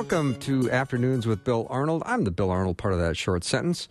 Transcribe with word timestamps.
Welcome 0.00 0.34
to 0.36 0.70
Afternoons 0.70 1.26
with 1.26 1.44
Bill 1.44 1.66
Arnold. 1.68 2.02
I'm 2.06 2.24
the 2.24 2.30
Bill 2.30 2.50
Arnold 2.50 2.78
part 2.78 2.94
of 2.94 3.00
that 3.00 3.18
short 3.18 3.44
sentence. 3.44 3.86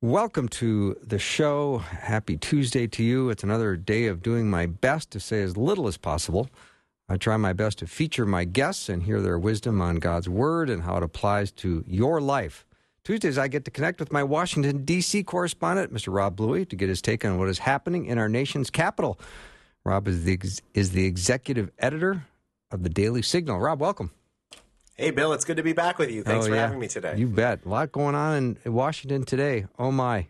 Welcome 0.00 0.48
to 0.48 0.96
the 1.02 1.18
show. 1.18 1.76
Happy 1.76 2.38
Tuesday 2.38 2.86
to 2.86 3.02
you. 3.02 3.28
It's 3.28 3.44
another 3.44 3.76
day 3.76 4.06
of 4.06 4.22
doing 4.22 4.48
my 4.48 4.64
best 4.64 5.10
to 5.10 5.20
say 5.20 5.42
as 5.42 5.54
little 5.54 5.86
as 5.86 5.98
possible. 5.98 6.48
I 7.10 7.18
try 7.18 7.36
my 7.36 7.52
best 7.52 7.80
to 7.80 7.86
feature 7.86 8.24
my 8.24 8.44
guests 8.44 8.88
and 8.88 9.02
hear 9.02 9.20
their 9.20 9.38
wisdom 9.38 9.82
on 9.82 9.96
God's 9.96 10.30
Word 10.30 10.70
and 10.70 10.84
how 10.84 10.96
it 10.96 11.02
applies 11.02 11.52
to 11.52 11.84
your 11.86 12.22
life. 12.22 12.64
Tuesdays, 13.04 13.36
I 13.36 13.48
get 13.48 13.66
to 13.66 13.70
connect 13.70 14.00
with 14.00 14.10
my 14.10 14.22
Washington, 14.22 14.86
D.C. 14.86 15.24
correspondent, 15.24 15.92
Mr. 15.92 16.10
Rob 16.10 16.36
Bluey, 16.36 16.64
to 16.64 16.74
get 16.74 16.88
his 16.88 17.02
take 17.02 17.22
on 17.22 17.36
what 17.38 17.50
is 17.50 17.58
happening 17.58 18.06
in 18.06 18.16
our 18.16 18.30
nation's 18.30 18.70
capital. 18.70 19.20
Rob 19.84 20.08
is 20.08 20.24
the, 20.24 20.40
is 20.72 20.92
the 20.92 21.04
executive 21.04 21.70
editor 21.78 22.24
of 22.70 22.82
the 22.82 22.88
Daily 22.88 23.20
Signal. 23.20 23.58
Rob, 23.58 23.78
welcome. 23.78 24.10
Hey, 24.96 25.10
Bill, 25.10 25.32
it's 25.32 25.44
good 25.44 25.56
to 25.56 25.62
be 25.64 25.72
back 25.72 25.98
with 25.98 26.10
you. 26.10 26.22
Thanks 26.22 26.46
Oh, 26.46 26.48
for 26.50 26.54
yeah. 26.54 26.60
having 26.62 26.78
me 26.78 26.86
today. 26.86 27.16
You 27.16 27.26
bet. 27.26 27.64
A 27.64 27.68
lot 27.68 27.90
going 27.90 28.14
on 28.14 28.56
in 28.64 28.72
Washington 28.72 29.24
today. 29.24 29.66
Oh, 29.76 29.90
my. 29.90 30.28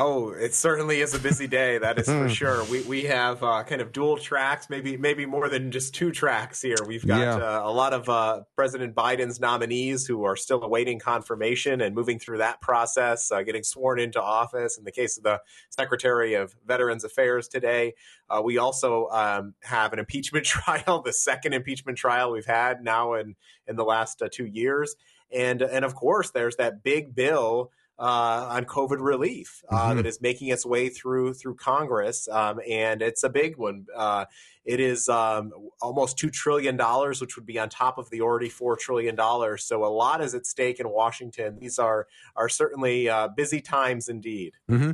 Oh, 0.00 0.30
it 0.30 0.54
certainly 0.54 1.00
is 1.00 1.12
a 1.12 1.18
busy 1.18 1.48
day. 1.48 1.76
That 1.78 1.98
is 1.98 2.06
for 2.06 2.28
sure. 2.28 2.62
We 2.66 2.82
we 2.82 3.02
have 3.06 3.42
uh, 3.42 3.64
kind 3.64 3.80
of 3.80 3.90
dual 3.90 4.16
tracks, 4.16 4.70
maybe 4.70 4.96
maybe 4.96 5.26
more 5.26 5.48
than 5.48 5.72
just 5.72 5.92
two 5.92 6.12
tracks 6.12 6.62
here. 6.62 6.76
We've 6.86 7.04
got 7.04 7.18
Yeah. 7.20 7.34
uh, 7.34 7.68
a 7.68 7.72
lot 7.72 7.92
of 7.92 8.08
uh, 8.08 8.42
President 8.54 8.94
Biden's 8.94 9.40
nominees 9.40 10.06
who 10.06 10.22
are 10.22 10.36
still 10.36 10.62
awaiting 10.62 11.00
confirmation 11.00 11.80
and 11.80 11.96
moving 11.96 12.20
through 12.20 12.38
that 12.38 12.60
process, 12.60 13.32
uh, 13.32 13.42
getting 13.42 13.64
sworn 13.64 13.98
into 13.98 14.22
office. 14.22 14.78
In 14.78 14.84
the 14.84 14.92
case 14.92 15.16
of 15.16 15.24
the 15.24 15.40
Secretary 15.70 16.34
of 16.34 16.54
Veterans 16.64 17.02
Affairs 17.02 17.48
today, 17.48 17.94
uh, 18.30 18.40
we 18.40 18.56
also 18.56 19.08
um, 19.08 19.54
have 19.64 19.92
an 19.92 19.98
impeachment 19.98 20.46
trial, 20.54 21.02
the 21.02 21.12
second 21.12 21.54
impeachment 21.54 21.98
trial 21.98 22.30
we've 22.30 22.46
had 22.46 22.84
now 22.84 23.14
in 23.14 23.34
in 23.66 23.74
the 23.74 23.84
last 23.84 24.22
uh, 24.22 24.28
two 24.30 24.46
years, 24.46 24.94
and 25.34 25.60
and 25.60 25.84
of 25.84 25.96
course 25.96 26.30
there's 26.30 26.54
that 26.54 26.84
big 26.84 27.16
bill 27.16 27.72
on 27.98 28.64
COVID 28.64 28.98
relief 29.00 29.62
uh, 29.68 29.90
Mhm. 29.90 29.96
that 29.96 30.06
is 30.06 30.20
making 30.20 30.48
its 30.48 30.64
way 30.64 30.88
through 30.88 31.34
through 31.34 31.56
Congress, 31.56 32.28
um, 32.28 32.60
and 32.68 33.02
it's 33.02 33.22
a 33.24 33.28
big 33.28 33.56
one. 33.56 33.86
Uh, 33.94 34.24
it 34.64 34.80
is 34.80 35.08
um, 35.08 35.52
almost 35.80 36.18
two 36.18 36.30
trillion 36.30 36.76
dollars, 36.76 37.20
which 37.20 37.36
would 37.36 37.46
be 37.46 37.58
on 37.58 37.68
top 37.68 37.98
of 37.98 38.10
the 38.10 38.20
already 38.20 38.48
four 38.48 38.76
trillion 38.76 39.14
dollars. 39.14 39.64
So 39.64 39.84
a 39.84 39.88
lot 39.88 40.22
is 40.22 40.34
at 40.34 40.46
stake 40.46 40.78
in 40.78 40.88
Washington. 40.88 41.58
These 41.58 41.78
are 41.78 42.06
are 42.36 42.48
certainly 42.48 43.08
uh, 43.08 43.28
busy 43.28 43.60
times 43.60 44.08
indeed. 44.08 44.52
hmm 44.68 44.92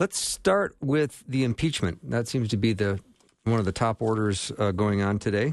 Let's 0.00 0.18
start 0.18 0.76
with 0.80 1.22
the 1.28 1.44
impeachment. 1.44 2.10
That 2.10 2.26
seems 2.26 2.48
to 2.48 2.56
be 2.56 2.72
the 2.72 2.98
one 3.44 3.58
of 3.60 3.64
the 3.64 3.72
top 3.72 4.02
orders 4.02 4.50
uh, 4.58 4.72
going 4.72 5.02
on 5.02 5.18
today. 5.18 5.52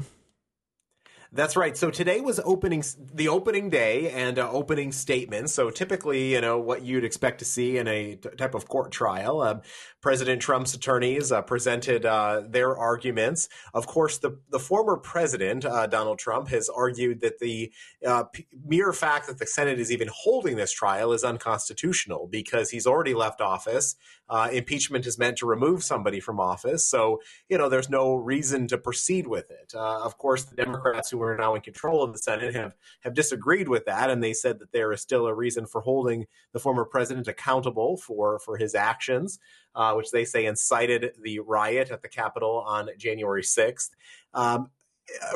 That's 1.34 1.56
right. 1.56 1.74
So 1.74 1.90
today 1.90 2.20
was 2.20 2.40
opening 2.44 2.84
the 3.14 3.28
opening 3.28 3.70
day 3.70 4.10
and 4.10 4.38
uh, 4.38 4.50
opening 4.50 4.92
statements. 4.92 5.54
So 5.54 5.70
typically, 5.70 6.34
you 6.34 6.42
know 6.42 6.58
what 6.58 6.82
you'd 6.82 7.04
expect 7.04 7.38
to 7.38 7.46
see 7.46 7.78
in 7.78 7.88
a 7.88 8.16
t- 8.16 8.28
type 8.36 8.54
of 8.54 8.68
court 8.68 8.92
trial. 8.92 9.40
Um, 9.40 9.62
President 10.02 10.42
Trump's 10.42 10.74
attorneys 10.74 11.32
uh, 11.32 11.40
presented 11.40 12.04
uh, 12.04 12.42
their 12.46 12.76
arguments. 12.76 13.48
Of 13.72 13.86
course, 13.86 14.18
the 14.18 14.40
the 14.50 14.58
former 14.58 14.98
president 14.98 15.64
uh, 15.64 15.86
Donald 15.86 16.18
Trump 16.18 16.48
has 16.48 16.68
argued 16.68 17.22
that 17.22 17.38
the 17.38 17.72
uh, 18.06 18.24
p- 18.24 18.46
mere 18.66 18.92
fact 18.92 19.26
that 19.28 19.38
the 19.38 19.46
Senate 19.46 19.80
is 19.80 19.90
even 19.90 20.10
holding 20.12 20.56
this 20.56 20.72
trial 20.72 21.14
is 21.14 21.24
unconstitutional 21.24 22.28
because 22.30 22.68
he's 22.68 22.86
already 22.86 23.14
left 23.14 23.40
office. 23.40 23.96
Uh, 24.28 24.48
impeachment 24.52 25.06
is 25.06 25.18
meant 25.18 25.38
to 25.38 25.46
remove 25.46 25.82
somebody 25.82 26.20
from 26.20 26.40
office, 26.40 26.84
so 26.84 27.22
you 27.48 27.56
know 27.56 27.70
there's 27.70 27.88
no 27.88 28.16
reason 28.16 28.68
to 28.68 28.76
proceed 28.76 29.26
with 29.26 29.50
it. 29.50 29.72
Of 29.74 30.18
course, 30.18 30.44
the 30.44 30.56
Democrats 30.56 31.10
who 31.10 31.21
are 31.24 31.36
now 31.36 31.54
in 31.54 31.60
control 31.60 32.02
of 32.02 32.12
the 32.12 32.18
Senate 32.18 32.54
have 32.54 32.74
have 33.00 33.14
disagreed 33.14 33.68
with 33.68 33.84
that, 33.86 34.10
and 34.10 34.22
they 34.22 34.32
said 34.32 34.58
that 34.58 34.72
there 34.72 34.92
is 34.92 35.00
still 35.00 35.26
a 35.26 35.34
reason 35.34 35.66
for 35.66 35.80
holding 35.80 36.26
the 36.52 36.58
former 36.58 36.84
president 36.84 37.28
accountable 37.28 37.96
for 37.96 38.38
for 38.38 38.56
his 38.56 38.74
actions, 38.74 39.38
uh, 39.74 39.94
which 39.94 40.10
they 40.10 40.24
say 40.24 40.46
incited 40.46 41.12
the 41.22 41.40
riot 41.40 41.90
at 41.90 42.02
the 42.02 42.08
Capitol 42.08 42.64
on 42.66 42.88
January 42.98 43.42
sixth. 43.42 43.94
Um, 44.34 44.70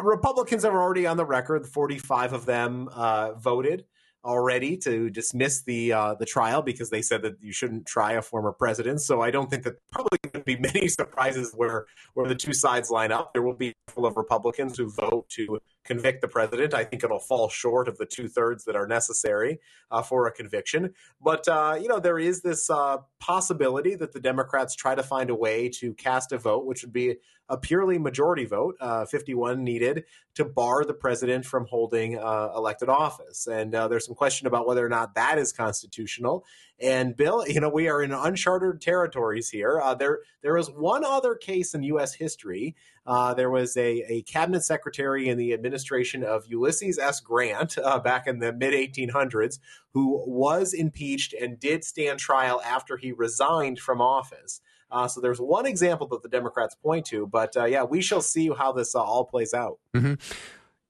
Republicans 0.00 0.64
are 0.64 0.80
already 0.80 1.06
on 1.06 1.16
the 1.16 1.26
record; 1.26 1.66
forty-five 1.66 2.32
of 2.32 2.46
them 2.46 2.88
uh, 2.92 3.32
voted 3.34 3.84
already 4.26 4.76
to 4.76 5.08
dismiss 5.08 5.62
the 5.62 5.92
uh, 5.92 6.14
the 6.14 6.26
trial 6.26 6.60
because 6.60 6.91
they 6.91 7.00
said 7.00 7.22
that 7.22 7.36
you 7.41 7.52
shouldn't 7.52 7.86
try 7.86 8.12
a 8.12 8.22
former 8.22 8.52
president. 8.52 9.00
So 9.00 9.22
I 9.22 9.30
don't 9.30 9.48
think 9.48 9.62
that 9.62 9.76
probably 9.92 10.19
going 10.22 10.32
to 10.32 10.41
be 10.41 10.56
many 10.56 10.88
surprises 10.88 11.52
where 11.54 11.86
where 12.14 12.28
the 12.28 12.34
two 12.34 12.52
sides 12.52 12.91
line 12.91 13.12
up. 13.12 13.32
There 13.32 13.42
will 13.42 13.54
be 13.54 13.69
a 13.69 13.75
couple 13.86 14.04
of 14.04 14.16
Republicans 14.16 14.76
who 14.76 14.91
vote 14.91 15.28
to 15.30 15.60
convict 15.86 16.20
the 16.20 16.28
president. 16.28 16.74
I 16.74 16.84
think 16.84 17.04
it'll 17.04 17.19
fall 17.19 17.48
short 17.48 17.88
of 17.88 17.98
the 17.98 18.06
two 18.06 18.28
thirds 18.28 18.64
that 18.64 18.76
are 18.76 18.86
necessary 18.86 19.60
uh, 19.91 20.02
for 20.02 20.26
a 20.26 20.32
conviction. 20.32 20.94
But 21.22 21.47
uh, 21.48 21.78
you 21.80 21.88
know 21.88 22.00
there 22.00 22.19
is 22.19 22.42
this 22.42 22.69
uh, 22.70 22.98
possibility 23.20 23.94
that 23.94 24.12
the 24.12 24.20
Democrats 24.20 24.75
try 24.75 24.94
to 24.94 25.02
find 25.02 25.30
a 25.30 25.34
way 25.34 25.69
to 25.80 25.94
cast 25.94 26.32
a 26.32 26.38
vote, 26.38 26.66
which 26.66 26.82
would 26.82 26.92
be 26.92 27.16
a 27.48 27.56
purely 27.56 27.98
majority 27.98 28.44
vote, 28.44 28.76
uh, 28.80 29.04
51 29.06 29.62
needed, 29.62 30.04
to 30.34 30.44
bar 30.44 30.84
the 30.84 30.94
president 30.94 31.44
from 31.44 31.66
holding 31.66 32.19
uh, 32.19 32.50
elected 32.56 32.88
office. 32.88 33.46
And 33.46 33.75
uh, 33.75 33.88
there's 33.88 34.06
some 34.06 34.14
question 34.14 34.46
about 34.46 34.66
whether 34.66 34.84
or 34.84 34.88
not 34.88 35.14
that 35.14 35.38
is 35.38 35.52
constitutional. 35.52 36.44
And 36.81 37.16
Bill, 37.16 37.47
you 37.48 37.60
know, 37.60 37.70
we 37.70 37.88
are 37.88 38.03
in 38.03 38.12
uncharted 38.12 38.82
territories 38.82 39.48
here. 39.48 39.81
Uh, 39.81 39.94
there, 39.94 40.19
there 40.42 40.54
was 40.54 40.70
one 40.70 41.04
other 41.04 41.34
case 41.34 41.75
in 41.75 41.82
U.S. 41.84 42.14
history. 42.14 42.76
Uh, 43.06 43.32
there 43.32 43.50
was 43.50 43.76
a, 43.76 44.04
a 44.09 44.22
cabinet 44.22 44.62
secretary 44.62 45.28
in 45.28 45.38
the 45.38 45.54
administration 45.54 46.22
of 46.22 46.47
Ulysses 46.47 46.98
S. 46.98 47.20
Grant 47.20 47.78
uh, 47.78 47.98
back 47.98 48.26
in 48.26 48.41
the 48.41 48.53
mid 48.53 48.75
1800s 48.75 49.59
who 49.92 50.22
was 50.26 50.75
impeached 50.75 51.32
and 51.32 51.59
did 51.59 51.82
stand 51.82 52.19
trial 52.19 52.60
after 52.62 52.98
he 52.98 53.12
resigned 53.12 53.78
from 53.78 54.03
office. 54.03 54.60
Uh, 54.91 55.08
so 55.08 55.20
there's 55.20 55.41
one 55.41 55.66
example 55.66 56.06
that 56.08 56.22
the 56.22 56.28
Democrats 56.28 56.75
point 56.75 57.06
to, 57.06 57.26
but 57.26 57.56
uh, 57.56 57.64
yeah, 57.64 57.82
we 57.82 58.00
shall 58.03 58.20
see 58.20 58.50
how 58.56 58.70
this 58.72 58.94
uh, 58.94 59.03
all 59.03 59.25
plays 59.25 59.54
out. 59.54 59.78
hmm 59.94 60.14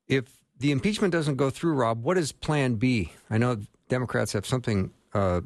If 0.09 0.25
the 0.59 0.73
impeachment 0.73 1.13
doesn't 1.13 1.37
go 1.37 1.51
through, 1.51 1.75
Rob, 1.75 2.03
what 2.03 2.19
is 2.19 2.33
Plan 2.33 2.75
B? 2.75 3.13
I 3.31 3.39
know 3.39 3.59
Democrats 3.89 4.33
have 4.33 4.45
something 4.45 4.91
uh, 5.15 5.43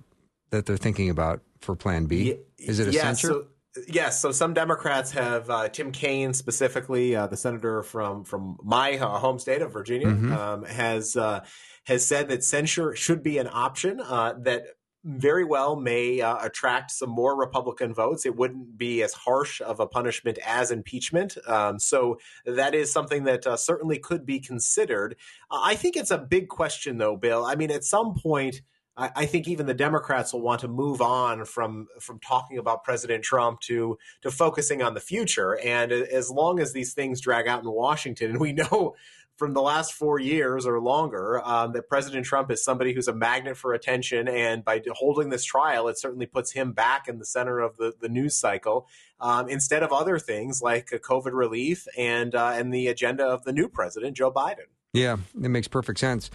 that 0.51 0.67
they're 0.67 0.77
thinking 0.77 1.11
about 1.11 1.41
for 1.61 1.75
Plan 1.75 2.07
B. 2.07 2.37
Is 2.59 2.79
it 2.79 2.89
a 2.89 2.93
yeah, 2.93 3.13
censure? 3.13 3.29
So, 3.29 3.47
yes. 3.89 4.21
So 4.21 4.33
some 4.33 4.55
Democrats 4.55 5.13
have 5.13 5.49
uh, 5.49 5.69
Tim 5.69 5.93
Kaine, 5.93 6.33
specifically 6.35 7.17
uh, 7.17 7.27
the 7.27 7.37
senator 7.37 7.83
from 7.83 8.25
from 8.25 8.59
my 8.63 8.99
uh, 8.99 9.19
home 9.19 9.39
state 9.39 9.63
of 9.63 9.73
Virginia, 9.73 10.09
Mhm. 10.09 10.37
um, 10.37 10.65
has 10.65 11.17
uh, 11.17 11.45
has 11.87 12.05
said 12.05 12.29
that 12.29 12.45
censure 12.45 12.95
should 12.95 13.23
be 13.23 13.39
an 13.39 13.49
option. 13.51 14.01
Uh, 14.01 14.35
that 14.41 14.65
very 15.03 15.45
well 15.45 15.77
may 15.77 16.21
uh, 16.21 16.37
attract 16.45 16.91
some 16.91 17.09
more 17.09 17.35
Republican 17.35 17.95
votes. 17.95 18.27
It 18.27 18.37
wouldn't 18.37 18.77
be 18.77 19.03
as 19.03 19.15
harsh 19.15 19.63
of 19.63 19.81
a 19.81 19.87
punishment 19.87 20.39
as 20.45 20.71
impeachment. 20.71 21.39
Um, 21.47 21.79
so 21.79 22.19
that 22.45 22.75
is 22.75 22.93
something 22.93 23.25
that 23.25 23.47
uh, 23.47 23.57
certainly 23.57 23.99
could 23.99 24.27
be 24.27 24.41
considered. 24.41 25.17
Uh, 25.51 25.61
I 25.63 25.75
think 25.75 25.97
it's 25.97 26.11
a 26.11 26.19
big 26.19 26.49
question, 26.49 26.99
though, 26.99 27.17
Bill. 27.17 27.47
I 27.47 27.55
mean, 27.55 27.71
at 27.71 27.85
some 27.85 28.15
point. 28.15 28.63
I, 29.01 29.27
think 29.27 29.49
even 29.49 29.67
the 29.67 29.75
Democrats 29.75 30.33
will 30.33 30.43
want 30.43 30.61
to 30.61 30.69
move 30.69 31.01
on 31.01 31.45
from 31.45 31.89
from 32.01 32.19
talking 32.21 32.59
about 32.59 32.85
President 32.85 33.25
Trump 33.25 33.61
to 33.61 33.99
to 34.23 34.31
focusing 34.31 34.83
on 34.83 34.95
the 34.95 35.01
future. 35.01 35.59
And 35.59 35.91
as 35.91 36.31
long 36.31 36.61
as 36.61 36.73
these 36.73 36.93
things 36.93 37.21
drag 37.21 37.49
out 37.49 37.63
in 37.63 37.71
Washington, 37.71 38.31
and 38.33 38.41
we 38.41 38.53
know 38.53 38.95
from 39.37 39.55
the 39.55 39.63
last 39.63 39.95
four 39.95 40.19
years 40.19 40.67
or 40.67 40.79
longer 40.81 41.41
um, 41.47 41.73
that 41.73 41.89
President 41.89 42.27
Trump 42.27 42.51
is 42.51 42.63
somebody 42.63 42.93
who's 42.93 43.09
a 43.09 43.15
magnet 43.15 43.57
for 43.57 43.73
attention, 43.73 44.29
and 44.29 44.63
by 44.63 44.83
holding 44.93 45.31
this 45.31 45.45
trial, 45.45 45.89
it 45.89 45.99
certainly 45.99 46.27
puts 46.27 46.53
him 46.53 46.73
back 46.73 47.09
in 47.09 47.19
the 47.19 47.25
center 47.25 47.59
of 47.59 47.79
the, 47.79 47.95
the 48.01 48.09
news 48.11 48.37
cycle 48.37 48.87
um, 49.19 49.49
instead 49.49 49.83
of 49.83 49.93
other 49.93 50.19
things 50.19 50.61
like 50.61 50.91
COVID 50.91 51.33
relief 51.33 51.87
and 51.97 52.35
uh, 52.35 52.53
and 52.55 52.75
the 52.75 52.89
agenda 52.89 53.25
of 53.25 53.45
the 53.45 53.53
new 53.53 53.69
president, 53.69 54.17
Joe 54.17 54.31
Biden. 54.31 54.69
Yeah, 54.93 55.17
it 55.43 55.49
makes 55.49 55.69
perfect 55.69 56.01
sense. 56.01 56.31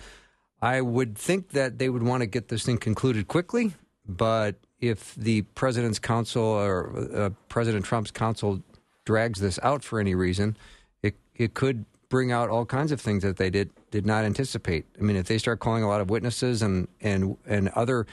I 0.66 0.82
would 0.82 1.16
think 1.16 1.50
that 1.50 1.78
they 1.78 1.90
would 1.90 2.02
want 2.02 2.22
to 2.22 2.26
get 2.26 2.48
this 2.48 2.66
thing 2.66 2.80
concluded 2.80 3.28
quickly, 3.28 3.74
but 4.08 4.56
if 4.80 5.14
the 5.14 5.44
president's 5.44 6.00
counsel 6.00 6.44
or 6.44 7.08
uh, 7.14 7.30
President 7.50 7.86
Trump's 7.86 8.10
counsel 8.10 8.64
drags 9.06 9.40
this 9.40 9.60
out 9.62 9.84
for 9.84 10.00
any 10.00 10.16
reason, 10.16 10.58
it 11.04 11.16
it 11.36 11.54
could 11.54 11.86
bring 12.10 12.32
out 12.32 12.50
all 12.50 12.66
kinds 12.66 12.92
of 12.92 13.00
things 13.00 13.22
that 13.22 13.38
they 13.38 13.52
did 13.52 13.70
did 13.92 14.08
not 14.08 14.26
anticipate. 14.26 14.86
I 15.00 15.04
mean, 15.04 15.18
if 15.18 15.28
they 15.28 15.38
start 15.38 15.60
calling 15.60 15.84
a 15.84 15.88
lot 15.88 16.02
of 16.02 16.10
witnesses 16.10 16.64
and 16.64 16.88
and 17.00 17.38
and 17.46 17.70
other 17.70 18.08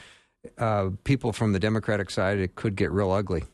uh, 0.59 0.91
people 1.05 1.33
from 1.33 1.53
the 1.53 1.59
Democratic 1.59 2.11
side, 2.11 2.37
it 2.37 2.53
could 2.53 2.75
get 2.75 2.91
real 2.91 3.11
ugly. 3.11 3.45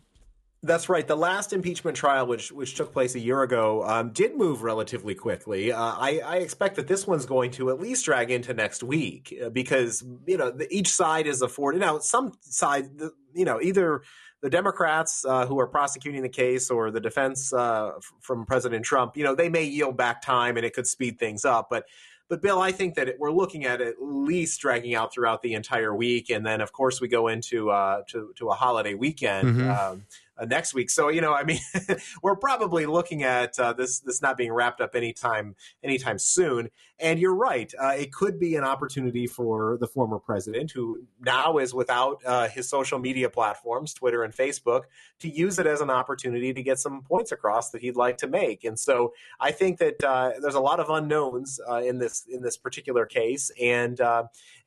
That's 0.62 0.90
right. 0.90 1.08
The 1.08 1.16
last 1.16 1.54
impeachment 1.54 1.96
trial, 1.96 2.28
which 2.28 2.52
which 2.52 2.76
took 2.76 2.92
place 2.92 3.16
a 3.16 3.20
year 3.20 3.44
ago, 3.44 3.84
um, 3.86 4.12
did 4.12 4.36
move 4.36 4.62
relatively 4.62 5.16
quickly. 5.16 5.72
Uh, 5.72 5.82
I, 5.82 6.20
I, 6.26 6.36
expect 6.38 6.76
that 6.76 6.88
this 6.88 7.08
one's 7.08 7.26
going 7.26 7.52
to 7.52 7.70
at 7.70 7.80
least 7.80 8.04
drag 8.04 8.30
into 8.30 8.54
next 8.54 8.84
week 8.84 9.34
uh, 9.42 9.50
because 9.50 10.04
you 10.28 10.36
know 10.36 10.52
the, 10.52 10.68
each 10.70 10.90
side 10.90 11.28
is 11.28 11.42
afforded. 11.42 11.80
Now, 11.80 12.00
some 12.00 12.34
side, 12.42 12.90
you 13.34 13.46
know, 13.46 13.62
either 13.62 14.02
the 14.42 14.50
Democrats 14.50 15.24
uh, 15.24 15.46
who 15.46 15.58
are 15.62 15.68
prosecuting 15.68 16.24
the 16.24 16.30
case 16.30 16.70
or 16.70 16.92
the 16.92 17.00
defense 17.00 17.54
uh, 17.54 17.94
f- 17.96 18.12
from 18.20 18.46
President 18.46 18.84
Trump, 18.84 19.16
you 19.16 19.24
know, 19.24 19.36
they 19.36 19.48
may 19.48 19.64
yield 19.64 19.96
back 19.96 20.22
time 20.22 20.58
and 20.58 20.66
it 20.66 20.74
could 20.74 20.88
speed 20.88 21.20
things 21.20 21.46
up, 21.46 21.68
but 21.70 21.86
but 22.30 22.44
Bill, 22.44 22.62
I 22.62 22.72
think 22.72 22.94
that 22.96 23.10
it, 23.10 23.20
we're 23.20 23.32
looking 23.32 23.66
at 23.66 23.82
at 23.82 23.96
least 24.00 24.62
dragging 24.62 24.94
out 24.94 25.12
throughout 25.12 25.42
the 25.42 25.56
entire 25.56 25.94
week, 25.96 26.30
and 26.30 26.46
then 26.46 26.62
of 26.62 26.72
course 26.72 27.02
we 27.02 27.08
go 27.08 27.28
into 27.28 27.72
uh, 27.72 28.04
to 28.10 28.32
to 28.38 28.50
a 28.50 28.54
holiday 28.54 28.94
weekend. 28.94 29.48
Mm-hmm. 29.48 29.70
Um, 29.72 30.06
next 30.48 30.74
week. 30.74 30.90
So 30.90 31.10
you 31.10 31.22
know, 31.22 31.34
I 31.34 31.44
mean, 31.44 31.60
we're 32.24 32.36
probably 32.36 32.86
looking 32.86 33.24
at 33.24 33.58
uh, 33.60 33.74
this 33.74 34.00
this 34.00 34.22
not 34.22 34.38
being 34.38 34.52
wrapped 34.52 34.82
up 34.82 34.96
anytime 34.96 35.56
anytime 35.84 36.20
soon. 36.20 36.70
And 37.02 37.18
you're 37.18 37.36
right, 37.36 37.74
uh, 37.82 37.94
it 37.98 38.12
could 38.12 38.40
be 38.40 38.58
an 38.58 38.66
opportunity 38.66 39.26
for 39.26 39.78
the 39.80 39.88
former 39.88 40.20
president, 40.20 40.72
who 40.72 41.04
now 41.22 41.58
is 41.58 41.74
without 41.74 42.22
uh, 42.26 42.50
his 42.50 42.68
social 42.68 43.00
media 43.00 43.30
platforms, 43.30 43.94
Twitter 43.94 44.24
and 44.24 44.34
Facebook, 44.34 44.82
to 45.20 45.30
use 45.30 45.60
it 45.60 45.66
as 45.66 45.80
an 45.80 45.90
opportunity 45.90 46.54
to 46.54 46.62
get 46.62 46.78
some 46.78 47.02
points 47.04 47.32
across 47.32 47.70
that 47.70 47.82
he'd 47.82 47.96
like 47.96 48.18
to 48.18 48.28
make. 48.28 48.66
And 48.66 48.78
so 48.78 49.14
I 49.40 49.52
think 49.52 49.80
that 49.80 50.04
uh, 50.04 50.32
there's 50.42 50.56
a 50.56 50.60
lot 50.60 50.82
of 50.82 50.90
unknowns 50.90 51.62
uh, 51.70 51.78
in 51.78 52.00
this 52.00 52.26
in 52.30 52.42
this 52.42 52.58
particular 52.58 53.06
case, 53.06 53.50
and 53.62 54.02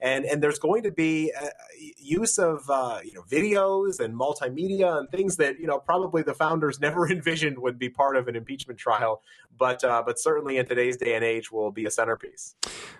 and 0.03 0.25
and 0.27 0.43
there's 0.43 0.59
going 0.59 0.83
to 0.83 0.91
be 0.91 1.33
use 1.97 2.39
of 2.39 2.65
you 3.05 3.15
know 3.15 3.23
videos 3.31 4.01
and 4.01 4.15
multimedia 4.15 4.99
and 4.99 5.09
things 5.11 5.37
that 5.37 5.59
you 5.59 5.67
know 5.67 5.79
probably 5.79 6.23
the 6.23 6.35
founders 6.35 6.81
never 6.87 7.11
envisioned 7.11 7.59
would 7.59 7.79
be 7.79 7.89
part 7.89 8.17
of 8.17 8.29
an 8.29 8.37
impeachment 8.37 8.79
trial, 8.79 9.23
but 9.57 9.83
uh, 9.85 10.03
but 10.05 10.19
certainly 10.19 10.59
in 10.59 10.67
today's 10.67 10.97
day 10.97 11.15
and 11.15 11.25
age 11.25 11.51
will 11.51 11.71
be 11.71 11.87
a 11.87 11.91
centerpiece. 11.91 12.57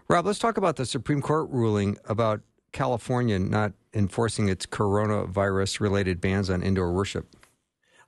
Rob, 0.09 0.25
let's 0.25 0.39
talk 0.39 0.57
about 0.57 0.77
the 0.77 0.87
Supreme 0.87 1.21
Court 1.21 1.51
ruling 1.51 1.99
about 2.07 2.41
California 2.73 3.39
not 3.39 3.73
enforcing 3.93 4.49
its 4.49 4.65
coronavirus 4.65 5.81
related 5.81 6.21
bans 6.21 6.49
on 6.49 6.63
indoor 6.63 6.93
worship. 6.93 7.37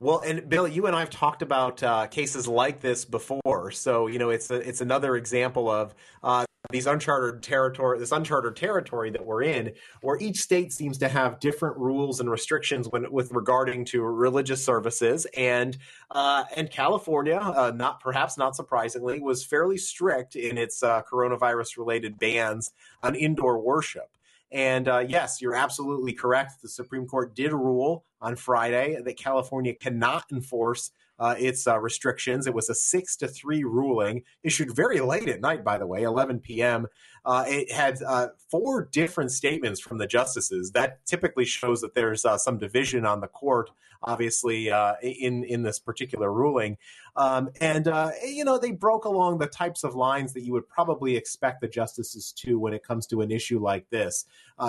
Well, 0.00 0.20
and 0.20 0.48
Bill, 0.48 0.66
you 0.66 0.86
and 0.86 0.96
I 0.96 1.00
have 1.00 1.10
talked 1.10 1.42
about 1.42 1.82
uh, 1.82 2.06
cases 2.08 2.48
like 2.48 2.80
this 2.80 3.04
before, 3.04 3.70
so 3.70 4.06
you 4.06 4.18
know 4.18 4.30
it's 4.30 4.50
a, 4.50 4.56
it's 4.56 4.80
another 4.80 5.16
example 5.16 5.70
of 5.70 5.94
uh, 6.22 6.44
these 6.70 6.86
uncharted 6.86 7.42
territory, 7.42 7.98
this 7.98 8.12
uncharted 8.12 8.56
territory 8.56 9.10
that 9.10 9.24
we're 9.24 9.42
in, 9.42 9.72
where 10.00 10.18
each 10.18 10.38
state 10.40 10.72
seems 10.72 10.96
to 10.98 11.08
have 11.08 11.38
different 11.38 11.76
rules 11.76 12.20
and 12.20 12.30
restrictions 12.30 12.88
when, 12.88 13.10
with 13.12 13.30
regarding 13.32 13.84
to 13.84 14.02
religious 14.02 14.64
services, 14.64 15.26
and 15.36 15.76
uh, 16.10 16.44
and 16.56 16.70
California, 16.70 17.36
uh, 17.36 17.72
not 17.74 18.00
perhaps 18.00 18.38
not 18.38 18.56
surprisingly, 18.56 19.20
was 19.20 19.44
fairly 19.44 19.76
strict 19.76 20.36
in 20.36 20.56
its 20.56 20.82
uh, 20.82 21.02
coronavirus 21.10 21.76
related 21.76 22.18
bans 22.18 22.72
on 23.02 23.14
indoor 23.14 23.58
worship. 23.58 24.16
And 24.50 24.88
uh, 24.88 25.04
yes, 25.06 25.42
you're 25.42 25.56
absolutely 25.56 26.12
correct. 26.12 26.62
The 26.62 26.68
Supreme 26.68 27.06
Court 27.06 27.34
did 27.34 27.52
rule 27.52 28.04
on 28.20 28.36
Friday 28.36 28.96
that 29.04 29.16
California 29.16 29.74
cannot 29.74 30.24
enforce 30.32 30.92
uh, 31.18 31.34
its 31.38 31.66
uh, 31.66 31.78
restrictions. 31.78 32.46
It 32.46 32.54
was 32.54 32.68
a 32.68 32.74
six 32.74 33.16
to 33.16 33.28
three 33.28 33.64
ruling 33.64 34.22
issued 34.42 34.74
very 34.74 35.00
late 35.00 35.28
at 35.28 35.40
night, 35.40 35.64
by 35.64 35.78
the 35.78 35.86
way, 35.86 36.02
11 36.02 36.40
p.m. 36.40 36.86
Uh, 37.24 37.44
it 37.46 37.72
had 37.72 38.02
uh, 38.02 38.28
four 38.50 38.88
different 38.90 39.30
statements 39.30 39.80
from 39.80 39.98
the 39.98 40.06
justices. 40.06 40.72
That 40.72 41.04
typically 41.06 41.44
shows 41.44 41.80
that 41.80 41.94
there's 41.94 42.24
uh, 42.24 42.36
some 42.36 42.58
division 42.58 43.06
on 43.06 43.20
the 43.20 43.28
court, 43.28 43.70
obviously, 44.02 44.70
uh, 44.70 44.94
in 45.02 45.44
in 45.44 45.62
this 45.62 45.78
particular 45.78 46.32
ruling. 46.32 46.76
Um, 47.16 47.50
and 47.60 47.86
you 48.24 48.44
know, 48.44 48.58
they 48.58 48.72
broke 48.72 49.04
along 49.04 49.38
the 49.38 49.46
types 49.46 49.84
of 49.84 49.94
lines 49.94 50.32
that 50.34 50.42
you 50.42 50.52
would 50.52 50.68
probably 50.68 51.16
expect 51.16 51.60
the 51.60 51.68
justices 51.68 52.32
to 52.38 52.58
when 52.58 52.74
it 52.74 52.82
comes 52.82 53.06
to 53.06 53.20
an 53.20 53.30
issue 53.30 53.60
like 53.60 53.88
this. 53.90 54.26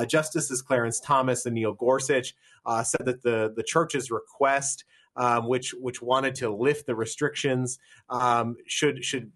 Justices 0.07 0.61
Clarence 0.61 0.99
Thomas 0.99 1.45
and 1.45 1.55
Neil 1.55 1.73
Gorsuch 1.73 2.35
said 2.83 3.05
that 3.05 3.23
the 3.23 3.51
the 3.53 3.63
church's 3.63 4.11
request 4.11 4.85
um, 5.15 5.47
which 5.47 5.73
which 5.79 6.01
wanted 6.01 6.35
to 6.35 6.49
lift 6.49 6.85
the 6.85 6.95
restrictions 6.95 7.79
um, 8.09 8.55
should 8.67 9.03
should 9.03 9.31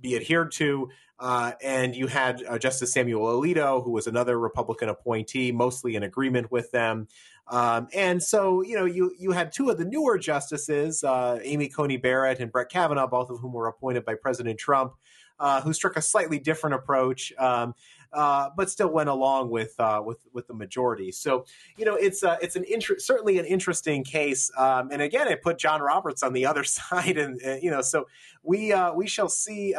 be 0.00 0.16
adhered 0.16 0.52
to. 0.52 0.90
Uh, 1.18 1.52
and 1.62 1.94
you 1.94 2.08
had 2.08 2.42
uh, 2.48 2.58
Justice 2.58 2.92
Samuel 2.92 3.40
Alito, 3.40 3.84
who 3.84 3.92
was 3.92 4.08
another 4.08 4.38
Republican 4.40 4.88
appointee, 4.88 5.52
mostly 5.52 5.94
in 5.94 6.02
agreement 6.02 6.50
with 6.50 6.68
them. 6.72 7.06
Um, 7.48 7.88
and 7.92 8.22
so, 8.22 8.62
you 8.62 8.76
know, 8.76 8.84
you 8.84 9.12
you 9.18 9.32
had 9.32 9.52
two 9.52 9.70
of 9.70 9.78
the 9.78 9.84
newer 9.84 10.18
justices, 10.18 11.04
uh, 11.04 11.38
Amy 11.42 11.68
Coney 11.68 11.96
Barrett 11.96 12.40
and 12.40 12.50
Brett 12.50 12.70
Kavanaugh, 12.70 13.06
both 13.06 13.30
of 13.30 13.38
whom 13.40 13.52
were 13.52 13.68
appointed 13.68 14.04
by 14.04 14.14
President 14.14 14.58
Trump, 14.58 14.94
uh, 15.38 15.60
who 15.60 15.72
struck 15.72 15.96
a 15.96 16.02
slightly 16.02 16.38
different 16.38 16.74
approach. 16.74 17.32
Um, 17.38 17.74
uh, 18.12 18.50
but 18.56 18.70
still 18.70 18.90
went 18.90 19.08
along 19.08 19.48
with 19.50 19.74
uh, 19.78 20.02
with 20.04 20.18
with 20.32 20.46
the 20.46 20.54
majority. 20.54 21.10
So 21.10 21.46
you 21.76 21.84
know, 21.84 21.94
it's 21.94 22.22
uh, 22.22 22.36
it's 22.42 22.56
an 22.56 22.64
inter- 22.68 22.98
certainly 22.98 23.38
an 23.38 23.46
interesting 23.46 24.04
case. 24.04 24.50
Um, 24.56 24.90
and 24.92 25.00
again, 25.00 25.28
it 25.28 25.42
put 25.42 25.58
John 25.58 25.80
Roberts 25.80 26.22
on 26.22 26.32
the 26.32 26.44
other 26.46 26.64
side, 26.64 27.16
and, 27.16 27.40
and 27.40 27.62
you 27.62 27.70
know, 27.70 27.80
so 27.80 28.06
we 28.42 28.72
uh, 28.72 28.92
we 28.92 29.06
shall 29.06 29.28
see. 29.28 29.74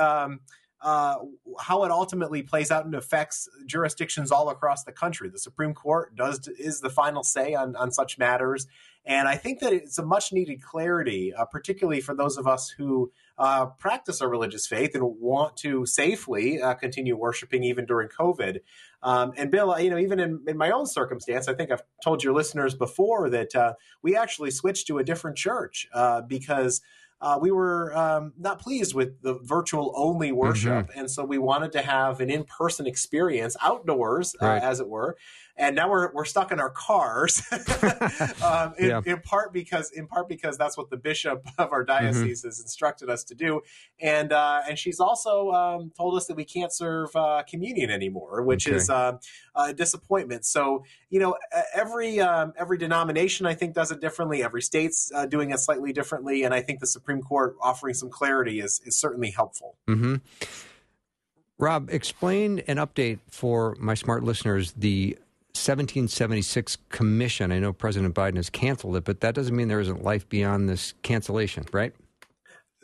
Uh, 0.84 1.16
how 1.60 1.86
it 1.86 1.92
ultimately 1.92 2.44
plays 2.44 2.70
out 2.70 2.84
and 2.84 2.94
affects 2.94 3.48
jurisdictions 3.66 4.32
all 4.32 4.50
across 4.50 4.84
the 4.84 4.92
country. 4.92 5.30
The 5.30 5.40
Supreme 5.40 5.74
Court 5.74 6.14
does 6.14 6.46
is 6.60 6.82
the 6.82 6.90
final 6.90 7.24
say 7.24 7.54
on, 7.54 7.76
on 7.78 7.92
such 7.92 8.18
matters, 8.18 8.68
and 9.06 9.28
I 9.28 9.36
think 9.36 9.60
that 9.60 9.74
it's 9.74 9.98
a 9.98 10.06
much 10.06 10.32
needed 10.32 10.62
clarity, 10.62 11.34
uh, 11.34 11.46
particularly 11.46 12.00
for 12.00 12.16
those 12.16 12.38
of 12.38 12.48
us 12.48 12.70
who 12.70 13.12
uh, 13.38 13.66
practice 13.66 14.22
our 14.22 14.30
religious 14.30 14.66
faith 14.66 14.96
and 14.96 15.04
want 15.20 15.58
to 15.58 15.86
safely 15.86 16.62
uh, 16.62 16.74
continue 16.76 17.18
worshiping 17.18 17.64
even 17.64 17.86
during 17.86 18.08
COVID. 18.08 18.60
Um, 19.02 19.34
and 19.36 19.52
Bill, 19.52 19.78
you 19.80 19.90
know, 19.90 19.98
even 19.98 20.20
in, 20.20 20.44
in, 20.48 20.58
my 20.58 20.72
own 20.72 20.86
circumstance, 20.86 21.50
I 21.50 21.54
think 21.54 21.72
I've 21.72 21.84
told 22.02 22.24
your 22.24 22.34
listeners 22.34 22.76
before 22.76 23.30
that 23.32 23.54
uh, 23.54 23.74
we 24.02 24.16
actually 24.16 24.52
switched 24.52 24.88
to 24.88 25.00
a 25.00 25.04
different 25.04 25.36
church 25.36 25.88
uh, 25.94 26.22
because 26.22 26.82
uh, 27.24 27.40
we 27.40 27.52
were 27.52 27.96
um, 27.98 28.34
not 28.38 28.60
pleased 28.60 28.94
with 28.94 29.22
the 29.22 29.40
virtual 29.44 29.94
only 29.96 30.34
worship. 30.34 30.90
Mm-hmm. 30.90 31.00
And 31.00 31.10
so 31.10 31.24
we 31.24 31.38
wanted 31.38 31.72
to 31.72 31.82
have 31.82 32.20
an 32.20 32.30
in 32.30 32.44
person 32.44 32.86
experience 32.86 33.56
outdoors, 33.62 34.36
uh, 34.42 34.46
right. 34.46 34.62
uh, 34.62 34.66
as 34.66 34.82
it 34.82 34.90
were. 34.90 35.16
And 35.56 35.76
now 35.76 35.88
we're, 35.90 36.12
we're 36.14 36.26
stuck 36.26 36.52
in 36.52 36.60
our 36.60 36.72
cars, 36.72 37.44
um, 38.44 38.74
in, 38.80 38.90
yeah. 38.90 39.02
in, 39.06 39.20
part 39.20 39.54
because 39.54 39.92
in 39.92 40.08
part 40.08 40.28
because 40.28 40.58
that's 40.58 40.76
what 40.78 40.90
the 40.90 40.98
bishop 40.98 41.46
of 41.60 41.72
our 41.72 41.86
mm-hmm. 41.86 42.06
diocese 42.06 42.40
mm-hmm. 42.40 42.48
has 42.48 42.60
instructed 42.60 43.10
us 43.10 43.24
to 43.26 43.36
do, 43.36 43.62
and 44.02 44.34
uh, 44.34 44.62
and 44.68 44.80
she's 44.80 45.00
also 45.00 45.52
um, 45.52 45.92
told 45.96 46.18
us 46.18 46.26
that 46.26 46.36
we 46.36 46.44
can't 46.44 46.74
serve 46.74 47.16
uh, 47.16 47.44
communion 47.48 47.92
anymore, 47.92 48.42
which 48.42 48.68
okay. 48.68 48.78
is 48.78 48.90
uh, 48.90 49.18
a 49.56 49.74
disappointment. 49.74 50.44
So 50.46 50.86
you 51.10 51.20
know, 51.20 51.36
every 51.76 52.20
um, 52.20 52.54
every 52.58 52.80
denomination 52.80 53.46
I 53.46 53.54
think 53.54 53.76
does 53.76 53.92
it 53.92 54.02
differently. 54.02 54.44
Every 54.44 54.62
state's 54.64 55.12
uh, 55.14 55.28
doing 55.28 55.52
it 55.52 55.60
slightly 55.60 55.94
differently, 55.94 56.44
and 56.44 56.54
I 56.54 56.62
think 56.62 56.80
the 56.80 56.88
Supreme 56.88 57.22
Court 57.22 57.56
offering 57.62 57.94
some 57.94 58.10
clarity 58.10 58.60
is 58.60 58.82
is 58.86 58.98
certainly 58.98 59.30
helpful. 59.30 59.78
Mm-hmm. 59.88 60.16
Rob, 61.60 61.90
explain 61.92 62.60
an 62.68 62.78
update 62.78 63.20
for 63.30 63.76
my 63.80 63.94
smart 63.94 64.24
listeners 64.24 64.74
the 64.74 65.18
1776 65.56 66.78
commission. 66.90 67.52
I 67.52 67.60
know 67.60 67.74
President 67.74 68.16
Biden 68.16 68.38
has 68.38 68.50
canceled 68.50 68.96
it, 68.96 69.04
but 69.04 69.22
that 69.22 69.36
doesn't 69.36 69.56
mean 69.56 69.68
there 69.68 69.80
isn't 69.80 70.04
life 70.04 70.28
beyond 70.28 70.68
this 70.68 70.94
cancellation, 71.04 71.66
right? 71.72 71.94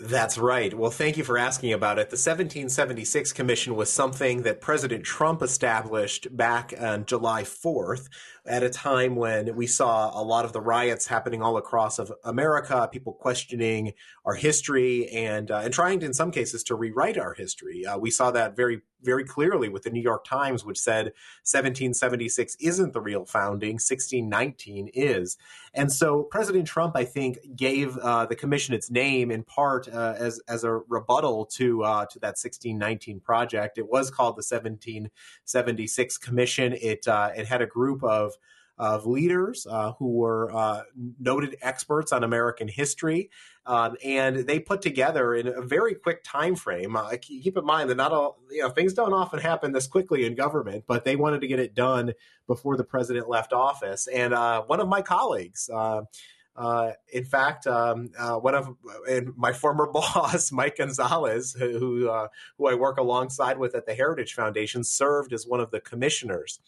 That's 0.02 0.38
right. 0.38 0.74
Well, 0.74 0.92
thank 0.92 1.18
you 1.18 1.26
for 1.26 1.38
asking 1.38 1.74
about 1.74 1.98
it. 1.98 2.10
The 2.10 2.14
1776 2.14 3.34
Commission 3.34 3.76
was 3.76 3.92
something 3.92 4.44
that 4.44 4.62
President 4.62 5.04
Trump 5.04 5.42
established 5.42 6.38
back 6.38 6.74
on 6.80 7.06
July 7.06 7.44
4th 7.44 8.08
at 8.46 8.64
a 8.64 8.70
time 8.70 9.18
when 9.18 9.58
we 9.58 9.68
saw 9.68 10.10
a 10.18 10.24
lot 10.24 10.46
of 10.46 10.54
the 10.54 10.62
riots 10.62 11.08
happening 11.08 11.42
all 11.42 11.58
across 11.58 12.00
of 12.00 12.14
America, 12.24 12.88
people 12.90 13.12
questioning 13.12 13.92
our 14.24 14.36
history 14.36 15.10
and 15.10 15.52
uh, 15.52 15.58
and 15.58 15.74
trying 15.74 16.00
to, 16.00 16.06
in 16.06 16.14
some 16.14 16.32
cases, 16.32 16.64
to 16.64 16.76
rewrite 16.76 17.18
our 17.18 17.34
history. 17.34 17.86
Uh, 17.86 17.98
we 17.98 18.10
saw 18.10 18.32
that 18.32 18.56
very 18.56 18.82
very 19.02 19.24
clearly 19.24 19.70
with 19.70 19.84
the 19.84 19.90
New 19.90 20.02
York 20.02 20.26
Times, 20.26 20.66
which 20.66 20.80
said 20.80 21.06
1776 21.44 22.58
isn't 22.60 22.94
the 22.94 23.02
real 23.02 23.26
founding, 23.26 23.74
1619 23.74 24.90
is. 24.94 25.38
And 25.74 25.92
so 25.92 26.24
President 26.24 26.68
Trump, 26.68 26.96
I 26.96 27.06
think, 27.06 27.38
gave 27.56 27.98
uh, 27.98 28.26
the 28.26 28.36
commission 28.36 28.74
its 28.74 28.90
name 28.90 29.32
in 29.32 29.44
part 29.44 29.88
uh, 29.88 30.16
as 30.18 30.40
as 30.48 30.64
a 30.64 30.82
rebuttal 30.88 31.46
to 31.58 31.84
uh, 31.84 32.06
to 32.08 32.20
that 32.20 32.38
1619 32.38 33.20
project. 33.20 33.78
It 33.78 33.90
was 33.90 34.10
called 34.10 34.34
the 34.34 34.46
1776 34.48 36.18
Commission. 36.18 36.74
It 36.74 37.08
uh, 37.08 37.32
it 37.36 37.48
had 37.48 37.62
a 37.62 37.68
group 37.68 38.04
of 38.04 38.34
of 38.80 39.06
leaders 39.06 39.68
uh, 39.70 39.92
who 40.00 40.08
were 40.08 40.52
uh, 40.56 40.84
noted 41.20 41.58
experts 41.62 42.14
on 42.14 42.24
American 42.24 42.70
history. 42.70 43.30
Um, 43.66 43.98
and 44.04 44.48
they 44.48 44.60
put 44.60 44.82
together 44.82 45.36
in 45.36 45.48
a 45.48 45.62
very 45.62 45.94
quick 45.94 46.24
time 46.24 46.56
frame. 46.56 46.96
Uh, 46.96 47.12
keep 47.22 47.58
in 47.58 47.66
mind 47.66 47.90
that 47.90 47.96
not 47.96 48.14
all 48.14 48.40
you 48.50 48.64
know 48.64 48.70
things 48.70 48.94
don't 48.94 49.14
often 49.14 49.40
happen 49.40 49.74
this 49.74 49.86
quickly 49.86 50.26
in 50.26 50.34
government, 50.34 50.86
but 50.88 51.04
they 51.04 51.16
wanted 51.16 51.42
to 51.42 51.48
get 51.48 51.60
it 51.60 51.76
done 51.76 52.14
before 52.48 52.78
the 52.78 52.84
president 52.86 53.30
left 53.30 53.54
office. 53.54 54.08
And 54.08 54.34
uh, 54.34 54.64
one 54.64 54.80
of 54.80 54.88
my 54.88 55.02
colleagues. 55.02 55.70
Uh, 55.72 56.04
uh, 56.56 56.92
in 57.14 57.24
fact, 57.24 57.66
um, 57.68 58.10
uh, 58.20 58.36
one 58.36 58.54
of 58.54 58.76
my 59.38 59.54
former 59.54 59.88
boss, 59.94 60.52
Mike 60.52 60.78
Gonzalez, 60.78 61.56
who 61.58 62.10
uh, 62.10 62.28
who 62.58 62.68
I 62.68 62.74
work 62.74 62.98
alongside 62.98 63.58
with 63.58 63.76
at 63.76 63.86
the 63.86 63.94
Heritage 63.94 64.34
Foundation, 64.34 64.84
served 64.84 65.32
as 65.32 65.48
one 65.48 65.62
of 65.62 65.72
the 65.72 65.80
commissioners. 65.80 66.60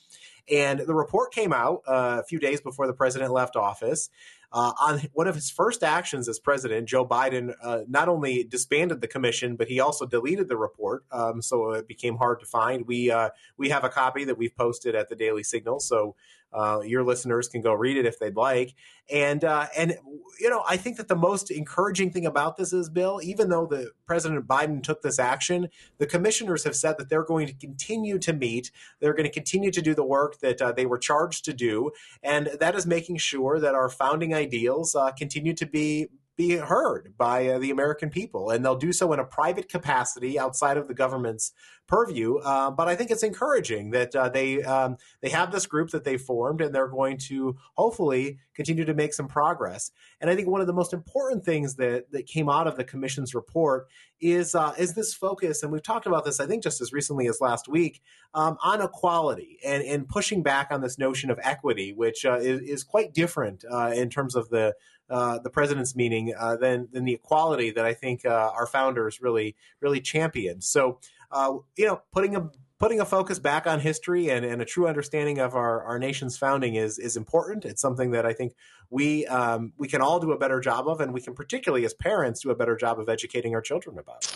And 0.50 0.79
the 0.79 0.93
report 0.93 1.33
came 1.33 1.53
out 1.53 1.81
uh, 1.88 2.17
a 2.19 2.24
few 2.24 2.39
days 2.39 2.62
before 2.62 2.88
the 2.88 2.93
president 2.93 3.31
left 3.31 3.55
office. 3.55 4.10
Uh, 4.53 4.74
on 4.81 5.00
one 5.13 5.27
of 5.27 5.36
his 5.36 5.50
first 5.50 5.81
actions 5.81 6.27
as 6.27 6.38
president, 6.38 6.88
Joe 6.88 7.05
Biden 7.05 7.53
uh, 7.63 7.81
not 7.88 8.10
only 8.10 8.43
disbanded 8.43 9.00
the 9.00 9.08
commission, 9.08 9.55
but 9.55 9.67
he 9.67 9.79
also 9.79 10.05
deleted 10.05 10.50
the 10.50 10.58
report, 10.58 11.05
um, 11.12 11.41
so 11.41 11.72
it 11.72 11.88
became 11.88 12.17
hard 12.17 12.41
to 12.41 12.46
find. 12.46 12.86
We 12.86 13.10
uh, 13.10 13.29
we 13.58 13.70
have 13.70 13.86
a 13.86 13.89
copy 13.89 14.25
that 14.25 14.38
we've 14.38 14.55
posted 14.55 14.93
at 14.93 15.08
the 15.08 15.15
Daily 15.15 15.43
Signal, 15.43 15.79
so 15.79 16.15
uh, 16.53 16.81
your 16.86 17.03
listeners 17.03 17.48
can 17.48 17.62
go 17.62 17.74
read 17.74 17.98
it 17.98 18.05
if 18.05 18.20
they'd 18.20 18.36
like. 18.36 18.75
And 19.10 19.43
uh, 19.43 19.67
and 19.77 19.98
you 20.39 20.50
know, 20.50 20.63
I 20.67 20.77
think 20.77 20.98
that 20.98 21.08
the 21.08 21.15
most 21.15 21.51
encouraging 21.51 22.12
thing 22.12 22.25
about 22.25 22.58
this 22.58 22.72
is, 22.72 22.89
Bill, 22.89 23.20
even 23.24 23.50
though 23.50 23.65
the 23.65 23.91
President 24.05 24.48
Biden 24.48 24.81
took 24.81 25.01
this 25.01 25.20
action, 25.20 25.70
the 25.98 26.05
commissioners 26.05 26.63
have 26.63 26.75
said 26.75 26.98
that 26.98 27.10
they're 27.10 27.24
going 27.24 27.48
to 27.48 27.53
continue 27.53 28.20
to 28.20 28.34
meet. 28.34 28.72
They're 29.00 29.13
going 29.13 29.25
to 29.25 29.31
continue 29.31 29.72
to 29.72 29.81
do 29.81 29.93
the 29.93 30.03
work 30.03 30.39
that 30.39 30.62
uh, 30.62 30.72
they 30.72 30.86
were 30.86 30.98
charged 30.98 31.46
to 31.46 31.53
do, 31.53 31.91
and 32.24 32.48
that 32.60 32.75
is 32.75 32.86
making 32.86 33.17
sure 33.17 33.60
that 33.60 33.75
our 33.75 33.89
founding 33.89 34.34
ideals 34.45 34.95
uh, 34.95 35.12
continue 35.12 35.53
to 35.62 35.65
be 35.65 36.07
be 36.38 36.55
heard 36.55 37.13
by 37.17 37.47
uh, 37.47 37.59
the 37.59 37.71
American 37.71 38.09
people, 38.09 38.50
and 38.50 38.63
they'll 38.63 38.75
do 38.75 38.93
so 38.93 39.11
in 39.13 39.19
a 39.19 39.25
private 39.25 39.69
capacity 39.69 40.39
outside 40.39 40.77
of 40.77 40.88
the 40.88 40.93
government's 40.93 41.51
purview. 41.88 42.38
Uh, 42.38 42.71
but 42.71 42.88
I 42.88 42.95
think 42.95 43.11
it's 43.11 43.23
encouraging 43.23 43.91
that 43.91 44.15
uh, 44.15 44.29
they 44.29 44.63
um, 44.63 44.95
they 45.21 45.29
have 45.29 45.51
this 45.51 45.65
group 45.65 45.89
that 45.91 46.05
they 46.05 46.17
formed, 46.17 46.61
and 46.61 46.73
they're 46.73 46.88
going 46.88 47.17
to 47.29 47.57
hopefully 47.75 48.39
continue 48.55 48.85
to 48.85 48.93
make 48.93 49.13
some 49.13 49.27
progress. 49.27 49.91
And 50.21 50.29
I 50.29 50.35
think 50.35 50.47
one 50.47 50.61
of 50.61 50.67
the 50.67 50.73
most 50.73 50.93
important 50.93 51.43
things 51.43 51.75
that 51.75 52.11
that 52.11 52.27
came 52.27 52.50
out 52.50 52.67
of 52.67 52.77
the 52.77 52.85
commission's 52.85 53.35
report 53.35 53.88
is 54.21 54.55
uh, 54.55 54.73
is 54.77 54.93
this 54.93 55.13
focus, 55.13 55.63
and 55.63 55.71
we've 55.71 55.83
talked 55.83 56.05
about 56.05 56.23
this, 56.23 56.39
I 56.39 56.45
think, 56.45 56.63
just 56.63 56.79
as 56.79 56.93
recently 56.93 57.27
as 57.27 57.41
last 57.41 57.67
week, 57.67 58.01
um, 58.33 58.57
on 58.63 58.81
equality 58.81 59.59
and 59.65 59.83
and 59.83 60.07
pushing 60.07 60.43
back 60.43 60.69
on 60.71 60.81
this 60.81 60.97
notion 60.97 61.29
of 61.29 61.39
equity, 61.43 61.91
which 61.91 62.25
uh, 62.25 62.38
is, 62.38 62.61
is 62.61 62.83
quite 62.83 63.13
different 63.13 63.65
uh, 63.69 63.91
in 63.93 64.09
terms 64.09 64.35
of 64.35 64.50
the 64.50 64.75
uh, 65.11 65.39
the 65.39 65.49
president's 65.49 65.95
meaning 65.95 66.33
uh, 66.37 66.55
than 66.55 66.87
than 66.91 67.05
the 67.05 67.13
equality 67.13 67.69
that 67.71 67.85
I 67.85 67.93
think 67.93 68.25
uh, 68.25 68.51
our 68.55 68.65
founders 68.65 69.21
really 69.21 69.55
really 69.81 70.01
championed. 70.01 70.63
So 70.63 70.99
uh, 71.31 71.57
you 71.77 71.85
know, 71.85 72.01
putting 72.11 72.35
a 72.35 72.49
putting 72.79 72.99
a 72.99 73.05
focus 73.05 73.37
back 73.37 73.67
on 73.67 73.79
history 73.79 74.31
and, 74.31 74.43
and 74.43 74.59
a 74.59 74.65
true 74.65 74.87
understanding 74.87 75.37
of 75.37 75.53
our, 75.53 75.83
our 75.83 75.99
nation's 75.99 76.37
founding 76.37 76.75
is 76.75 76.97
is 76.97 77.15
important. 77.15 77.63
It's 77.63 77.81
something 77.81 78.11
that 78.11 78.25
I 78.25 78.33
think 78.33 78.55
we 78.89 79.25
um, 79.27 79.73
we 79.77 79.87
can 79.87 80.01
all 80.01 80.19
do 80.19 80.31
a 80.31 80.37
better 80.37 80.59
job 80.59 80.87
of, 80.87 80.99
and 80.99 81.13
we 81.13 81.21
can 81.21 81.33
particularly 81.33 81.85
as 81.85 81.93
parents 81.93 82.41
do 82.41 82.49
a 82.49 82.55
better 82.55 82.75
job 82.75 82.99
of 82.99 83.07
educating 83.07 83.53
our 83.53 83.61
children 83.61 83.99
about. 83.99 84.35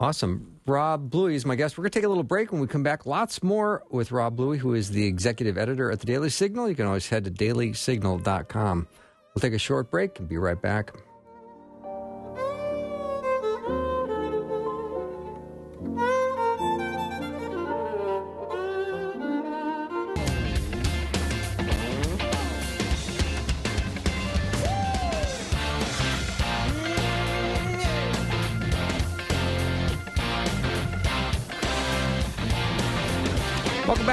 Awesome. 0.00 0.58
Rob 0.66 1.10
Bluey 1.10 1.34
is 1.34 1.44
my 1.44 1.54
guest. 1.56 1.76
We're 1.76 1.82
going 1.82 1.90
to 1.90 1.98
take 1.98 2.06
a 2.06 2.08
little 2.08 2.24
break. 2.24 2.52
When 2.52 2.60
we 2.60 2.66
come 2.66 2.82
back, 2.82 3.04
lots 3.04 3.42
more 3.42 3.84
with 3.90 4.12
Rob 4.12 4.34
Bluey, 4.34 4.56
who 4.56 4.72
is 4.72 4.90
the 4.90 5.04
executive 5.04 5.58
editor 5.58 5.90
at 5.92 6.00
the 6.00 6.06
Daily 6.06 6.30
Signal. 6.30 6.70
You 6.70 6.74
can 6.74 6.86
always 6.86 7.10
head 7.10 7.24
to 7.24 7.30
dailysignal.com. 7.30 8.88
We'll 9.34 9.40
take 9.40 9.52
a 9.52 9.58
short 9.58 9.90
break 9.90 10.18
and 10.18 10.28
be 10.28 10.38
right 10.38 10.60
back. 10.60 10.92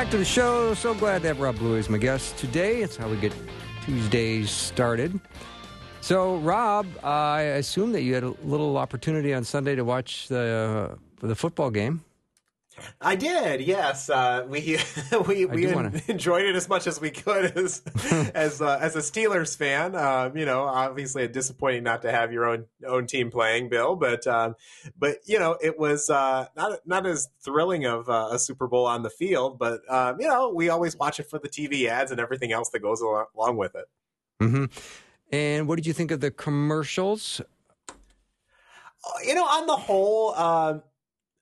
Back 0.08 0.12
to 0.14 0.18
the 0.20 0.24
show. 0.24 0.74
So 0.74 0.94
glad 0.94 1.22
to 1.24 1.28
have 1.28 1.42
Rob 1.42 1.58
Bluey 1.58 1.80
as 1.80 1.90
my 1.90 1.98
guest 1.98 2.38
today. 2.38 2.82
It's 2.82 2.96
how 2.96 3.10
we 3.10 3.18
get 3.18 3.34
Tuesdays 3.84 4.50
started. 4.50 5.20
So, 6.00 6.38
Rob, 6.38 6.88
I 7.04 7.42
assume 7.42 7.92
that 7.92 8.04
you 8.04 8.14
had 8.14 8.24
a 8.24 8.34
little 8.46 8.78
opportunity 8.78 9.34
on 9.34 9.44
Sunday 9.44 9.76
to 9.76 9.84
watch 9.84 10.30
the 10.30 10.96
uh, 11.20 11.28
the 11.28 11.36
football 11.36 11.70
game. 11.72 12.06
I 13.02 13.16
did, 13.16 13.62
yes. 13.62 14.10
Uh, 14.10 14.46
we 14.48 14.80
we, 15.28 15.46
we 15.46 15.74
wanna... 15.74 15.92
enjoyed 16.08 16.46
it 16.46 16.56
as 16.56 16.70
much 16.70 16.88
as 16.88 17.00
we 17.00 17.12
could 17.12 17.46
as 17.58 17.82
as 18.34 18.62
uh, 18.62 18.78
as 18.82 18.96
a 18.96 19.00
Steelers 19.00 19.56
fan. 19.56 19.96
Um, 19.96 20.38
you 20.38 20.46
know, 20.46 20.64
obviously, 20.64 21.24
a 21.24 21.28
disappointing 21.28 21.84
not 21.84 22.02
to 22.04 22.12
have 22.12 22.32
your 22.32 22.46
own 22.46 22.66
own 22.86 23.08
team 23.08 23.32
playing, 23.32 23.70
Bill. 23.70 23.96
But 23.96 24.26
um, 24.28 24.56
but 24.98 25.18
you 25.26 25.40
know, 25.40 25.58
it 25.62 25.78
was 25.80 26.10
uh, 26.10 26.48
not 26.56 26.80
not 26.86 27.06
as 27.06 27.30
thrilling 27.44 27.86
of 27.86 28.10
uh, 28.10 28.30
a 28.32 28.40
Super 28.40 28.68
Bowl 28.68 28.86
on 28.86 29.04
the 29.04 29.10
field. 29.10 29.60
But 29.60 29.82
um, 29.90 30.20
you 30.20 30.28
know, 30.28 30.50
we 30.50 30.70
always 30.70 30.96
watch 30.96 31.20
it 31.20 31.30
for 31.30 31.40
the 31.40 31.50
TV 31.50 31.88
ads 31.88 32.12
and 32.12 32.20
everything 32.20 32.52
else 32.52 32.70
that 32.70 32.80
goes 32.80 33.02
along, 33.02 33.58
with 33.58 33.76
it. 33.76 33.86
Mm-hmm. 34.42 34.66
And 35.32 35.68
what 35.68 35.78
did 35.78 35.86
you 35.86 35.94
think 35.94 36.12
of 36.12 36.20
the 36.20 36.32
commercials? 36.32 37.42
You 39.26 39.36
know, 39.36 39.46
on 39.46 39.68
the 39.68 39.76
whole 39.76 40.34
um, 40.36 40.84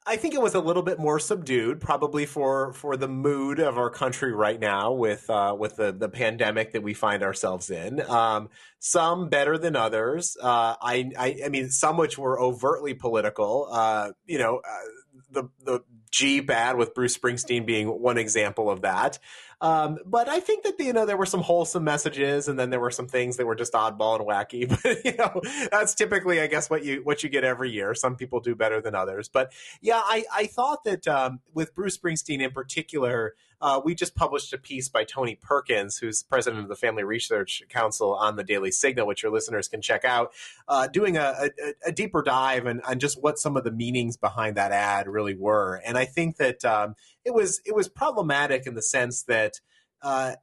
I 0.08 0.18
think 0.18 0.36
it 0.36 0.42
was 0.42 0.54
a 0.54 0.60
little 0.60 0.84
bit 0.84 1.00
more 1.00 1.20
subdued, 1.20 1.82
probably 1.82 2.28
for 2.28 2.74
for 2.74 2.96
the 2.96 3.08
mood 3.08 3.60
of 3.60 3.78
our 3.78 3.90
country 3.90 4.32
right 4.32 4.60
now 4.60 4.92
with 4.92 5.28
uh, 5.30 5.56
with 5.58 5.78
the 5.78 5.92
the 5.92 6.10
pandemic 6.10 6.74
that 6.74 6.84
we 6.84 6.94
find 6.94 7.24
ourselves 7.24 7.72
in. 7.72 8.02
Um, 8.02 8.50
some 8.78 9.30
better 9.30 9.58
than 9.58 9.76
others. 9.76 10.38
Uh, 10.40 10.76
I, 10.80 11.12
I, 11.18 11.38
I 11.46 11.50
mean, 11.50 11.72
some 11.72 11.98
which 11.98 12.20
were 12.20 12.40
overtly 12.40 12.94
political. 12.94 13.68
Uh, 13.72 14.12
you 14.28 14.38
know, 14.38 14.58
uh, 14.58 14.78
the 15.32 15.44
the 15.64 15.80
Jeep 16.12 16.50
ad 16.52 16.78
with 16.78 16.94
Bruce 16.94 17.18
Springsteen 17.18 17.66
being 17.66 17.88
one 17.88 18.18
example 18.18 18.70
of 18.70 18.82
that. 18.82 19.18
Um, 19.62 20.00
but 20.06 20.28
I 20.30 20.40
think 20.40 20.64
that 20.64 20.76
you 20.80 20.94
know 20.94 21.06
there 21.06 21.18
were 21.18 21.26
some 21.26 21.42
wholesome 21.42 21.84
messages, 21.84 22.48
and 22.48 22.58
then 22.60 22.70
there 22.70 22.80
were 22.80 22.92
some 22.92 23.08
things 23.08 23.38
that 23.38 23.46
were 23.46 23.56
just 23.56 23.74
oddball 23.74 24.20
and 24.20 24.28
wacky. 24.28 24.66
But 24.84 25.06
you 25.06 25.16
know 25.16 25.42
that's 25.72 25.96
typically, 25.96 26.42
I 26.42 26.48
guess, 26.48 26.70
what 26.70 26.84
you 26.84 27.02
what 27.04 27.24
you 27.24 27.30
get 27.30 27.44
every 27.44 27.72
year. 27.72 27.96
Some 27.96 28.16
people 28.16 28.40
do 28.40 28.56
better 28.56 28.82
than 28.82 28.96
others. 28.96 29.30
But 29.30 29.54
yeah, 29.82 30.02
I 30.04 30.26
I 30.34 30.46
thought 30.48 30.84
that 30.84 31.08
um, 31.08 31.40
with 31.54 31.74
Bruce 31.74 31.98
Springsteen 31.98 32.42
in 32.42 32.52
particular, 32.52 33.36
uh, 33.62 33.82
we 33.84 33.96
just 33.96 34.16
published 34.16 34.54
a 34.54 34.58
piece 34.58 34.90
by 34.90 35.04
Tony 35.04 35.36
Perkins, 35.36 35.98
who's 35.98 36.24
president 36.24 36.64
of 36.64 36.70
the 36.70 36.76
Family 36.76 37.04
Research 37.04 37.64
Council 37.70 38.14
on 38.16 38.36
the 38.36 38.44
Daily 38.44 38.72
Signal, 38.72 39.08
which 39.08 39.24
your 39.24 39.32
listeners 39.32 39.68
can 39.68 39.82
check 39.82 40.06
out, 40.06 40.32
uh, 40.68 40.88
doing 40.88 41.18
a, 41.18 41.50
a, 41.64 41.74
a, 41.88 41.92
deeper 41.92 42.22
dive 42.22 42.66
and 42.66 42.82
on 42.82 43.00
just 43.00 43.22
what 43.22 43.40
some 43.40 43.58
of 43.58 43.64
the 43.64 43.72
meanings 43.72 44.18
behind 44.18 44.58
that 44.58 44.72
ad 44.72 45.08
really 45.08 45.36
were. 45.36 45.82
And 45.86 45.98
I 45.98 46.06
think 46.06 46.38
that 46.38 46.64
um, 46.66 46.96
it 47.24 47.34
was 47.34 47.62
it 47.66 47.76
was 47.76 47.88
problematic 47.88 48.68
in 48.68 48.76
the 48.76 48.82
sense 48.82 49.24
that. 49.24 49.62
Uh, 50.02 50.34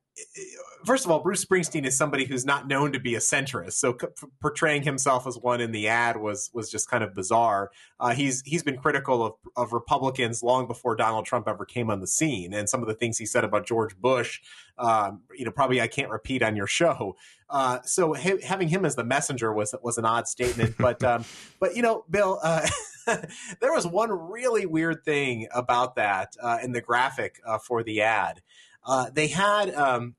first 0.85 1.05
of 1.05 1.11
all, 1.11 1.21
Bruce 1.21 1.45
Springsteen 1.45 1.87
is 1.87 1.97
somebody 1.97 2.25
who's 2.25 2.45
not 2.45 2.69
known 2.69 2.93
to 2.93 3.01
be 3.01 3.15
a 3.15 3.19
centrist, 3.19 3.75
so 3.75 3.97
c- 3.99 4.09
portraying 4.41 4.83
himself 4.83 5.27
as 5.27 5.39
one 5.39 5.61
in 5.61 5.73
the 5.73 5.89
ad 5.89 6.17
was 6.19 6.51
was 6.53 6.71
just 6.71 6.91
kind 6.91 7.03
of 7.03 7.15
bizarre. 7.15 7.71
Uh, 7.99 8.13
he's 8.15 8.43
he's 8.45 8.63
been 8.63 8.77
critical 8.77 9.25
of 9.25 9.35
of 9.57 9.73
Republicans 9.73 10.43
long 10.43 10.67
before 10.67 10.97
Donald 10.97 11.25
Trump 11.25 11.49
ever 11.49 11.65
came 11.65 11.91
on 11.91 12.01
the 12.01 12.07
scene, 12.07 12.53
and 12.53 12.69
some 12.69 12.83
of 12.83 12.89
the 12.89 12.95
things 12.95 13.19
he 13.19 13.27
said 13.27 13.45
about 13.45 13.67
George 13.67 13.97
Bush, 13.97 14.41
um, 14.79 15.23
you 15.35 15.45
know, 15.45 15.51
probably 15.51 15.81
I 15.81 15.87
can't 15.87 16.11
repeat 16.11 16.43
on 16.43 16.57
your 16.57 16.67
show. 16.67 17.17
Uh, 17.49 17.81
so 17.83 18.15
ha- 18.15 18.41
having 18.43 18.69
him 18.69 18.85
as 18.85 18.97
the 18.97 19.05
messenger 19.05 19.53
was 19.53 19.75
was 19.83 19.97
an 19.99 20.05
odd 20.05 20.29
statement, 20.29 20.75
but 20.79 21.03
um, 21.05 21.25
but 21.59 21.77
you 21.77 21.83
know, 21.83 22.05
Bill. 22.11 22.39
Uh, 22.43 22.67
there 23.61 23.73
was 23.73 23.85
one 23.85 24.13
really 24.13 24.65
weird 24.65 25.05
thing 25.05 25.49
about 25.53 25.97
that 25.97 26.35
uh, 26.41 26.59
in 26.63 26.71
the 26.71 26.81
graphic 26.81 27.41
uh, 27.45 27.59
for 27.59 27.83
the 27.83 28.01
ad. 28.01 28.41
Uh, 28.85 29.11
they 29.13 29.29
had 29.29 29.75
um, 29.75 30.15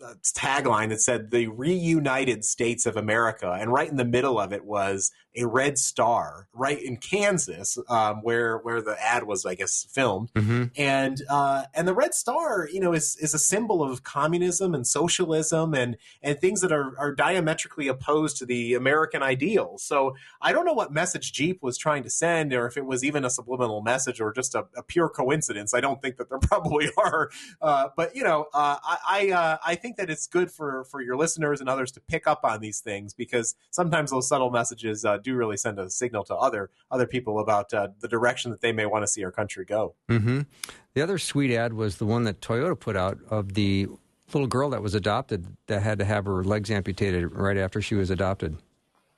a, 0.00 0.04
a 0.04 0.14
tagline 0.36 0.88
that 0.88 1.00
said 1.00 1.30
the 1.30 1.46
reunited 1.48 2.44
states 2.44 2.86
of 2.86 2.96
America, 2.96 3.56
and 3.58 3.72
right 3.72 3.88
in 3.88 3.96
the 3.96 4.04
middle 4.04 4.38
of 4.38 4.52
it 4.52 4.64
was 4.64 5.12
a 5.34 5.46
red 5.46 5.78
star 5.78 6.48
right 6.52 6.80
in 6.80 6.98
Kansas, 6.98 7.78
um, 7.88 8.16
where 8.22 8.58
where 8.58 8.82
the 8.82 9.02
ad 9.02 9.24
was, 9.24 9.46
I 9.46 9.54
guess, 9.54 9.86
filmed. 9.90 10.32
Mm-hmm. 10.34 10.64
And 10.76 11.22
uh, 11.30 11.64
and 11.74 11.88
the 11.88 11.94
red 11.94 12.14
star, 12.14 12.68
you 12.70 12.80
know, 12.80 12.92
is 12.92 13.16
is 13.20 13.34
a 13.34 13.38
symbol 13.38 13.82
of 13.82 14.02
communism 14.02 14.74
and 14.74 14.86
socialism 14.86 15.74
and 15.74 15.96
and 16.22 16.38
things 16.38 16.60
that 16.60 16.72
are 16.72 16.98
are 16.98 17.14
diametrically 17.14 17.88
opposed 17.88 18.36
to 18.38 18.46
the 18.46 18.74
American 18.74 19.22
ideal. 19.22 19.78
So 19.78 20.14
I 20.42 20.52
don't 20.52 20.66
know 20.66 20.74
what 20.74 20.92
message 20.92 21.32
Jeep 21.32 21.62
was 21.62 21.78
trying 21.78 22.02
to 22.02 22.10
send, 22.10 22.52
or 22.52 22.66
if 22.66 22.76
it 22.76 22.84
was 22.84 23.02
even 23.02 23.24
a 23.24 23.30
subliminal 23.30 23.80
message 23.80 24.20
or 24.20 24.32
just 24.32 24.54
a, 24.54 24.66
a 24.76 24.82
pure 24.82 25.08
coincidence. 25.08 25.72
I 25.72 25.80
don't 25.80 26.02
think 26.02 26.18
that 26.18 26.28
there 26.28 26.38
probably 26.42 26.90
are, 26.98 27.30
uh, 27.62 27.88
but 27.96 28.14
you 28.14 28.22
know, 28.22 28.46
uh, 28.52 28.76
I 28.82 28.98
I, 29.06 29.30
uh, 29.30 29.56
I 29.64 29.74
think 29.76 29.94
think 29.94 30.08
that 30.08 30.12
it's 30.12 30.26
good 30.26 30.50
for 30.50 30.84
for 30.84 31.00
your 31.00 31.16
listeners 31.16 31.60
and 31.60 31.68
others 31.68 31.92
to 31.92 32.00
pick 32.00 32.26
up 32.26 32.40
on 32.44 32.60
these 32.60 32.80
things 32.80 33.14
because 33.14 33.54
sometimes 33.70 34.10
those 34.10 34.28
subtle 34.28 34.50
messages 34.50 35.04
uh, 35.04 35.18
do 35.24 35.34
really 35.34 35.56
send 35.56 35.78
a 35.78 35.90
signal 35.90 36.22
to 36.24 36.34
other 36.36 36.70
other 36.90 37.06
people 37.06 37.40
about 37.40 37.74
uh, 37.74 37.88
the 38.00 38.08
direction 38.08 38.50
that 38.52 38.60
they 38.60 38.72
may 38.72 38.86
want 38.86 39.02
to 39.02 39.08
see 39.08 39.24
our 39.24 39.32
country 39.32 39.64
go. 39.64 39.94
Mm-hmm. 40.08 40.42
The 40.94 41.02
other 41.02 41.18
sweet 41.18 41.52
ad 41.52 41.72
was 41.72 41.96
the 41.96 42.06
one 42.06 42.22
that 42.24 42.40
Toyota 42.40 42.78
put 42.78 42.96
out 42.96 43.18
of 43.28 43.54
the 43.54 43.88
little 44.32 44.46
girl 44.46 44.70
that 44.70 44.82
was 44.82 44.94
adopted 44.94 45.56
that 45.66 45.82
had 45.82 45.98
to 45.98 46.04
have 46.04 46.26
her 46.26 46.44
legs 46.44 46.70
amputated 46.70 47.32
right 47.32 47.56
after 47.56 47.82
she 47.82 47.94
was 47.94 48.10
adopted. 48.10 48.56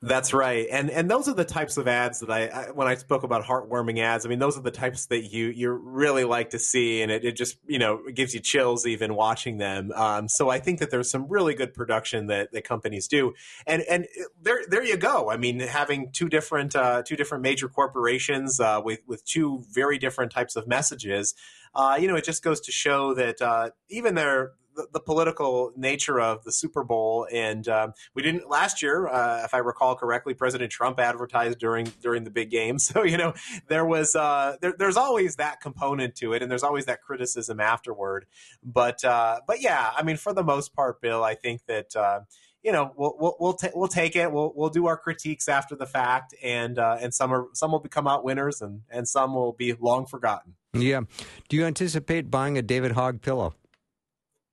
That's 0.07 0.33
right, 0.33 0.67
and 0.71 0.89
and 0.89 1.11
those 1.11 1.27
are 1.27 1.33
the 1.33 1.43
types 1.43 1.75
of 1.75 1.85
ads 1.85 2.21
that 2.21 2.29
I, 2.29 2.47
I, 2.47 2.71
when 2.71 2.87
I 2.87 2.95
spoke 2.95 3.23
about 3.23 3.43
heartwarming 3.43 3.99
ads. 3.99 4.25
I 4.25 4.29
mean, 4.29 4.39
those 4.39 4.57
are 4.57 4.61
the 4.61 4.71
types 4.71 5.07
that 5.07 5.33
you 5.33 5.47
you 5.47 5.71
really 5.71 6.23
like 6.23 6.51
to 6.51 6.59
see, 6.59 7.01
and 7.01 7.11
it, 7.11 7.25
it 7.25 7.35
just 7.35 7.57
you 7.67 7.77
know 7.77 7.99
gives 8.13 8.33
you 8.33 8.39
chills 8.39 8.85
even 8.85 9.15
watching 9.15 9.57
them. 9.57 9.91
Um, 9.93 10.29
so 10.29 10.49
I 10.49 10.59
think 10.59 10.79
that 10.79 10.91
there's 10.91 11.11
some 11.11 11.27
really 11.27 11.55
good 11.55 11.73
production 11.73 12.27
that, 12.27 12.53
that 12.53 12.63
companies 12.63 13.09
do, 13.09 13.33
and 13.65 13.81
and 13.89 14.07
there 14.41 14.61
there 14.69 14.83
you 14.83 14.95
go. 14.95 15.29
I 15.29 15.35
mean, 15.35 15.59
having 15.59 16.11
two 16.13 16.29
different 16.29 16.73
uh, 16.73 17.03
two 17.03 17.17
different 17.17 17.41
major 17.43 17.67
corporations 17.67 18.61
uh, 18.61 18.79
with 18.81 19.01
with 19.07 19.25
two 19.25 19.65
very 19.71 19.97
different 19.97 20.31
types 20.31 20.55
of 20.55 20.67
messages, 20.67 21.35
uh, 21.75 21.97
you 21.99 22.07
know, 22.07 22.15
it 22.15 22.23
just 22.23 22.43
goes 22.43 22.61
to 22.61 22.71
show 22.71 23.13
that 23.15 23.41
uh, 23.41 23.71
even 23.89 24.15
their 24.15 24.53
the, 24.77 24.87
the, 24.93 24.99
political 24.99 25.73
nature 25.75 26.21
of 26.21 26.43
the 26.43 26.51
Super 26.51 26.83
Bowl. 26.83 27.27
And 27.33 27.67
um, 27.67 27.93
we 28.13 28.21
didn't 28.21 28.49
last 28.49 28.81
year, 28.81 29.07
uh, 29.07 29.43
if 29.43 29.53
I 29.53 29.57
recall 29.57 29.95
correctly, 29.95 30.33
President 30.33 30.71
Trump 30.71 30.99
advertised 30.99 31.59
during 31.59 31.91
during 32.01 32.23
the 32.23 32.31
big 32.31 32.49
game. 32.49 32.77
So 32.87 33.03
you 33.03 33.17
know 33.17 33.33
there 33.67 33.85
was 33.85 34.15
uh, 34.15 34.55
there, 34.61 34.73
there's 34.77 34.95
always 34.97 35.37
that 35.37 35.59
component 35.59 36.15
to 36.17 36.33
it, 36.33 36.41
and 36.41 36.49
there's 36.49 36.63
always 36.63 36.85
that 36.85 37.01
criticism 37.01 37.59
afterward. 37.59 38.25
But 38.63 39.03
uh, 39.03 39.41
but 39.45 39.61
yeah, 39.61 39.91
I 39.95 40.03
mean, 40.03 40.15
for 40.15 40.31
the 40.31 40.43
most 40.43 40.73
part, 40.73 41.01
Bill, 41.01 41.23
I 41.23 41.35
think 41.35 41.65
that 41.67 41.95
uh, 41.95 42.21
you 42.63 42.71
know 42.71 42.93
we'll 42.95 43.15
we'll 43.19 43.35
we'll, 43.39 43.53
ta- 43.53 43.71
we'll, 43.73 43.87
take 43.87 44.15
it. 44.15 44.31
We'll 44.31 44.53
we'll 44.55 44.69
do 44.69 44.87
our 44.87 44.95
critiques 44.95 45.49
after 45.49 45.75
the 45.75 45.85
fact, 45.85 46.33
and 46.41 46.79
uh, 46.79 46.97
and 47.01 47.13
some 47.13 47.33
are 47.33 47.47
some 47.53 47.71
will 47.71 47.79
become 47.79 48.07
out 48.07 48.23
winners, 48.23 48.61
and 48.61 48.81
and 48.89 49.07
some 49.07 49.33
will 49.33 49.53
be 49.53 49.73
long 49.73 50.05
forgotten. 50.05 50.53
Yeah. 50.73 51.01
Do 51.49 51.57
you 51.57 51.65
anticipate 51.65 52.29
buying 52.29 52.57
a 52.57 52.61
David 52.61 52.93
Hogg 52.93 53.21
pillow? 53.21 53.53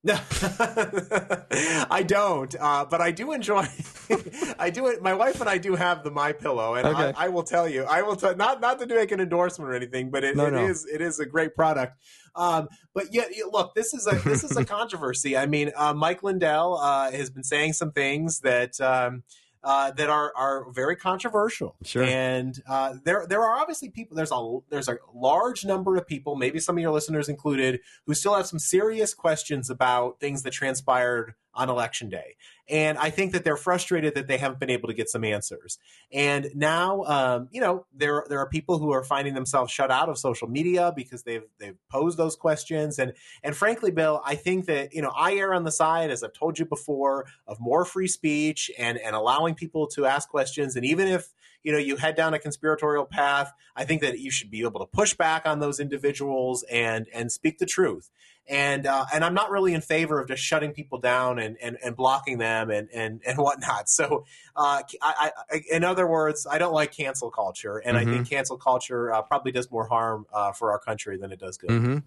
No, 0.07 0.19
I 1.91 2.05
don't. 2.07 2.55
Uh, 2.61 2.85
but 2.85 3.01
I 3.01 3.11
do 3.11 3.33
enjoy. 3.33 3.67
I 4.59 4.69
do 4.69 4.89
it. 4.89 5.03
My 5.03 5.15
wife 5.15 5.41
and 5.41 5.49
I 5.49 5.57
do 5.57 5.75
have 5.77 6.05
the 6.05 6.11
My 6.11 6.33
Pillow, 6.33 6.75
and 6.75 6.87
okay. 6.87 7.15
I, 7.17 7.25
I, 7.25 7.29
will 7.29 7.43
tell 7.43 7.67
you, 7.67 7.85
I 7.85 8.03
will 8.03 8.15
tell 8.15 8.37
not 8.37 8.61
not 8.61 8.79
to 8.81 8.87
make 8.87 9.13
an 9.13 9.21
endorsement 9.21 9.71
or 9.71 9.75
anything, 9.75 10.11
but 10.11 10.23
it, 10.23 10.37
no, 10.37 10.45
it 10.47 10.51
no. 10.51 10.67
is 10.67 10.85
it 10.85 11.01
is 11.01 11.21
a 11.21 11.27
great 11.27 11.55
product. 11.55 11.97
Um, 12.37 12.69
but 12.93 13.15
yet, 13.15 13.31
look, 13.51 13.75
this 13.75 13.95
is 13.95 14.07
a 14.07 14.17
this 14.17 14.45
is 14.45 14.59
a 14.59 14.65
controversy. 14.67 15.39
I 15.39 15.47
mean, 15.47 15.73
uh, 15.75 15.95
Mike 15.95 16.23
Lindell 16.23 16.77
uh, 16.77 17.11
has 17.11 17.31
been 17.31 17.45
saying 17.45 17.73
some 17.73 17.91
things 17.91 18.41
that. 18.41 18.79
Um, 18.81 19.23
uh, 19.65 19.91
that 19.93 20.11
are 20.11 20.33
are 20.37 20.71
very 20.71 20.95
controversial. 20.95 21.75
Sure. 21.83 22.05
And 22.05 22.63
uh, 22.69 22.95
there 23.05 23.27
there 23.27 23.43
are 23.43 23.57
obviously 23.57 23.89
people. 23.89 24.17
There's 24.17 24.31
a 24.31 24.59
there's 24.69 24.89
a 24.89 24.99
large 25.15 25.65
number 25.65 25.97
of 25.97 26.07
people, 26.07 26.37
maybe 26.37 26.61
some 26.61 26.77
of 26.77 26.83
your 26.83 26.93
listeners 26.93 27.29
included, 27.29 27.81
who 28.07 28.15
still 28.15 28.35
have 28.35 28.47
some 28.47 28.59
serious 28.59 29.15
questions 29.15 29.71
about 29.71 30.21
things 30.21 30.43
that 30.43 30.53
transpired 30.53 31.35
on 31.55 31.69
election 31.71 32.09
day. 32.09 32.37
And 32.69 32.97
I 32.97 33.11
think 33.11 33.33
that 33.33 33.45
they're 33.45 33.59
frustrated 33.59 34.15
that 34.15 34.27
they 34.27 34.39
haven't 34.39 34.59
been 34.59 34.71
able 34.71 34.89
to 34.89 34.95
get 34.95 35.11
some 35.11 35.23
answers. 35.23 35.79
And 36.11 36.51
now, 36.55 37.05
um, 37.05 37.49
you 37.51 37.61
know, 37.61 37.85
there 37.95 38.25
there 38.29 38.39
are 38.39 38.49
people 38.49 38.79
who 38.79 38.91
are 38.93 39.05
finding 39.05 39.35
themselves 39.35 39.71
shut 39.71 39.91
out 39.91 40.09
of 40.09 40.17
social 40.17 40.49
media 40.49 40.93
because 40.97 41.25
they've 41.25 41.45
they've 41.59 41.77
posed 41.91 42.17
those 42.17 42.37
questions. 42.37 42.99
And 42.99 43.13
and 43.43 43.55
frankly, 43.55 43.91
Bill, 43.91 44.23
I 44.25 44.35
think 44.35 44.65
that 44.67 44.95
you 44.95 45.03
know 45.03 45.13
I 45.15 45.35
err 45.35 45.53
on 45.53 45.65
the 45.65 45.73
side, 45.73 46.11
as 46.11 46.25
I've 46.25 46.33
told 46.33 46.59
you 46.59 46.65
before, 46.65 47.27
of 47.47 47.61
more 47.61 47.85
free 47.85 48.09
speech 48.09 48.71
and 48.79 48.99
and 48.99 49.15
allowing 49.15 49.55
people 49.55 49.87
to 49.89 50.07
ask 50.07 50.29
questions. 50.29 50.75
And 50.75 50.87
even 50.87 51.07
if 51.07 51.35
you 51.63 51.73
know 51.73 51.79
you 51.79 51.97
head 51.97 52.17
down 52.17 52.33
a 52.33 52.39
conspiratorial 52.39 53.05
path, 53.05 53.53
I 53.77 53.85
think 53.85 54.01
that 54.01 54.21
you 54.21 54.31
should 54.31 54.51
be 54.51 54.63
able 54.63 54.81
to 54.81 54.87
push 54.87 55.13
back 55.13 55.45
on 55.45 55.61
those 55.61 55.81
individuals 55.81 56.65
and 56.71 57.09
and 57.13 57.31
speak 57.31 57.59
the 57.59 57.67
truth 57.67 58.11
and 58.47 58.87
uh, 58.87 59.07
and 59.13 59.25
I'm 59.25 59.33
not 59.33 59.51
really 59.51 59.73
in 59.73 59.81
favor 59.81 60.21
of 60.21 60.29
just 60.29 60.43
shutting 60.43 60.73
people 60.73 60.99
down 60.99 61.39
and, 61.39 61.57
and, 61.63 61.79
and 61.83 61.97
blocking 61.97 62.39
them 62.39 62.71
and, 62.71 62.89
and, 62.93 63.21
and 63.27 63.39
whatnot. 63.43 63.89
So, 63.89 64.25
uh, 64.57 64.83
I, 65.01 65.31
I, 65.51 65.63
in 65.71 65.85
other 65.85 66.07
words, 66.07 66.47
I 66.49 66.59
don't 66.59 66.73
like 66.73 66.93
cancel 66.93 67.31
culture, 67.31 67.79
and 67.79 67.97
mm-hmm. 67.97 68.09
I 68.09 68.13
think 68.13 68.29
cancel 68.29 68.59
culture 68.59 69.13
uh, 69.13 69.23
probably 69.23 69.53
does 69.53 69.71
more 69.71 69.87
harm 69.87 70.27
uh, 70.33 70.53
for 70.53 70.73
our 70.73 70.79
country 70.79 71.17
than 71.17 71.33
it 71.33 71.41
does 71.41 71.57
good. 71.57 71.71
Mm-hmm. 71.71 71.99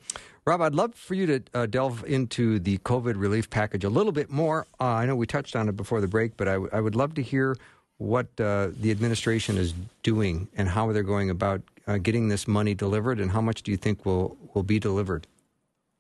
Rob, 0.45 0.61
I'd 0.61 0.75
love 0.75 0.93
for 0.95 1.15
you 1.15 1.25
to 1.25 1.43
uh, 1.53 1.65
delve 1.65 2.05
into 2.05 2.59
the 2.59 2.77
COVID 2.79 3.15
relief 3.17 3.49
package 3.49 3.83
a 3.83 3.89
little 3.89 4.11
bit 4.11 4.29
more. 4.29 4.67
Uh, 4.79 4.85
I 4.85 5.05
know 5.05 5.15
we 5.15 5.25
touched 5.25 5.55
on 5.55 5.67
it 5.67 5.75
before 5.75 6.01
the 6.01 6.07
break, 6.07 6.37
but 6.37 6.47
I, 6.47 6.53
w- 6.53 6.69
I 6.71 6.79
would 6.79 6.95
love 6.95 7.15
to 7.15 7.21
hear 7.21 7.57
what 7.97 8.35
the 8.37 8.71
administration 8.83 9.57
is 9.57 9.73
doing 10.03 10.47
and 10.55 10.69
how 10.69 10.91
they're 10.91 11.01
going 11.01 11.31
about 11.31 11.61
getting 12.03 12.27
this 12.27 12.47
money 12.47 12.75
delivered, 12.75 13.19
and 13.19 13.31
how 13.31 13.41
much 13.41 13.63
do 13.63 13.71
you 13.71 13.77
think 13.77 14.05
will 14.05 14.37
will 14.53 14.63
be 14.63 14.77
delivered? 14.77 15.25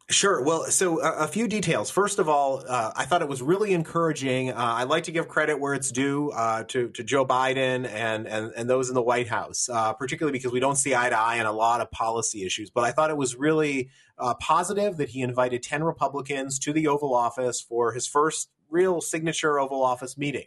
Sure. 0.09 0.41
Well, 0.41 0.63
so 0.67 1.01
uh, 1.01 1.15
a 1.19 1.27
few 1.27 1.49
details. 1.49 1.89
First 1.91 2.17
of 2.17 2.29
all, 2.29 2.63
uh, 2.65 2.91
I 2.95 3.03
thought 3.03 3.21
it 3.21 3.27
was 3.27 3.41
really 3.41 3.73
encouraging. 3.73 4.51
Uh, 4.51 4.55
I 4.55 4.83
like 4.85 5.03
to 5.03 5.11
give 5.11 5.27
credit 5.27 5.59
where 5.59 5.73
it's 5.73 5.91
due 5.91 6.31
uh, 6.31 6.63
to 6.69 6.87
to 6.91 7.03
Joe 7.03 7.25
Biden 7.25 7.85
and 7.85 8.25
and, 8.25 8.53
and 8.55 8.69
those 8.69 8.87
in 8.87 8.95
the 8.95 9.01
White 9.01 9.27
House, 9.27 9.67
uh, 9.67 9.91
particularly 9.91 10.31
because 10.37 10.53
we 10.53 10.61
don't 10.61 10.77
see 10.77 10.95
eye 10.95 11.09
to 11.09 11.19
eye 11.19 11.41
on 11.41 11.45
a 11.45 11.51
lot 11.51 11.81
of 11.81 11.91
policy 11.91 12.45
issues. 12.45 12.69
But 12.69 12.85
I 12.85 12.91
thought 12.91 13.09
it 13.09 13.17
was 13.17 13.35
really 13.35 13.89
uh, 14.17 14.35
positive 14.35 14.95
that 14.95 15.09
he 15.09 15.21
invited 15.21 15.61
ten 15.61 15.83
Republicans 15.83 16.57
to 16.59 16.71
the 16.71 16.87
Oval 16.87 17.13
Office 17.13 17.59
for 17.59 17.91
his 17.91 18.07
first 18.07 18.49
real 18.69 19.01
signature 19.01 19.59
Oval 19.59 19.83
Office 19.83 20.17
meeting. 20.17 20.45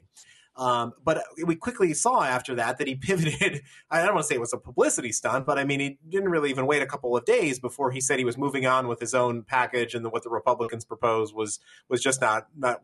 Um, 0.60 0.92
but 1.02 1.24
we 1.46 1.56
quickly 1.56 1.94
saw 1.94 2.22
after 2.22 2.54
that 2.56 2.76
that 2.78 2.86
he 2.86 2.94
pivoted. 3.00 3.62
I 3.90 4.04
don't 4.04 4.14
want 4.14 4.24
to 4.24 4.28
say 4.28 4.34
it 4.34 4.40
was 4.40 4.52
a 4.52 4.58
publicity 4.58 5.10
stunt, 5.10 5.46
but 5.46 5.58
I 5.58 5.64
mean, 5.64 5.80
he 5.80 5.98
didn't 6.08 6.28
really 6.28 6.50
even 6.50 6.66
wait 6.66 6.82
a 6.82 6.86
couple 6.86 7.16
of 7.16 7.24
days 7.24 7.58
before 7.58 7.90
he 7.90 8.00
said 8.00 8.18
he 8.18 8.24
was 8.26 8.36
moving 8.36 8.66
on 8.66 8.86
with 8.86 9.00
his 9.00 9.14
own 9.14 9.42
package, 9.42 9.94
and 9.94 10.04
what 10.12 10.22
the 10.22 10.30
Republicans 10.30 10.84
proposed 10.84 11.34
was 11.34 11.58
was 11.88 12.02
just 12.02 12.20
not 12.20 12.48
not 12.56 12.82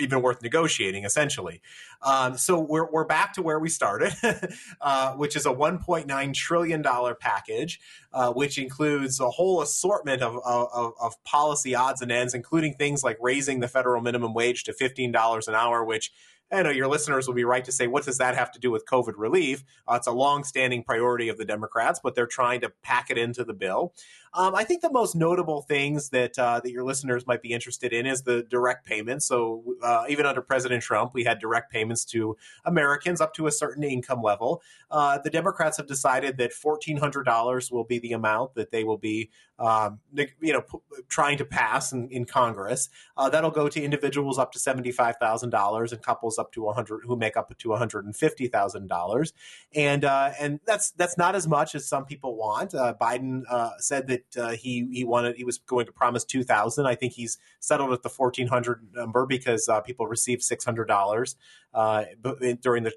even 0.00 0.22
worth 0.22 0.42
negotiating, 0.42 1.04
essentially. 1.04 1.60
Um, 2.02 2.36
so 2.36 2.58
we're, 2.58 2.90
we're 2.90 3.04
back 3.04 3.32
to 3.34 3.42
where 3.42 3.58
we 3.58 3.68
started, 3.68 4.12
uh, 4.80 5.14
which 5.14 5.36
is 5.36 5.46
a 5.46 5.50
$1.9 5.50 6.34
trillion 6.34 6.82
package, 7.20 7.80
uh, 8.12 8.32
which 8.32 8.58
includes 8.58 9.20
a 9.20 9.30
whole 9.30 9.60
assortment 9.60 10.22
of, 10.22 10.38
of, 10.44 10.92
of, 11.00 11.24
policy 11.24 11.74
odds 11.74 12.02
and 12.02 12.12
ends, 12.12 12.34
including 12.34 12.74
things 12.74 13.02
like 13.02 13.16
raising 13.20 13.60
the 13.60 13.68
federal 13.68 14.00
minimum 14.00 14.34
wage 14.34 14.64
to 14.64 14.72
$15 14.72 15.48
an 15.48 15.54
hour, 15.54 15.84
which 15.84 16.12
I 16.52 16.62
know 16.62 16.70
your 16.70 16.88
listeners 16.88 17.26
will 17.26 17.34
be 17.34 17.44
right 17.44 17.64
to 17.64 17.72
say, 17.72 17.86
what 17.86 18.04
does 18.04 18.18
that 18.18 18.36
have 18.36 18.52
to 18.52 18.60
do 18.60 18.70
with 18.70 18.84
COVID 18.84 19.14
relief? 19.16 19.64
Uh, 19.88 19.94
it's 19.94 20.06
a 20.06 20.12
long-standing 20.12 20.84
priority 20.84 21.30
of 21.30 21.38
the 21.38 21.46
Democrats, 21.46 21.98
but 22.02 22.14
they're 22.14 22.26
trying 22.26 22.60
to 22.60 22.70
pack 22.82 23.10
it 23.10 23.16
into 23.16 23.42
the 23.42 23.54
bill. 23.54 23.94
Um, 24.34 24.54
I 24.54 24.64
think 24.64 24.80
the 24.80 24.90
most 24.90 25.14
notable 25.14 25.62
things 25.62 26.08
that 26.10 26.38
uh, 26.38 26.60
that 26.60 26.70
your 26.70 26.84
listeners 26.84 27.26
might 27.26 27.42
be 27.42 27.52
interested 27.52 27.92
in 27.92 28.06
is 28.06 28.22
the 28.22 28.42
direct 28.42 28.86
payments. 28.86 29.26
So 29.26 29.62
uh, 29.82 30.04
even 30.08 30.24
under 30.24 30.40
President 30.40 30.82
Trump, 30.82 31.12
we 31.12 31.24
had 31.24 31.38
direct 31.38 31.70
payments 31.70 32.04
to 32.06 32.36
Americans 32.64 33.20
up 33.20 33.34
to 33.34 33.46
a 33.46 33.52
certain 33.52 33.82
income 33.84 34.22
level. 34.22 34.62
Uh, 34.90 35.18
the 35.18 35.30
Democrats 35.30 35.76
have 35.76 35.86
decided 35.86 36.38
that 36.38 36.52
fourteen 36.52 36.96
hundred 36.96 37.24
dollars 37.24 37.70
will 37.70 37.84
be 37.84 37.98
the 37.98 38.12
amount 38.12 38.54
that 38.54 38.70
they 38.70 38.84
will 38.84 38.96
be, 38.96 39.30
um, 39.58 40.00
you 40.40 40.52
know, 40.52 40.62
p- 40.62 40.78
trying 41.08 41.36
to 41.36 41.44
pass 41.44 41.92
in, 41.92 42.08
in 42.08 42.24
Congress. 42.24 42.88
Uh, 43.16 43.28
that'll 43.28 43.50
go 43.50 43.68
to 43.68 43.82
individuals 43.82 44.38
up 44.38 44.52
to 44.52 44.58
seventy 44.58 44.92
five 44.92 45.16
thousand 45.16 45.50
dollars 45.50 45.92
and 45.92 46.02
couples 46.02 46.38
up 46.38 46.52
to 46.52 46.66
hundred 46.70 47.02
who 47.04 47.16
make 47.16 47.36
up 47.36 47.56
to 47.58 47.68
one 47.68 47.78
hundred 47.78 48.06
and 48.06 48.16
fifty 48.16 48.48
thousand 48.48 48.86
dollars. 48.88 49.34
And 49.74 50.04
uh, 50.04 50.30
and 50.40 50.60
that's 50.66 50.90
that's 50.92 51.18
not 51.18 51.34
as 51.34 51.46
much 51.46 51.74
as 51.74 51.86
some 51.86 52.06
people 52.06 52.36
want. 52.36 52.74
Uh, 52.74 52.94
Biden 52.98 53.42
said 53.78 54.06
that 54.08 54.21
uh, 54.38 54.50
he 54.50 54.88
he 54.92 55.04
wanted 55.04 55.36
he 55.36 55.44
was 55.44 55.58
going 55.58 55.86
to 55.86 55.92
promise 55.92 56.24
two 56.24 56.44
thousand. 56.44 56.86
I 56.86 56.94
think 56.94 57.12
he's 57.12 57.38
settled 57.60 57.92
at 57.92 58.02
the 58.02 58.10
fourteen 58.10 58.48
hundred 58.48 58.86
number 58.94 59.26
because 59.26 59.68
uh, 59.68 59.80
people 59.80 60.06
received 60.06 60.42
six 60.42 60.64
hundred 60.64 60.86
dollars 60.86 61.36
uh, 61.74 62.04
during 62.60 62.84
the 62.84 62.92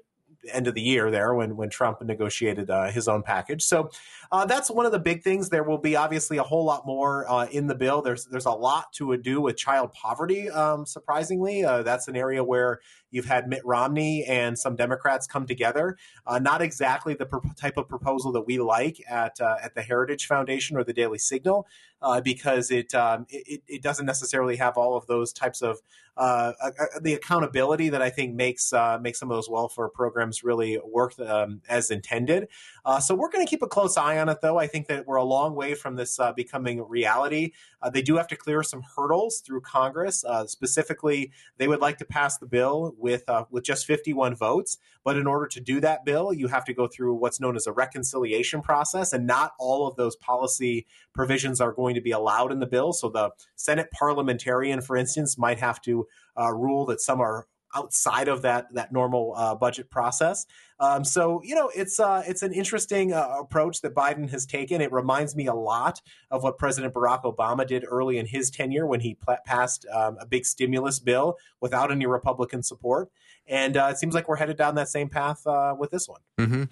end 0.52 0.66
of 0.68 0.74
the 0.74 0.80
year 0.80 1.10
there 1.10 1.34
when 1.34 1.56
when 1.56 1.70
Trump 1.70 2.00
negotiated 2.02 2.70
uh, 2.70 2.90
his 2.90 3.08
own 3.08 3.22
package. 3.22 3.62
So 3.62 3.90
uh, 4.30 4.46
that's 4.46 4.70
one 4.70 4.86
of 4.86 4.92
the 4.92 4.98
big 4.98 5.22
things. 5.22 5.48
There 5.48 5.64
will 5.64 5.78
be 5.78 5.96
obviously 5.96 6.36
a 6.36 6.42
whole 6.42 6.64
lot 6.64 6.86
more 6.86 7.30
uh, 7.30 7.46
in 7.46 7.66
the 7.66 7.74
bill. 7.74 8.02
There's 8.02 8.26
there's 8.26 8.46
a 8.46 8.50
lot 8.50 8.92
to 8.94 9.16
do 9.16 9.40
with 9.40 9.56
child 9.56 9.92
poverty. 9.92 10.50
Um, 10.50 10.86
surprisingly, 10.86 11.64
uh, 11.64 11.82
that's 11.82 12.08
an 12.08 12.16
area 12.16 12.42
where 12.42 12.80
you've 13.16 13.26
had 13.26 13.48
Mitt 13.48 13.64
Romney 13.64 14.24
and 14.24 14.56
some 14.56 14.76
Democrats 14.76 15.26
come 15.26 15.46
together. 15.46 15.96
Uh, 16.26 16.38
not 16.38 16.62
exactly 16.62 17.14
the 17.14 17.26
pro- 17.26 17.40
type 17.56 17.76
of 17.78 17.88
proposal 17.88 18.30
that 18.32 18.42
we 18.42 18.58
like 18.58 19.02
at 19.08 19.40
uh, 19.40 19.56
at 19.62 19.74
the 19.74 19.82
Heritage 19.82 20.26
Foundation 20.26 20.76
or 20.76 20.84
the 20.84 20.92
Daily 20.92 21.18
Signal, 21.18 21.66
uh, 22.02 22.20
because 22.20 22.70
it, 22.70 22.94
um, 22.94 23.26
it, 23.30 23.62
it 23.66 23.82
doesn't 23.82 24.06
necessarily 24.06 24.56
have 24.56 24.76
all 24.76 24.96
of 24.96 25.06
those 25.06 25.32
types 25.32 25.62
of 25.62 25.80
uh, 26.16 26.52
uh, 26.62 26.70
the 27.02 27.12
accountability 27.12 27.90
that 27.90 28.00
I 28.00 28.08
think 28.08 28.34
makes 28.34 28.72
uh, 28.72 28.98
makes 28.98 29.18
some 29.18 29.30
of 29.30 29.36
those 29.36 29.50
welfare 29.50 29.88
programs 29.88 30.42
really 30.42 30.80
work 30.82 31.18
um, 31.20 31.60
as 31.68 31.90
intended. 31.90 32.48
Uh, 32.86 32.98
so 33.00 33.14
we're 33.14 33.28
going 33.28 33.44
to 33.44 33.50
keep 33.50 33.62
a 33.62 33.66
close 33.66 33.98
eye 33.98 34.18
on 34.18 34.28
it, 34.30 34.38
though. 34.40 34.58
I 34.58 34.66
think 34.66 34.86
that 34.86 35.06
we're 35.06 35.16
a 35.16 35.24
long 35.24 35.54
way 35.54 35.74
from 35.74 35.96
this 35.96 36.18
uh, 36.18 36.32
becoming 36.32 36.82
reality. 36.88 37.52
Uh, 37.82 37.90
they 37.90 38.00
do 38.00 38.16
have 38.16 38.28
to 38.28 38.36
clear 38.36 38.62
some 38.62 38.82
hurdles 38.96 39.40
through 39.40 39.60
Congress. 39.60 40.24
specifically, 40.46 41.32
they 41.58 41.68
would 41.68 41.80
like 41.80 41.98
to 41.98 42.06
pass 42.06 42.38
the 42.38 42.46
bill 42.46 42.94
with 43.06 43.24
with 43.50 43.64
just 43.64 43.86
51 43.86 44.34
votes, 44.34 44.78
but 45.04 45.16
in 45.16 45.28
order 45.28 45.46
to 45.46 45.60
do 45.60 45.80
that 45.80 46.04
bill, 46.04 46.32
you 46.32 46.48
have 46.48 46.64
to 46.64 46.74
go 46.74 46.88
through 46.88 47.14
what's 47.14 47.40
known 47.40 47.54
as 47.54 47.68
a 47.68 47.72
reconciliation 47.72 48.60
process, 48.62 49.12
and 49.12 49.26
not 49.26 49.52
all 49.60 49.86
of 49.86 49.94
those 49.94 50.16
policy 50.16 50.86
provisions 51.14 51.60
are 51.60 51.72
going 51.72 51.94
to 51.94 52.00
be 52.00 52.10
allowed 52.10 52.50
in 52.50 52.58
the 52.58 52.66
bill. 52.66 52.92
So 52.92 53.08
the 53.08 53.30
Senate 53.54 53.90
parliamentarian, 53.92 54.80
for 54.80 54.96
instance, 54.96 55.38
might 55.38 55.60
have 55.60 55.80
to 55.82 56.06
uh, 56.36 56.52
rule 56.52 56.84
that 56.86 57.00
some 57.00 57.20
are 57.20 57.46
outside 57.76 58.28
of 58.28 58.42
that 58.42 58.72
that 58.72 58.92
normal 58.92 59.34
uh, 59.36 59.54
budget 59.54 59.90
process. 59.90 60.46
Um, 60.78 61.04
so 61.04 61.40
you 61.44 61.54
know, 61.54 61.70
it's 61.74 62.00
uh, 62.00 62.22
it's 62.26 62.42
an 62.42 62.52
interesting 62.52 63.12
uh, 63.12 63.36
approach 63.40 63.80
that 63.82 63.94
Biden 63.94 64.30
has 64.30 64.46
taken. 64.46 64.80
It 64.80 64.92
reminds 64.92 65.36
me 65.36 65.46
a 65.46 65.54
lot 65.54 66.00
of 66.30 66.42
what 66.42 66.58
President 66.58 66.94
Barack 66.94 67.22
Obama 67.22 67.66
did 67.66 67.84
early 67.88 68.18
in 68.18 68.26
his 68.26 68.50
tenure 68.50 68.86
when 68.86 69.00
he 69.00 69.14
pl- 69.14 69.38
passed 69.44 69.86
um, 69.94 70.16
a 70.20 70.26
big 70.26 70.44
stimulus 70.44 70.98
bill 70.98 71.36
without 71.60 71.90
any 71.90 72.06
Republican 72.06 72.62
support. 72.62 73.10
And 73.48 73.76
uh, 73.76 73.88
it 73.90 73.98
seems 73.98 74.14
like 74.14 74.28
we're 74.28 74.36
headed 74.36 74.56
down 74.56 74.74
that 74.74 74.88
same 74.88 75.08
path 75.08 75.46
uh, 75.46 75.74
with 75.78 75.90
this 75.90 76.08
one. 76.08 76.20
Mm-hmm. 76.38 76.64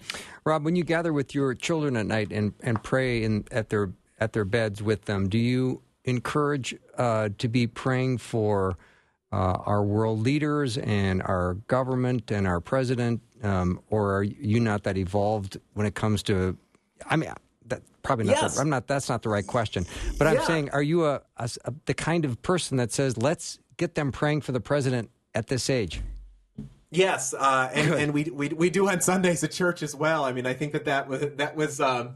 Rob, 0.43 0.65
when 0.65 0.75
you 0.75 0.83
gather 0.83 1.13
with 1.13 1.33
your 1.33 1.53
children 1.53 1.95
at 1.95 2.05
night 2.05 2.31
and, 2.31 2.53
and 2.61 2.83
pray 2.83 3.23
in, 3.23 3.45
at 3.51 3.69
their 3.69 3.93
at 4.19 4.33
their 4.33 4.45
beds 4.45 4.81
with 4.81 5.05
them, 5.05 5.27
do 5.27 5.37
you 5.37 5.81
encourage 6.05 6.75
uh, 6.97 7.29
to 7.37 7.47
be 7.47 7.67
praying 7.67 8.17
for 8.17 8.77
uh, 9.35 9.59
our 9.65 9.83
world 9.83 10.21
leaders 10.21 10.77
and 10.77 11.21
our 11.23 11.55
government 11.67 12.31
and 12.31 12.47
our 12.47 12.61
president, 12.61 13.21
um, 13.43 13.81
or 13.89 14.15
are 14.15 14.23
you 14.23 14.59
not 14.61 14.83
that 14.83 14.95
evolved 14.97 15.57
when 15.73 15.85
it 15.85 15.93
comes 15.93 16.23
to? 16.23 16.57
I 17.09 17.17
mean, 17.17 17.29
that 17.67 17.81
probably 18.01 18.25
not. 18.25 18.37
Yes. 18.37 18.55
The, 18.55 18.61
I'm 18.61 18.69
not. 18.69 18.87
That's 18.87 19.09
not 19.09 19.21
the 19.23 19.29
right 19.29 19.45
question. 19.45 19.85
But 20.17 20.27
I'm 20.27 20.35
Yeah. 20.35 20.45
saying, 20.47 20.69
are 20.71 20.81
you 20.81 21.05
a, 21.05 21.21
a- 21.37 21.49
a- 21.65 21.73
the 21.85 21.93
kind 21.93 22.23
of 22.23 22.41
person 22.43 22.77
that 22.77 22.93
says, 22.93 23.17
"Let's 23.17 23.59
get 23.75 23.95
them 23.95 24.11
praying 24.13 24.41
for 24.41 24.53
the 24.53 24.61
president 24.61 25.09
at 25.33 25.47
this 25.47 25.69
age"? 25.69 26.01
Yes, 26.91 27.33
uh, 27.33 27.69
and, 27.73 27.93
and 27.93 28.13
we, 28.13 28.23
we 28.25 28.47
we 28.49 28.69
do 28.69 28.87
on 28.87 29.01
Sundays 29.01 29.43
at 29.43 29.51
church 29.51 29.83
as 29.83 29.93
well. 29.93 30.23
I 30.23 30.31
mean, 30.31 30.45
I 30.45 30.53
think 30.53 30.71
that 30.71 30.85
that 30.85 31.09
was 31.09 31.19
that 31.35 31.55
was 31.57 31.81
um, 31.81 32.15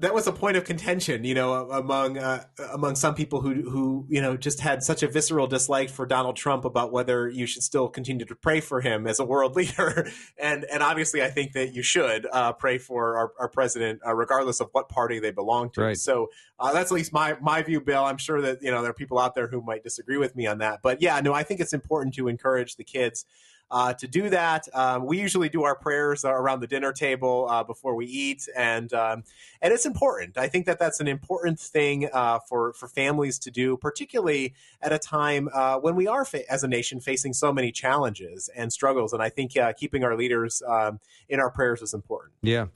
that 0.00 0.14
was 0.14 0.26
a 0.26 0.32
point 0.32 0.56
of 0.56 0.64
contention, 0.64 1.24
you 1.24 1.34
know, 1.34 1.70
among 1.70 2.18
uh, 2.18 2.44
among 2.72 2.96
some 2.96 3.14
people 3.14 3.40
who 3.40 3.68
who 3.70 4.06
you 4.08 4.20
know 4.20 4.36
just 4.36 4.60
had 4.60 4.82
such 4.82 5.02
a 5.02 5.08
visceral 5.08 5.46
dislike 5.46 5.88
for 5.88 6.06
Donald 6.06 6.36
Trump 6.36 6.64
about 6.64 6.92
whether 6.92 7.28
you 7.28 7.46
should 7.46 7.62
still 7.62 7.88
continue 7.88 8.26
to 8.26 8.34
pray 8.34 8.60
for 8.60 8.80
him 8.80 9.06
as 9.06 9.18
a 9.18 9.24
world 9.24 9.56
leader, 9.56 10.10
and 10.38 10.64
and 10.64 10.82
obviously, 10.82 11.22
I 11.22 11.30
think 11.30 11.52
that 11.52 11.74
you 11.74 11.82
should 11.82 12.26
uh, 12.30 12.52
pray 12.52 12.78
for 12.78 13.16
our, 13.16 13.32
our 13.38 13.48
president, 13.48 14.00
uh, 14.06 14.14
regardless 14.14 14.60
of 14.60 14.68
what 14.72 14.88
party 14.88 15.18
they 15.18 15.30
belong 15.30 15.70
to. 15.70 15.82
Right. 15.82 15.96
So 15.96 16.28
uh, 16.58 16.72
that's 16.72 16.90
at 16.90 16.94
least 16.94 17.12
my 17.12 17.36
my 17.40 17.62
view, 17.62 17.80
Bill. 17.80 18.04
I'm 18.04 18.18
sure 18.18 18.40
that 18.42 18.62
you 18.62 18.70
know 18.70 18.82
there 18.82 18.90
are 18.90 18.94
people 18.94 19.18
out 19.18 19.34
there 19.34 19.48
who 19.48 19.62
might 19.62 19.82
disagree 19.82 20.18
with 20.18 20.36
me 20.36 20.46
on 20.46 20.58
that, 20.58 20.80
but 20.82 21.00
yeah, 21.00 21.20
no, 21.20 21.32
I 21.32 21.42
think 21.42 21.60
it's 21.60 21.72
important 21.72 22.14
to 22.16 22.28
encourage 22.28 22.76
the 22.76 22.84
kids 22.84 23.24
uh, 23.70 23.92
to 23.94 24.06
do 24.06 24.28
that. 24.30 24.68
Um, 24.74 25.06
we 25.06 25.20
usually 25.20 25.48
do 25.48 25.62
our 25.64 25.74
prayers 25.74 26.24
around 26.24 26.60
the 26.60 26.66
dinner 26.66 26.92
table 26.92 27.46
uh, 27.48 27.62
before 27.62 27.94
we 27.94 28.06
eat, 28.06 28.48
and 28.56 28.92
um, 28.92 29.24
and 29.62 29.72
it's 29.72 29.86
important. 29.86 30.36
I 30.36 30.48
think 30.48 30.66
that 30.66 30.78
that's 30.78 31.00
an 31.00 31.08
important 31.08 31.60
thing 31.60 32.08
uh, 32.12 32.40
for 32.40 32.72
for 32.72 32.88
families 32.88 33.38
to 33.40 33.50
do, 33.50 33.76
particularly 33.76 34.54
at 34.82 34.92
a 34.92 34.98
time 34.98 35.48
uh, 35.52 35.76
when 35.76 35.94
we 35.96 36.06
are 36.06 36.24
fa- 36.24 36.50
as 36.50 36.64
a 36.64 36.68
nation 36.68 37.00
facing 37.00 37.32
so 37.32 37.52
many 37.52 37.70
challenges 37.72 38.48
and 38.56 38.72
struggles. 38.72 39.12
And 39.12 39.22
I 39.22 39.28
think 39.28 39.56
uh, 39.56 39.72
keeping 39.72 40.04
our 40.04 40.16
leaders 40.16 40.62
um, 40.66 41.00
in 41.28 41.40
our 41.40 41.50
prayers 41.50 41.82
is 41.82 41.94
important. 41.94 42.32
Yeah. 42.42 42.66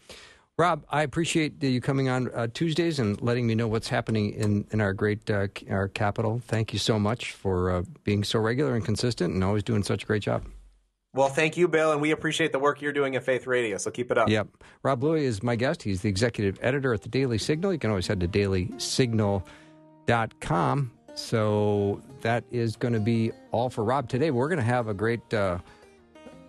Rob, 0.57 0.85
I 0.88 1.02
appreciate 1.02 1.61
you 1.64 1.80
coming 1.80 2.09
on 2.09 2.30
uh, 2.33 2.46
Tuesdays 2.54 3.00
and 3.00 3.20
letting 3.20 3.44
me 3.44 3.57
know 3.57 3.66
what's 3.66 3.88
happening 3.88 4.30
in, 4.35 4.64
in 4.70 4.80
our 4.80 4.92
great 4.92 5.28
uh, 5.28 5.48
our 5.68 5.88
capital. 5.88 6.40
Thank 6.46 6.72
you 6.72 6.78
so 6.78 6.96
much 6.96 7.33
for 7.33 7.72
uh, 7.72 7.83
being 8.04 8.22
so 8.22 8.38
regular 8.38 8.76
and 8.76 8.85
consistent 8.85 9.35
and 9.35 9.42
always 9.42 9.64
doing 9.64 9.83
such 9.83 10.04
a 10.04 10.07
great 10.07 10.22
job. 10.22 10.44
Well, 11.14 11.29
thank 11.29 11.57
you, 11.57 11.68
Bill, 11.68 11.92
and 11.92 12.00
we 12.00 12.11
appreciate 12.11 12.50
the 12.50 12.59
work 12.59 12.83
you're 12.83 12.92
doing 12.92 13.14
at 13.14 13.22
Faith 13.22 13.46
Radio. 13.46 13.79
So 13.79 13.92
keep 13.92 14.11
it 14.11 14.18
up. 14.18 14.29
Yep. 14.29 14.48
Rob 14.83 14.98
Bluey 14.98 15.24
is 15.24 15.44
my 15.44 15.55
guest. 15.55 15.85
He's 15.85 16.03
the 16.03 16.09
executive 16.09 16.59
editor 16.61 16.92
at 16.92 17.03
the 17.03 17.09
Daily 17.09 17.38
Signal. 17.38 17.72
You 17.72 17.79
can 17.79 17.90
always 17.90 18.09
head 18.09 18.18
to 18.20 18.29
dailysignal.com. 18.29 20.90
So 21.14 22.03
that 22.22 22.42
is 22.50 22.74
going 22.74 22.94
to 22.94 23.00
be 23.00 23.31
all 23.53 23.70
for 23.70 23.85
Rob 23.85 24.09
today. 24.09 24.33
We're 24.33 24.48
going 24.48 24.59
to 24.59 24.64
have 24.64 24.88
a 24.88 24.94
great 24.94 25.33
uh, 25.33 25.59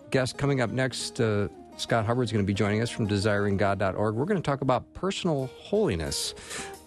guest 0.09 0.39
coming 0.39 0.61
up 0.61 0.71
next. 0.71 1.21
Uh, 1.21 1.49
Scott 1.77 2.07
Hubbard's 2.07 2.31
going 2.31 2.43
to 2.43 2.47
be 2.47 2.53
joining 2.53 2.81
us 2.81 2.89
from 2.89 3.07
desiringgod.org. 3.07 4.15
We're 4.15 4.25
going 4.25 4.41
to 4.41 4.45
talk 4.45 4.61
about 4.61 4.91
personal 4.95 5.51
holiness. 5.59 6.33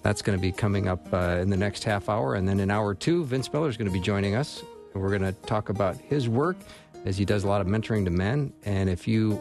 That's 0.03 0.23
going 0.23 0.37
to 0.37 0.43
be 0.43 0.51
coming 0.51 0.89
up 0.89 1.07
uh, 1.13 1.39
in 1.41 1.51
the 1.51 1.57
next 1.57 1.85
half 1.85 2.09
hour. 2.09 2.35
And 2.35 2.49
then 2.49 2.59
in 2.59 2.73
hour 2.73 2.95
two, 2.95 3.25
Vince 3.25 3.53
Miller 3.53 3.69
is 3.69 3.77
going 3.77 3.87
to 3.87 3.93
be 3.93 4.01
joining 4.01 4.35
us. 4.35 4.65
And 4.95 5.03
we're 5.03 5.17
going 5.17 5.33
to 5.33 5.41
talk 5.43 5.69
about 5.69 5.97
his 5.97 6.29
work 6.29 6.57
as 7.05 7.17
he 7.17 7.25
does 7.25 7.45
a 7.45 7.49
lot 7.49 7.61
of 7.61 7.67
mentoring 7.67 8.05
to 8.05 8.11
men. 8.11 8.53
And 8.65 8.89
if 8.89 9.07
you 9.09 9.41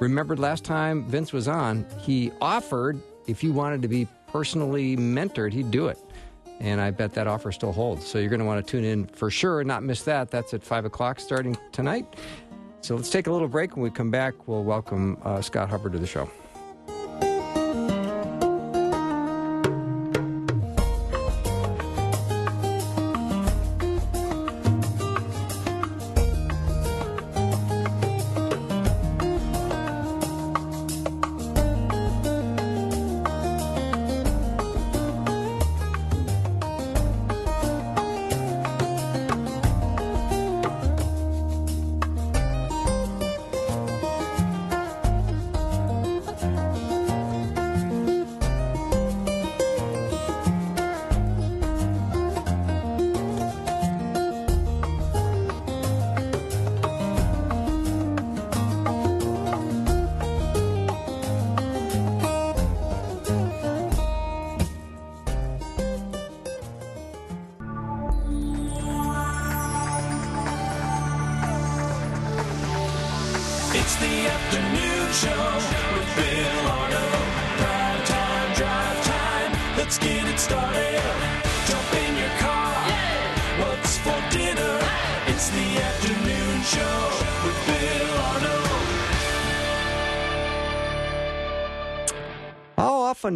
remembered 0.00 0.38
last 0.38 0.64
time 0.64 1.04
Vince 1.04 1.32
was 1.32 1.48
on, 1.48 1.86
he 2.00 2.32
offered 2.40 3.00
if 3.26 3.44
you 3.44 3.52
wanted 3.52 3.82
to 3.82 3.88
be 3.88 4.08
personally 4.28 4.96
mentored, 4.96 5.52
he'd 5.52 5.70
do 5.70 5.88
it. 5.88 5.98
And 6.60 6.80
I 6.80 6.90
bet 6.90 7.12
that 7.14 7.26
offer 7.26 7.52
still 7.52 7.72
holds. 7.72 8.06
So 8.06 8.18
you're 8.18 8.30
going 8.30 8.40
to 8.40 8.46
want 8.46 8.64
to 8.64 8.68
tune 8.68 8.84
in 8.84 9.06
for 9.06 9.30
sure 9.30 9.60
and 9.60 9.68
not 9.68 9.82
miss 9.82 10.02
that. 10.02 10.30
That's 10.30 10.54
at 10.54 10.64
5 10.64 10.86
o'clock 10.86 11.20
starting 11.20 11.56
tonight. 11.70 12.16
So 12.80 12.96
let's 12.96 13.10
take 13.10 13.26
a 13.26 13.32
little 13.32 13.48
break. 13.48 13.76
When 13.76 13.82
we 13.82 13.90
come 13.90 14.10
back, 14.10 14.48
we'll 14.48 14.64
welcome 14.64 15.18
uh, 15.24 15.40
Scott 15.40 15.68
Hubbard 15.68 15.92
to 15.92 15.98
the 15.98 16.06
show. 16.06 16.28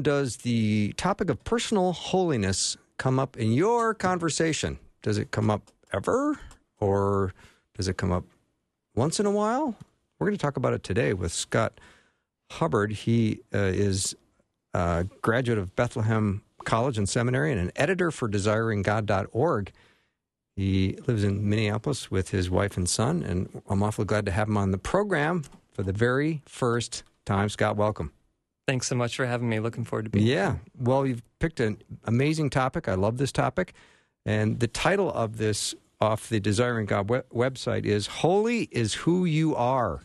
Does 0.02 0.38
the 0.38 0.92
topic 0.96 1.30
of 1.30 1.42
personal 1.44 1.92
holiness 1.92 2.76
come 2.98 3.18
up 3.18 3.36
in 3.36 3.52
your 3.52 3.94
conversation? 3.94 4.78
Does 5.02 5.18
it 5.18 5.30
come 5.30 5.50
up 5.50 5.70
ever? 5.92 6.38
Or 6.78 7.32
does 7.76 7.88
it 7.88 7.96
come 7.96 8.12
up 8.12 8.24
once 8.94 9.20
in 9.20 9.26
a 9.26 9.30
while? 9.30 9.76
We're 10.18 10.26
going 10.26 10.36
to 10.36 10.42
talk 10.42 10.56
about 10.56 10.72
it 10.72 10.82
today 10.82 11.14
with 11.14 11.32
Scott 11.32 11.80
Hubbard. 12.50 12.92
He 12.92 13.40
uh, 13.54 13.58
is 13.58 14.14
a 14.74 15.06
graduate 15.20 15.58
of 15.58 15.74
Bethlehem 15.74 16.42
College 16.64 16.98
and 16.98 17.08
Seminary 17.08 17.52
and 17.52 17.60
an 17.60 17.72
editor 17.76 18.10
for 18.10 18.28
desiringgod.org. 18.28 19.72
He 20.54 20.98
lives 21.06 21.24
in 21.24 21.48
Minneapolis 21.48 22.10
with 22.10 22.30
his 22.30 22.50
wife 22.50 22.76
and 22.76 22.88
son, 22.88 23.22
and 23.22 23.62
I'm 23.68 23.82
awfully 23.82 24.04
glad 24.04 24.26
to 24.26 24.32
have 24.32 24.48
him 24.48 24.56
on 24.56 24.70
the 24.70 24.78
program 24.78 25.44
for 25.72 25.82
the 25.82 25.92
very 25.92 26.42
first 26.46 27.04
time. 27.24 27.48
Scott, 27.48 27.76
welcome. 27.76 28.12
Thanks 28.66 28.86
so 28.86 28.94
much 28.94 29.16
for 29.16 29.26
having 29.26 29.48
me. 29.48 29.58
Looking 29.60 29.84
forward 29.84 30.04
to 30.04 30.10
being 30.10 30.26
Yeah. 30.26 30.56
Well, 30.78 31.06
you've 31.06 31.22
picked 31.40 31.60
an 31.60 31.82
amazing 32.04 32.50
topic. 32.50 32.88
I 32.88 32.94
love 32.94 33.18
this 33.18 33.32
topic. 33.32 33.74
And 34.24 34.60
the 34.60 34.68
title 34.68 35.12
of 35.12 35.36
this 35.38 35.74
off 36.00 36.28
the 36.28 36.40
Desiring 36.40 36.86
God 36.86 37.10
we- 37.10 37.18
website 37.32 37.84
is 37.84 38.06
Holy 38.06 38.62
is 38.70 38.94
Who 38.94 39.24
You 39.24 39.54
Are, 39.56 40.02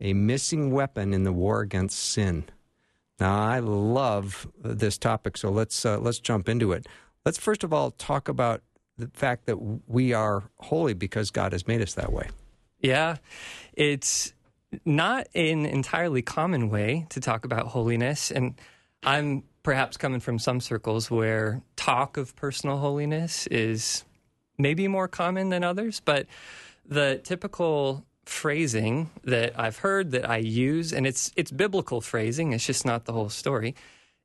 a 0.00 0.12
Missing 0.12 0.70
Weapon 0.70 1.14
in 1.14 1.24
the 1.24 1.32
War 1.32 1.60
Against 1.60 1.98
Sin. 1.98 2.44
Now, 3.20 3.38
I 3.42 3.58
love 3.60 4.48
this 4.58 4.98
topic, 4.98 5.36
so 5.36 5.50
let's 5.50 5.84
uh, 5.86 5.98
let's 5.98 6.18
jump 6.18 6.48
into 6.48 6.72
it. 6.72 6.86
Let's 7.24 7.38
first 7.38 7.62
of 7.64 7.72
all 7.72 7.90
talk 7.92 8.28
about 8.28 8.62
the 8.98 9.08
fact 9.14 9.46
that 9.46 9.56
we 9.88 10.12
are 10.12 10.44
holy 10.58 10.94
because 10.94 11.30
God 11.30 11.52
has 11.52 11.66
made 11.66 11.80
us 11.80 11.94
that 11.94 12.12
way. 12.12 12.28
Yeah, 12.80 13.16
it's 13.74 14.34
not 14.84 15.28
an 15.34 15.66
entirely 15.66 16.22
common 16.22 16.70
way 16.70 17.06
to 17.10 17.20
talk 17.20 17.44
about 17.44 17.68
holiness. 17.68 18.30
And 18.30 18.54
I'm 19.02 19.44
perhaps 19.62 19.96
coming 19.96 20.20
from 20.20 20.38
some 20.38 20.60
circles 20.60 21.10
where 21.10 21.62
talk 21.76 22.16
of 22.16 22.34
personal 22.36 22.78
holiness 22.78 23.46
is 23.48 24.04
maybe 24.58 24.88
more 24.88 25.08
common 25.08 25.48
than 25.48 25.64
others, 25.64 26.00
but 26.04 26.26
the 26.86 27.20
typical 27.24 28.04
phrasing 28.24 29.10
that 29.24 29.58
I've 29.58 29.78
heard 29.78 30.12
that 30.12 30.28
I 30.28 30.38
use, 30.38 30.92
and 30.92 31.06
it's 31.06 31.32
it's 31.36 31.50
biblical 31.50 32.00
phrasing, 32.00 32.52
it's 32.52 32.66
just 32.66 32.84
not 32.84 33.04
the 33.04 33.12
whole 33.12 33.28
story, 33.28 33.74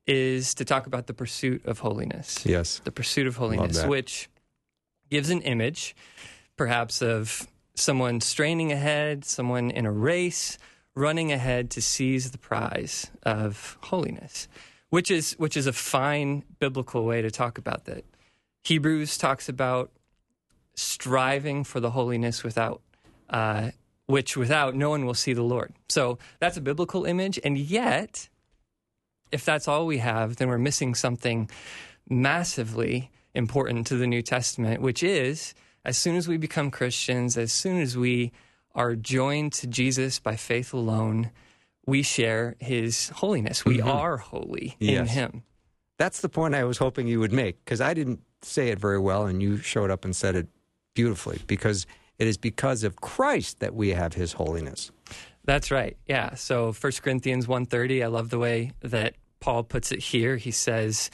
is 0.08 0.54
to 0.56 0.66
talk 0.66 0.88
about 0.88 1.08
the 1.08 1.14
pursuit 1.14 1.66
of 1.66 1.80
holiness. 1.80 2.46
Yes. 2.46 2.82
The 2.84 2.92
pursuit 2.92 3.28
of 3.28 3.36
holiness, 3.38 3.84
which 3.86 4.30
gives 5.10 5.30
an 5.30 5.42
image, 5.42 5.96
perhaps, 6.58 7.02
of 7.02 7.48
someone 7.80 8.22
straining 8.22 8.72
ahead, 8.72 9.26
someone 9.26 9.72
in 9.72 9.86
a 9.86 9.92
race, 9.92 10.58
running 10.96 11.32
ahead 11.32 11.70
to 11.72 11.82
seize 11.82 12.32
the 12.32 12.38
prize 12.38 13.10
of 13.24 13.78
holiness, 13.84 14.48
which 14.90 15.10
is 15.10 15.34
which 15.34 15.56
is 15.56 15.68
a 15.68 15.74
fine 15.74 16.44
biblical 16.60 17.06
way 17.06 17.22
to 17.22 17.32
talk 17.32 17.58
about 17.58 17.86
that. 17.86 18.04
Hebrews 18.64 19.18
talks 19.18 19.48
about 19.48 19.92
striving 20.76 21.64
for 21.64 21.80
the 21.80 21.92
holiness 21.92 22.44
without 22.44 22.82
uh, 23.30 23.72
which 24.08 24.36
without 24.36 24.76
no 24.76 24.90
one 24.90 25.06
will 25.06 25.14
see 25.14 25.34
the 25.34 25.44
Lord. 25.44 25.74
So 25.88 26.18
that's 26.40 26.58
a 26.58 26.62
biblical 26.62 27.06
image, 27.06 27.40
and 27.44 27.58
yet, 27.58 28.30
if 29.32 29.46
that's 29.46 29.68
all 29.68 29.86
we 29.86 30.00
have, 30.00 30.38
then 30.38 30.50
we're 30.50 30.58
missing 30.58 30.96
something 30.96 31.50
massively 32.10 33.12
important 33.36 33.86
to 33.88 33.96
the 33.96 34.08
New 34.08 34.24
Testament, 34.24 34.82
which 34.82 35.04
is 35.04 35.54
as 35.86 35.98
soon 35.98 36.16
as 36.16 36.28
we 36.28 36.38
become 36.38 36.72
Christians, 36.72 37.38
as 37.38 37.52
soon 37.52 37.82
as 37.82 37.98
we 37.98 38.32
are 38.76 38.96
joined 38.96 39.54
to 39.54 39.68
Jesus 39.68 40.20
by 40.20 40.36
faith 40.36 40.74
alone, 40.74 41.32
we 41.86 42.04
share 42.04 42.56
his 42.60 43.10
holiness. 43.10 43.66
We 43.66 43.80
mm-hmm. 43.80 43.90
are 43.90 44.18
holy 44.18 44.76
in 44.80 45.08
him. 45.08 45.44
That's 45.98 46.22
the 46.22 46.30
point 46.30 46.56
I 46.56 46.64
was 46.64 46.78
hoping 46.78 47.08
you 47.08 47.20
would 47.20 47.34
make 47.34 47.64
because 47.66 47.82
I 47.82 47.94
didn't 47.94 48.22
say 48.42 48.70
it 48.70 48.80
very 48.80 49.00
well, 49.00 49.26
and 49.26 49.42
you 49.42 49.58
showed 49.58 49.92
up 49.92 50.06
and 50.06 50.16
said 50.16 50.36
it 50.36 50.48
beautifully 50.94 51.42
because 51.48 51.86
it 52.18 52.28
is 52.28 52.38
because 52.38 52.84
of 52.84 53.02
Christ 53.02 53.60
that 53.60 53.74
we 53.74 53.90
have 53.90 54.14
his 54.14 54.34
holiness. 54.34 54.92
That's 55.46 55.72
right. 55.72 55.98
Yeah. 56.06 56.36
So 56.36 56.72
1 56.72 57.02
Corinthians 57.02 57.48
1:30, 57.48 58.04
I 58.04 58.08
love 58.08 58.30
the 58.30 58.40
way 58.40 58.72
that 58.82 59.16
Paul 59.40 59.64
puts 59.64 59.92
it 59.92 60.00
here. 60.00 60.38
He 60.38 60.52
says, 60.52 61.10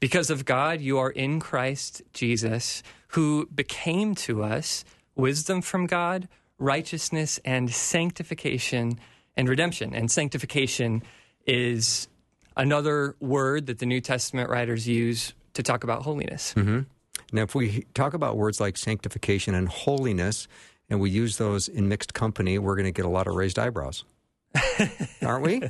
"Because 0.00 0.30
of 0.30 0.44
God 0.44 0.80
you 0.80 0.98
are 0.98 1.10
in 1.10 1.38
Christ 1.38 2.02
Jesus, 2.12 2.82
who 3.14 3.46
became 3.54 4.14
to 4.14 4.42
us 4.42 4.84
wisdom 5.14 5.62
from 5.62 5.86
God, 5.86 6.28
righteousness 6.58 7.40
and 7.44 7.70
sanctification 7.70 8.98
and 9.36 9.48
redemption." 9.48 9.94
And 9.94 10.10
sanctification 10.10 11.02
is 11.46 12.08
another 12.56 13.16
word 13.20 13.66
that 13.66 13.78
the 13.78 13.86
New 13.86 14.00
Testament 14.00 14.48
writers 14.48 14.86
use 14.86 15.34
to 15.54 15.62
talk 15.62 15.84
about 15.84 16.02
holiness. 16.02 16.54
Mm-hmm. 16.56 16.80
Now, 17.32 17.42
if 17.42 17.54
we 17.54 17.86
talk 17.94 18.14
about 18.14 18.36
words 18.36 18.60
like 18.60 18.76
sanctification 18.76 19.54
and 19.54 19.68
holiness, 19.68 20.46
and 20.90 21.00
we 21.00 21.10
use 21.10 21.38
those 21.38 21.68
in 21.68 21.88
mixed 21.88 22.14
company, 22.14 22.58
we're 22.58 22.76
going 22.76 22.84
to 22.86 22.92
get 22.92 23.04
a 23.04 23.08
lot 23.08 23.26
of 23.26 23.34
raised 23.34 23.58
eyebrows, 23.58 24.04
aren't 25.22 25.44
we? 25.44 25.62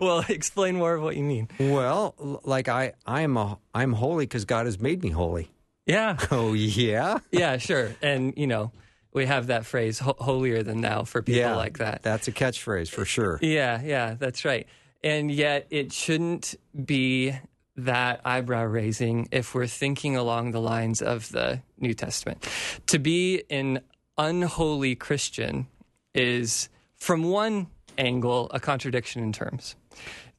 well, 0.00 0.24
explain 0.28 0.76
more 0.76 0.94
of 0.94 1.02
what 1.02 1.16
you 1.16 1.24
mean. 1.24 1.48
well, 1.58 2.40
like 2.44 2.68
I, 2.68 2.92
I'm 3.06 3.36
a, 3.36 3.58
I'm 3.74 3.92
holy 3.94 4.26
because 4.26 4.44
God 4.44 4.66
has 4.66 4.78
made 4.78 5.02
me 5.02 5.10
holy. 5.10 5.50
Yeah. 5.86 6.16
Oh 6.30 6.52
yeah, 6.52 7.18
yeah, 7.30 7.56
sure. 7.58 7.94
And, 8.02 8.34
you 8.36 8.46
know, 8.46 8.72
we 9.12 9.26
have 9.26 9.48
that 9.48 9.66
phrase, 9.66 9.98
"ho- 9.98 10.16
holier 10.18 10.62
than 10.62 10.80
thou, 10.80 11.04
for 11.04 11.22
people 11.22 11.40
yeah, 11.40 11.56
like 11.56 11.78
that. 11.78 12.02
That's 12.02 12.28
a 12.28 12.32
catchphrase 12.32 12.88
for 12.88 13.04
sure. 13.04 13.38
Yeah, 13.42 13.82
yeah, 13.82 14.14
that's 14.18 14.44
right. 14.44 14.66
And 15.04 15.30
yet, 15.30 15.66
it 15.70 15.92
shouldn't 15.92 16.54
be 16.84 17.34
that 17.76 18.20
eyebrow 18.24 18.64
raising 18.64 19.28
if 19.32 19.54
we're 19.54 19.66
thinking 19.66 20.16
along 20.16 20.52
the 20.52 20.60
lines 20.60 21.02
of 21.02 21.30
the 21.30 21.60
New 21.78 21.94
Testament. 21.94 22.48
To 22.86 22.98
be 22.98 23.42
an 23.50 23.80
unholy 24.16 24.94
Christian 24.94 25.66
is, 26.14 26.68
from 26.96 27.24
one 27.24 27.66
angle, 27.98 28.50
a 28.52 28.60
contradiction 28.60 29.22
in 29.22 29.32
terms. 29.32 29.74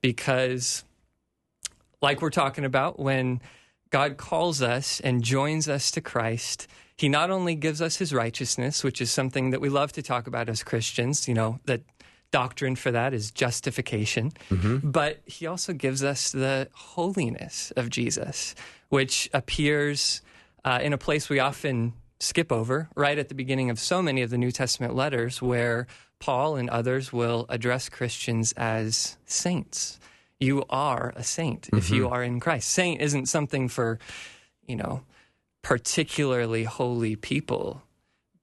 Because, 0.01 0.83
like 2.01 2.21
we're 2.21 2.29
talking 2.29 2.65
about, 2.65 2.99
when 2.99 3.41
God 3.93 4.17
calls 4.17 4.59
us 4.63 4.99
and 5.01 5.23
joins 5.23 5.69
us 5.69 5.91
to 5.91 6.01
Christ, 6.01 6.67
He 6.97 7.07
not 7.07 7.29
only 7.29 7.53
gives 7.53 7.79
us 7.79 7.97
His 7.97 8.11
righteousness, 8.11 8.83
which 8.83 8.99
is 8.99 9.11
something 9.11 9.51
that 9.51 9.61
we 9.61 9.69
love 9.69 9.91
to 9.91 10.01
talk 10.01 10.25
about 10.25 10.49
as 10.49 10.63
Christians, 10.63 11.27
you 11.27 11.35
know, 11.35 11.59
that 11.65 11.81
doctrine 12.31 12.75
for 12.75 12.89
that 12.89 13.13
is 13.13 13.29
justification, 13.29 14.31
but 14.83 15.21
He 15.25 15.45
also 15.45 15.73
gives 15.73 16.03
us 16.03 16.31
the 16.31 16.69
holiness 16.73 17.71
of 17.77 17.91
Jesus, 17.91 18.55
which 18.89 19.29
appears 19.31 20.23
uh, 20.65 20.79
in 20.81 20.91
a 20.91 20.97
place 20.97 21.29
we 21.29 21.37
often 21.37 21.93
skip 22.19 22.51
over 22.51 22.89
right 22.95 23.19
at 23.19 23.29
the 23.29 23.35
beginning 23.35 23.69
of 23.69 23.77
so 23.77 24.01
many 24.01 24.23
of 24.23 24.31
the 24.31 24.39
New 24.39 24.51
Testament 24.51 24.95
letters 24.95 25.39
where 25.39 25.85
Paul 26.17 26.55
and 26.55 26.67
others 26.71 27.13
will 27.13 27.45
address 27.47 27.89
Christians 27.89 28.53
as 28.57 29.17
saints. 29.27 29.99
You 30.43 30.65
are 30.69 31.13
a 31.15 31.23
saint 31.23 31.69
if 31.73 31.89
you 31.89 32.03
mm-hmm. 32.03 32.13
are 32.13 32.23
in 32.23 32.39
Christ. 32.39 32.69
Saint 32.69 33.01
isn't 33.01 33.27
something 33.27 33.69
for, 33.69 33.97
you 34.67 34.75
know, 34.75 35.03
particularly 35.61 36.65
holy 36.65 37.15
people, 37.15 37.81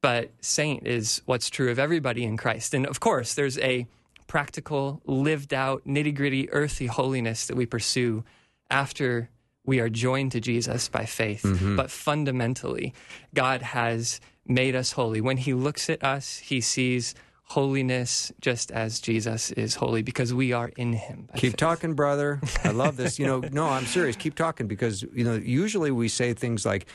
but 0.00 0.30
saint 0.40 0.86
is 0.86 1.20
what's 1.26 1.50
true 1.50 1.70
of 1.70 1.78
everybody 1.78 2.24
in 2.24 2.36
Christ. 2.36 2.72
And 2.72 2.86
of 2.86 3.00
course, 3.00 3.34
there's 3.34 3.58
a 3.58 3.86
practical, 4.26 5.02
lived 5.04 5.52
out, 5.52 5.84
nitty 5.86 6.14
gritty, 6.14 6.50
earthy 6.50 6.86
holiness 6.86 7.46
that 7.48 7.56
we 7.56 7.66
pursue 7.66 8.24
after 8.70 9.28
we 9.66 9.80
are 9.80 9.90
joined 9.90 10.32
to 10.32 10.40
Jesus 10.40 10.88
by 10.88 11.04
faith. 11.04 11.42
Mm-hmm. 11.42 11.76
But 11.76 11.90
fundamentally, 11.90 12.94
God 13.34 13.60
has 13.60 14.20
made 14.46 14.74
us 14.74 14.92
holy. 14.92 15.20
When 15.20 15.36
He 15.36 15.52
looks 15.52 15.90
at 15.90 16.02
us, 16.02 16.38
He 16.38 16.60
sees 16.60 17.14
holiness 17.50 18.30
just 18.40 18.70
as 18.70 19.00
Jesus 19.00 19.50
is 19.52 19.74
holy 19.74 20.02
because 20.02 20.32
we 20.32 20.52
are 20.52 20.68
in 20.76 20.92
Him. 20.92 21.28
Keep 21.34 21.52
faith. 21.52 21.56
talking, 21.56 21.94
brother. 21.94 22.40
I 22.64 22.70
love 22.70 22.96
this. 22.96 23.18
You 23.18 23.26
know, 23.26 23.40
no, 23.52 23.66
I'm 23.66 23.86
serious. 23.86 24.14
Keep 24.16 24.36
talking 24.36 24.66
because 24.68 25.02
you 25.02 25.24
know 25.24 25.34
usually 25.34 25.90
we 25.90 26.08
say 26.08 26.32
things 26.32 26.64
like, 26.64 26.86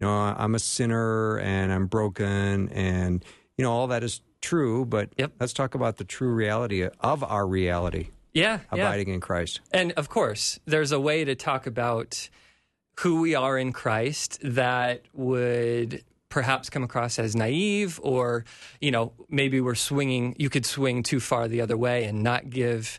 you 0.00 0.06
know, 0.06 0.12
I'm 0.12 0.54
a 0.54 0.58
sinner 0.60 1.38
and 1.38 1.72
I'm 1.72 1.86
broken, 1.86 2.68
and 2.70 3.24
you 3.58 3.64
know 3.64 3.72
all 3.72 3.88
that 3.88 4.02
is 4.04 4.20
true. 4.40 4.84
But 4.84 5.10
Yep. 5.18 5.32
let's 5.40 5.52
talk 5.52 5.74
about 5.74 5.96
the 5.96 6.04
true 6.04 6.32
reality 6.32 6.86
of 7.00 7.24
our 7.24 7.46
reality, 7.46 8.08
Yeah, 8.32 8.60
yeah. 8.72 8.86
abiding 8.86 9.08
in 9.08 9.20
Christ. 9.20 9.60
And 9.72 9.92
of 9.92 10.08
course, 10.08 10.60
there's 10.64 10.92
a 10.92 11.00
way 11.00 11.24
to 11.24 11.34
talk 11.34 11.66
about 11.66 12.28
who 13.00 13.20
we 13.20 13.34
are 13.34 13.58
in 13.58 13.72
Christ 13.72 14.38
that 14.44 15.02
would 15.12 16.04
perhaps 16.34 16.68
come 16.68 16.82
across 16.82 17.20
as 17.20 17.36
naive 17.36 18.00
or, 18.02 18.44
you 18.80 18.90
know, 18.90 19.12
maybe 19.30 19.60
we're 19.60 19.76
swinging, 19.76 20.34
you 20.36 20.50
could 20.50 20.66
swing 20.66 21.04
too 21.04 21.20
far 21.20 21.46
the 21.46 21.60
other 21.60 21.76
way 21.76 22.02
and 22.06 22.24
not 22.24 22.50
give 22.50 22.98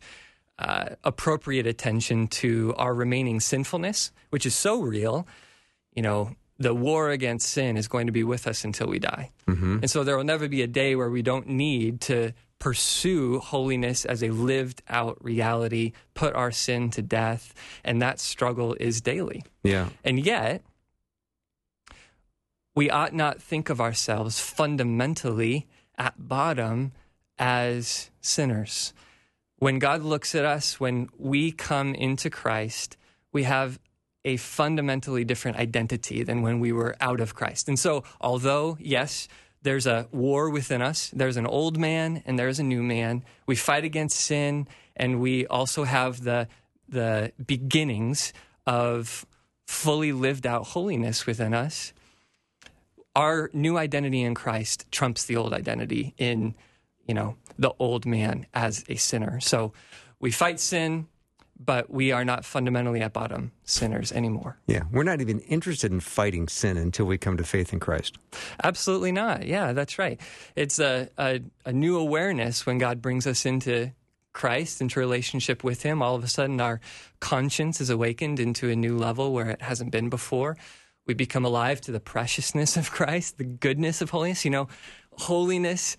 uh, 0.58 0.86
appropriate 1.04 1.68
attention 1.68 2.28
to 2.30 2.74
our 2.78 2.94
remaining 2.94 3.42
sinfulness, 3.42 4.14
which 4.30 4.46
is 4.46 4.56
so 4.56 4.80
real. 4.80 5.28
You 5.94 6.02
know, 6.02 6.34
the 6.60 6.74
war 6.74 7.10
against 7.10 7.50
sin 7.50 7.76
is 7.76 7.90
going 7.90 8.06
to 8.06 8.14
be 8.14 8.24
with 8.24 8.48
us 8.48 8.64
until 8.64 8.88
we 8.88 9.00
die. 9.00 9.32
And 9.82 9.92
so 9.92 10.06
there 10.06 10.16
will 10.16 10.24
never 10.24 10.48
be 10.48 10.62
a 10.62 10.68
day 10.68 10.96
where 10.96 11.10
we 11.10 11.22
don't 11.22 11.50
need 11.50 12.00
to 12.02 12.32
pursue 12.58 13.40
holiness 13.40 14.06
as 14.06 14.24
a 14.24 14.30
lived 14.30 14.82
out 14.88 15.18
reality, 15.20 15.92
put 16.14 16.34
our 16.36 16.54
sin 16.54 16.90
to 16.92 17.02
death. 17.02 17.54
And 17.84 18.02
that 18.02 18.22
struggle 18.22 18.78
is 18.80 19.02
daily. 19.02 19.44
Yeah. 19.62 19.90
And 20.06 20.26
yet, 20.26 20.64
we 22.76 22.90
ought 22.90 23.14
not 23.14 23.42
think 23.42 23.70
of 23.70 23.80
ourselves 23.80 24.40
fundamentally 24.40 25.68
at 25.98 26.28
bottom 26.28 26.92
as 27.40 28.12
sinners. 28.22 28.94
When 29.58 29.80
God 29.80 30.04
looks 30.04 30.36
at 30.36 30.46
us, 30.46 30.80
when 30.80 31.08
we 31.18 31.52
come 31.52 31.96
into 31.96 32.30
Christ, 32.30 32.98
we 33.32 33.44
have 33.44 33.80
a 34.26 34.38
fundamentally 34.38 35.24
different 35.24 35.58
identity 35.58 36.24
than 36.24 36.42
when 36.42 36.60
we 36.60 36.72
were 36.72 36.96
out 37.00 37.22
of 37.22 37.36
Christ. 37.36 37.70
And 37.70 37.80
so, 37.80 38.04
although, 38.20 38.78
yes, 38.82 39.28
there's 39.62 39.88
a 39.88 40.08
war 40.12 40.50
within 40.50 40.82
us, 40.82 41.10
there's 41.14 41.38
an 41.38 41.48
old 41.48 41.78
man 41.78 42.24
and 42.26 42.38
there's 42.38 42.60
a 42.60 42.64
new 42.64 42.84
man, 42.84 43.24
we 43.46 43.56
fight 43.56 43.84
against 43.84 44.20
sin, 44.20 44.68
and 44.96 45.22
we 45.22 45.48
also 45.48 45.84
have 45.84 46.24
the, 46.24 46.48
the 46.90 47.32
beginnings 47.44 48.34
of 48.68 49.26
fully 49.68 50.12
lived 50.12 50.46
out 50.46 50.68
holiness 50.68 51.26
within 51.26 51.54
us. 51.54 51.94
Our 53.16 53.50
new 53.54 53.78
identity 53.78 54.22
in 54.22 54.36
Christ 54.36 54.86
trumps 54.92 55.26
the 55.26 55.38
old 55.38 55.54
identity 55.54 56.14
in, 56.18 56.56
you 57.08 57.14
know, 57.14 57.38
the 57.58 57.72
old 57.80 58.06
man 58.06 58.46
as 58.54 58.84
a 58.90 58.96
sinner. 58.96 59.40
So 59.40 59.72
we 60.20 60.32
fight 60.32 60.60
sin, 60.60 61.08
but 61.58 61.90
we 61.90 62.12
are 62.12 62.26
not 62.26 62.44
fundamentally 62.44 63.02
at 63.02 63.14
bottom 63.14 63.52
sinners 63.64 64.12
anymore. 64.12 64.58
Yeah, 64.68 64.84
we're 64.92 65.04
not 65.04 65.22
even 65.22 65.40
interested 65.42 65.92
in 65.92 66.02
fighting 66.02 66.48
sin 66.50 66.78
until 66.78 67.06
we 67.06 67.18
come 67.18 67.38
to 67.38 67.44
faith 67.44 67.72
in 67.72 67.80
Christ. 67.80 68.18
Absolutely 68.64 69.14
not. 69.14 69.46
Yeah, 69.46 69.72
that's 69.72 69.98
right. 69.98 70.20
It's 70.56 70.80
a, 70.80 71.10
a, 71.18 71.42
a 71.66 71.72
new 71.72 71.98
awareness 71.98 72.66
when 72.66 72.78
God 72.78 73.02
brings 73.02 73.26
us 73.26 73.46
into 73.46 73.94
Christ, 74.34 74.82
into 74.82 75.00
relationship 75.00 75.64
with 75.64 75.84
Him. 75.84 76.02
All 76.02 76.16
of 76.16 76.24
a 76.24 76.28
sudden, 76.28 76.60
our 76.60 76.82
conscience 77.22 77.80
is 77.80 77.90
awakened 77.90 78.40
into 78.40 78.70
a 78.70 78.76
new 78.76 78.98
level 78.98 79.32
where 79.32 79.50
it 79.50 79.62
hasn't 79.62 79.92
been 79.92 80.10
before. 80.10 80.58
We 81.08 81.14
become 81.14 81.46
alive 81.46 81.82
to 81.82 81.92
the 81.92 82.00
preciousness 82.00 82.78
of 82.78 82.92
Christ, 82.92 83.38
the 83.38 83.44
goodness 83.44 84.02
of 84.02 84.10
holiness. 84.10 84.44
You 84.46 84.52
know, 84.52 84.68
holiness 85.14 85.98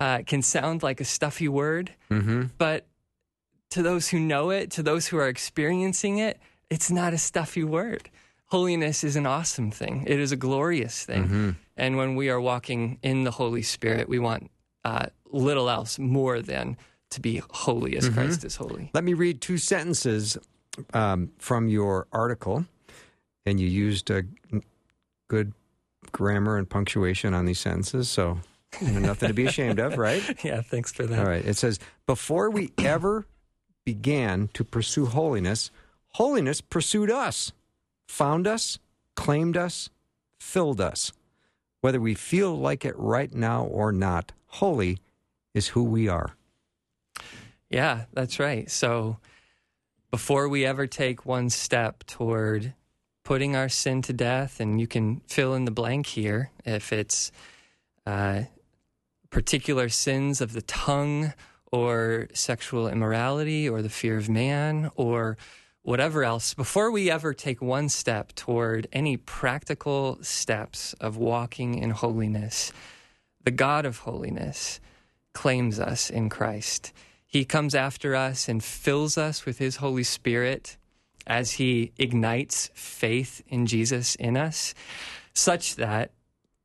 uh, 0.00 0.20
can 0.26 0.42
sound 0.42 0.82
like 0.82 1.00
a 1.00 1.04
stuffy 1.04 1.48
word, 1.48 1.92
but 2.56 2.86
to 3.70 3.82
those 3.82 4.08
who 4.08 4.18
know 4.18 4.50
it, 4.50 4.70
to 4.72 4.82
those 4.82 5.08
who 5.08 5.18
are 5.18 5.28
experiencing 5.28 6.18
it, 6.18 6.38
it's 6.70 6.90
not 6.90 7.12
a 7.12 7.18
stuffy 7.18 7.64
word. 7.64 8.08
Holiness 8.46 9.04
is 9.04 9.16
an 9.16 9.26
awesome 9.26 9.70
thing. 9.70 10.04
It 10.06 10.18
is 10.18 10.32
a 10.32 10.36
glorious 10.36 11.04
thing. 11.04 11.56
And 11.76 11.96
when 11.98 12.16
we 12.16 12.30
are 12.30 12.40
walking 12.40 12.98
in 13.02 13.24
the 13.24 13.30
Holy 13.30 13.62
Spirit, 13.62 14.08
we 14.08 14.18
want 14.18 14.50
uh, 14.84 15.06
little 15.30 15.68
else 15.68 15.98
more 15.98 16.40
than 16.40 16.76
to 17.10 17.20
be 17.20 17.42
holy 17.50 17.96
as 17.96 18.08
Christ 18.08 18.44
is 18.44 18.56
holy. 18.56 18.90
Let 18.94 19.04
me 19.04 19.12
read 19.12 19.40
two 19.42 19.58
sentences 19.58 20.38
um, 20.94 21.30
from 21.38 21.68
your 21.68 22.06
article, 22.12 22.64
and 23.48 23.60
you 23.60 23.66
used 23.66 24.10
uh, 24.10 24.22
good 25.28 25.52
grammar 26.12 26.56
and 26.56 26.68
punctuation 26.68 27.34
on 27.34 27.44
these 27.44 27.60
sentences, 27.60 28.08
so 28.08 28.38
nothing 28.82 29.28
to 29.28 29.34
be 29.34 29.46
ashamed 29.46 29.78
of, 29.78 29.98
right? 29.98 30.22
yeah, 30.44 30.60
thanks 30.62 30.92
for 30.92 31.06
that. 31.06 31.18
All 31.18 31.26
right. 31.26 31.44
It 31.44 31.56
says, 31.56 31.78
Before 32.06 32.50
we 32.50 32.72
ever 32.78 33.26
began 33.84 34.48
to 34.54 34.64
pursue 34.64 35.06
holiness, 35.06 35.70
holiness 36.10 36.60
pursued 36.60 37.10
us, 37.10 37.52
found 38.06 38.46
us, 38.46 38.78
claimed 39.16 39.56
us, 39.56 39.90
filled 40.38 40.80
us. 40.80 41.12
Whether 41.80 42.00
we 42.00 42.14
feel 42.14 42.56
like 42.56 42.84
it 42.84 42.98
right 42.98 43.32
now 43.32 43.64
or 43.64 43.92
not, 43.92 44.32
holy 44.46 44.98
is 45.54 45.68
who 45.68 45.84
we 45.84 46.08
are. 46.08 46.34
Yeah, 47.70 48.04
that's 48.12 48.38
right. 48.38 48.70
So 48.70 49.18
before 50.10 50.48
we 50.48 50.64
ever 50.64 50.86
take 50.86 51.26
one 51.26 51.50
step 51.50 52.04
toward 52.04 52.74
putting 53.28 53.54
our 53.54 53.68
sin 53.68 54.00
to 54.00 54.10
death, 54.10 54.58
and 54.58 54.80
you 54.80 54.86
can 54.86 55.20
fill 55.26 55.52
in 55.52 55.66
the 55.66 55.70
blank 55.70 56.06
here 56.06 56.50
if 56.64 56.94
it's 56.94 57.30
uh, 58.06 58.40
particular 59.28 59.90
sins 59.90 60.40
of 60.40 60.54
the 60.54 60.62
tongue 60.62 61.34
or 61.70 62.26
sexual 62.32 62.88
immorality 62.88 63.68
or 63.68 63.82
the 63.82 63.90
fear 63.90 64.16
of 64.16 64.30
man 64.30 64.90
or 64.96 65.36
whatever 65.82 66.24
else, 66.24 66.54
before 66.54 66.90
we 66.90 67.10
ever 67.10 67.34
take 67.34 67.60
one 67.60 67.90
step 67.90 68.34
toward 68.34 68.88
any 68.94 69.18
practical 69.18 70.16
steps 70.22 70.94
of 70.94 71.18
walking 71.18 71.74
in 71.74 71.90
holiness, 71.90 72.72
the 73.44 73.50
God 73.50 73.84
of 73.84 73.98
holiness 73.98 74.80
claims 75.34 75.78
us 75.78 76.08
in 76.08 76.30
Christ. 76.30 76.94
He 77.26 77.44
comes 77.44 77.74
after 77.74 78.16
us 78.16 78.48
and 78.48 78.64
fills 78.64 79.18
us 79.18 79.44
with 79.44 79.58
His 79.58 79.76
Holy 79.76 80.02
Spirit 80.02 80.78
as 81.28 81.52
He 81.52 81.92
ignites 81.98 82.70
faith 82.74 83.42
in 83.48 83.66
Jesus 83.66 84.14
in 84.16 84.36
us, 84.36 84.74
such 85.34 85.76
that, 85.76 86.10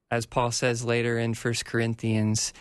as 0.09 0.25
Paul 0.25 0.51
says 0.51 0.83
later 0.83 1.19
in 1.19 1.33
1 1.33 1.53
Corinthians, 1.65 2.53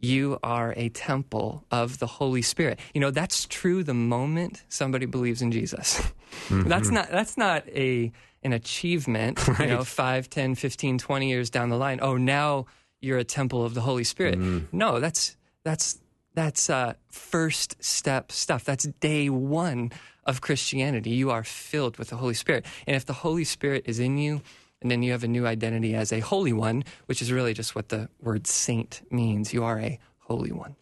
you 0.00 0.38
are 0.42 0.74
a 0.76 0.88
temple 0.90 1.64
of 1.70 1.98
the 1.98 2.06
Holy 2.06 2.42
Spirit. 2.42 2.78
You 2.94 3.00
know, 3.00 3.10
that's 3.10 3.46
true 3.46 3.82
the 3.82 3.94
moment 3.94 4.62
somebody 4.68 5.06
believes 5.06 5.42
in 5.42 5.50
Jesus. 5.50 6.00
Mm-hmm. 6.48 6.68
That's 6.68 6.90
not 6.90 7.10
that's 7.10 7.36
not 7.36 7.66
a 7.68 8.12
an 8.42 8.52
achievement, 8.52 9.40
you 9.58 9.66
know, 9.66 9.82
5, 9.82 10.30
10, 10.30 10.54
15, 10.54 10.98
20 10.98 11.28
years 11.28 11.50
down 11.50 11.70
the 11.70 11.76
line. 11.76 11.98
Oh, 12.00 12.16
now 12.16 12.66
you're 13.00 13.18
a 13.18 13.24
temple 13.24 13.64
of 13.64 13.74
the 13.74 13.80
Holy 13.80 14.04
Spirit. 14.04 14.38
Mm-hmm. 14.38 14.76
No, 14.76 15.00
that's 15.00 15.36
that's 15.64 15.98
that's 16.34 16.70
uh, 16.70 16.94
first 17.08 17.82
step 17.82 18.30
stuff. 18.32 18.64
That's 18.64 18.84
day 18.84 19.28
one 19.28 19.90
of 20.24 20.40
Christianity. 20.40 21.10
You 21.10 21.30
are 21.30 21.44
filled 21.44 21.96
with 21.96 22.08
the 22.10 22.16
Holy 22.16 22.34
Spirit. 22.34 22.66
And 22.86 22.94
if 22.94 23.06
the 23.06 23.12
Holy 23.12 23.44
Spirit 23.44 23.84
is 23.86 23.98
in 23.98 24.18
you, 24.18 24.42
and 24.80 24.90
then 24.90 25.02
you 25.02 25.12
have 25.12 25.24
a 25.24 25.28
new 25.28 25.46
identity 25.46 25.94
as 25.94 26.12
a 26.12 26.20
holy 26.20 26.52
one, 26.52 26.84
which 27.06 27.20
is 27.20 27.32
really 27.32 27.54
just 27.54 27.74
what 27.74 27.88
the 27.88 28.08
word 28.22 28.46
saint 28.46 29.02
means. 29.10 29.52
You 29.52 29.64
are 29.64 29.80
a 29.80 29.98
holy 30.20 30.52
one. 30.52 30.76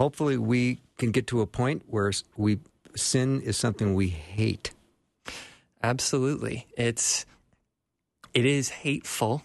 Hopefully, 0.00 0.38
we 0.38 0.78
can 0.96 1.10
get 1.10 1.26
to 1.28 1.42
a 1.42 1.46
point 1.46 1.82
where 1.86 2.10
we 2.36 2.60
sin 2.96 3.40
is 3.42 3.56
something 3.56 3.94
we 3.94 4.08
hate. 4.08 4.72
Absolutely. 5.82 6.66
It's 6.76 7.26
it 8.32 8.46
is 8.46 8.70
hateful 8.70 9.42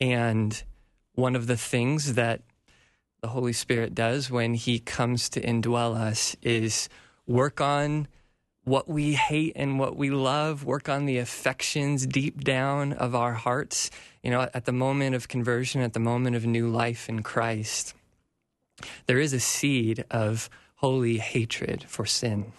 and 0.00 0.62
one 1.14 1.36
of 1.36 1.46
the 1.46 1.56
things 1.56 2.14
that 2.14 2.40
the 3.26 3.32
Holy 3.32 3.52
Spirit 3.52 3.92
does 3.92 4.30
when 4.30 4.54
he 4.54 4.78
comes 4.78 5.28
to 5.30 5.40
indwell 5.40 5.96
us 5.96 6.36
is 6.42 6.88
work 7.26 7.60
on 7.60 8.06
what 8.62 8.86
we 8.86 9.14
hate 9.14 9.52
and 9.56 9.80
what 9.80 9.96
we 9.96 10.10
love, 10.10 10.62
work 10.62 10.88
on 10.88 11.06
the 11.06 11.18
affections 11.18 12.06
deep 12.06 12.44
down 12.44 12.92
of 12.92 13.16
our 13.16 13.32
hearts. 13.32 13.90
You 14.22 14.30
know, 14.30 14.42
at 14.54 14.64
the 14.64 14.70
moment 14.70 15.16
of 15.16 15.26
conversion, 15.26 15.80
at 15.80 15.92
the 15.92 15.98
moment 15.98 16.36
of 16.36 16.46
new 16.46 16.68
life 16.68 17.08
in 17.08 17.24
Christ, 17.24 17.94
there 19.06 19.18
is 19.18 19.32
a 19.32 19.40
seed 19.40 20.04
of 20.08 20.48
holy 20.76 21.18
hatred 21.18 21.82
for 21.88 22.06
sin. 22.06 22.52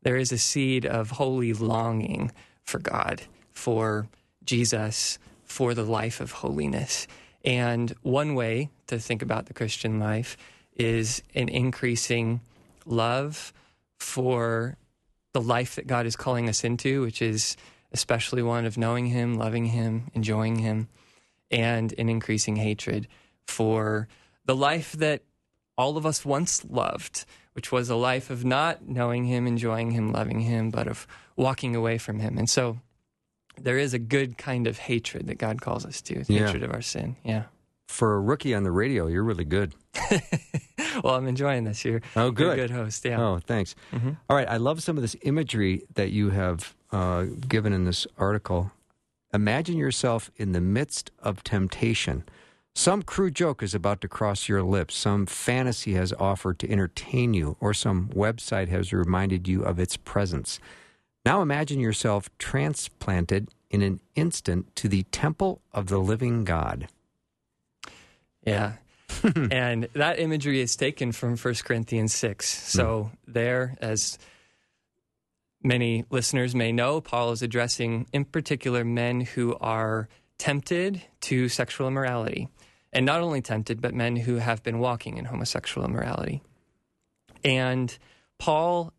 There 0.00 0.16
is 0.16 0.32
a 0.32 0.38
seed 0.38 0.86
of 0.86 1.10
holy 1.10 1.52
longing 1.52 2.32
for 2.62 2.78
God, 2.78 3.24
for 3.50 4.08
Jesus, 4.42 5.18
for 5.44 5.74
the 5.74 5.84
life 5.84 6.18
of 6.22 6.32
holiness. 6.32 7.06
And 7.44 7.94
one 8.02 8.34
way 8.34 8.70
to 8.86 8.98
think 8.98 9.22
about 9.22 9.46
the 9.46 9.54
Christian 9.54 9.98
life 9.98 10.36
is 10.76 11.22
an 11.34 11.48
increasing 11.48 12.40
love 12.86 13.52
for 13.98 14.76
the 15.32 15.40
life 15.40 15.76
that 15.76 15.86
God 15.86 16.06
is 16.06 16.16
calling 16.16 16.48
us 16.48 16.64
into, 16.64 17.02
which 17.02 17.22
is 17.22 17.56
especially 17.92 18.42
one 18.42 18.64
of 18.64 18.78
knowing 18.78 19.06
Him, 19.06 19.34
loving 19.34 19.66
Him, 19.66 20.10
enjoying 20.14 20.56
Him, 20.56 20.88
and 21.50 21.94
an 21.98 22.08
increasing 22.08 22.56
hatred 22.56 23.08
for 23.46 24.08
the 24.44 24.56
life 24.56 24.92
that 24.92 25.22
all 25.76 25.96
of 25.96 26.06
us 26.06 26.24
once 26.24 26.64
loved, 26.64 27.24
which 27.54 27.72
was 27.72 27.90
a 27.90 27.96
life 27.96 28.30
of 28.30 28.44
not 28.44 28.86
knowing 28.86 29.24
Him, 29.24 29.46
enjoying 29.46 29.90
Him, 29.90 30.12
loving 30.12 30.40
Him, 30.40 30.70
but 30.70 30.86
of 30.86 31.06
walking 31.36 31.74
away 31.74 31.98
from 31.98 32.18
Him. 32.18 32.38
And 32.38 32.48
so 32.48 32.78
there 33.60 33.78
is 33.78 33.94
a 33.94 33.98
good 33.98 34.38
kind 34.38 34.66
of 34.66 34.78
hatred 34.78 35.26
that 35.28 35.38
God 35.38 35.60
calls 35.60 35.84
us 35.86 36.00
to, 36.02 36.24
Yeah. 36.28 36.46
hatred 36.46 36.62
of 36.62 36.72
our 36.72 36.82
sin. 36.82 37.16
Yeah. 37.24 37.44
For 37.88 38.14
a 38.14 38.20
rookie 38.20 38.54
on 38.54 38.62
the 38.62 38.70
radio, 38.70 39.06
you're 39.06 39.24
really 39.24 39.44
good. 39.44 39.74
Well, 41.02 41.14
I'm 41.14 41.26
enjoying 41.26 41.64
this. 41.64 41.84
You're, 41.86 42.02
Oh, 42.16 42.24
you're 42.24 42.28
a 42.28 42.32
good. 42.32 42.56
good 42.56 42.70
host. 42.70 43.02
Yeah. 43.04 43.18
Oh, 43.20 43.38
thanks. 43.38 43.74
All 44.28 44.36
right. 44.36 44.46
I 44.48 44.58
love 44.58 44.82
some 44.82 44.98
of 44.98 45.02
this 45.02 45.16
imagery 45.22 45.84
that 45.94 46.10
you 46.10 46.28
have 46.30 46.74
uh, 46.90 47.24
given 47.48 47.72
in 47.72 47.84
this 47.84 48.06
article. 48.18 48.70
Imagine 49.32 49.78
yourself 49.78 50.30
in 50.36 50.52
the 50.52 50.60
midst 50.60 51.10
of 51.18 51.42
temptation. 51.42 52.24
Some 52.74 53.02
crude 53.02 53.34
joke 53.34 53.62
is 53.62 53.74
about 53.74 54.02
to 54.02 54.08
cross 54.08 54.48
your 54.50 54.62
lips. 54.62 54.94
Some 54.94 55.24
fantasy 55.24 55.94
has 55.94 56.12
offered 56.14 56.58
to 56.58 56.70
entertain 56.70 57.32
you, 57.32 57.56
or 57.58 57.72
some 57.72 58.08
website 58.08 58.68
has 58.68 58.92
reminded 58.92 59.48
you 59.48 59.62
of 59.62 59.78
its 59.78 59.96
presence. 59.96 60.60
Now 61.24 61.42
imagine 61.42 61.80
yourself 61.80 62.28
transplanted 62.38 63.48
in 63.70 63.82
an 63.82 64.00
instant 64.14 64.74
to 64.76 64.88
the 64.88 65.04
temple 65.04 65.62
of 65.72 65.86
the 65.86 65.98
living 65.98 66.44
God. 66.44 66.88
Yeah. 68.44 68.74
and 69.50 69.88
that 69.94 70.18
imagery 70.18 70.60
is 70.60 70.74
taken 70.76 71.12
from 71.12 71.36
1 71.36 71.54
Corinthians 71.64 72.14
6. 72.14 72.54
Hmm. 72.54 72.78
So, 72.78 73.10
there, 73.26 73.76
as 73.80 74.18
many 75.62 76.04
listeners 76.10 76.54
may 76.54 76.72
know, 76.72 77.00
Paul 77.00 77.32
is 77.32 77.42
addressing, 77.42 78.06
in 78.12 78.24
particular, 78.24 78.84
men 78.84 79.20
who 79.20 79.56
are 79.60 80.08
tempted 80.38 81.02
to 81.22 81.48
sexual 81.48 81.88
immorality. 81.88 82.48
And 82.92 83.06
not 83.06 83.20
only 83.20 83.40
tempted, 83.40 83.80
but 83.80 83.94
men 83.94 84.16
who 84.16 84.36
have 84.36 84.62
been 84.62 84.78
walking 84.78 85.16
in 85.16 85.24
homosexual 85.24 85.86
immorality. 85.86 86.42
And 87.44 87.96
Paul 88.38 88.92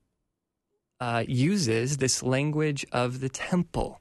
uh, 1.04 1.26
uses 1.28 1.98
this 1.98 2.24
language 2.24 2.86
of 2.94 3.20
the 3.20 3.28
temple 3.28 4.00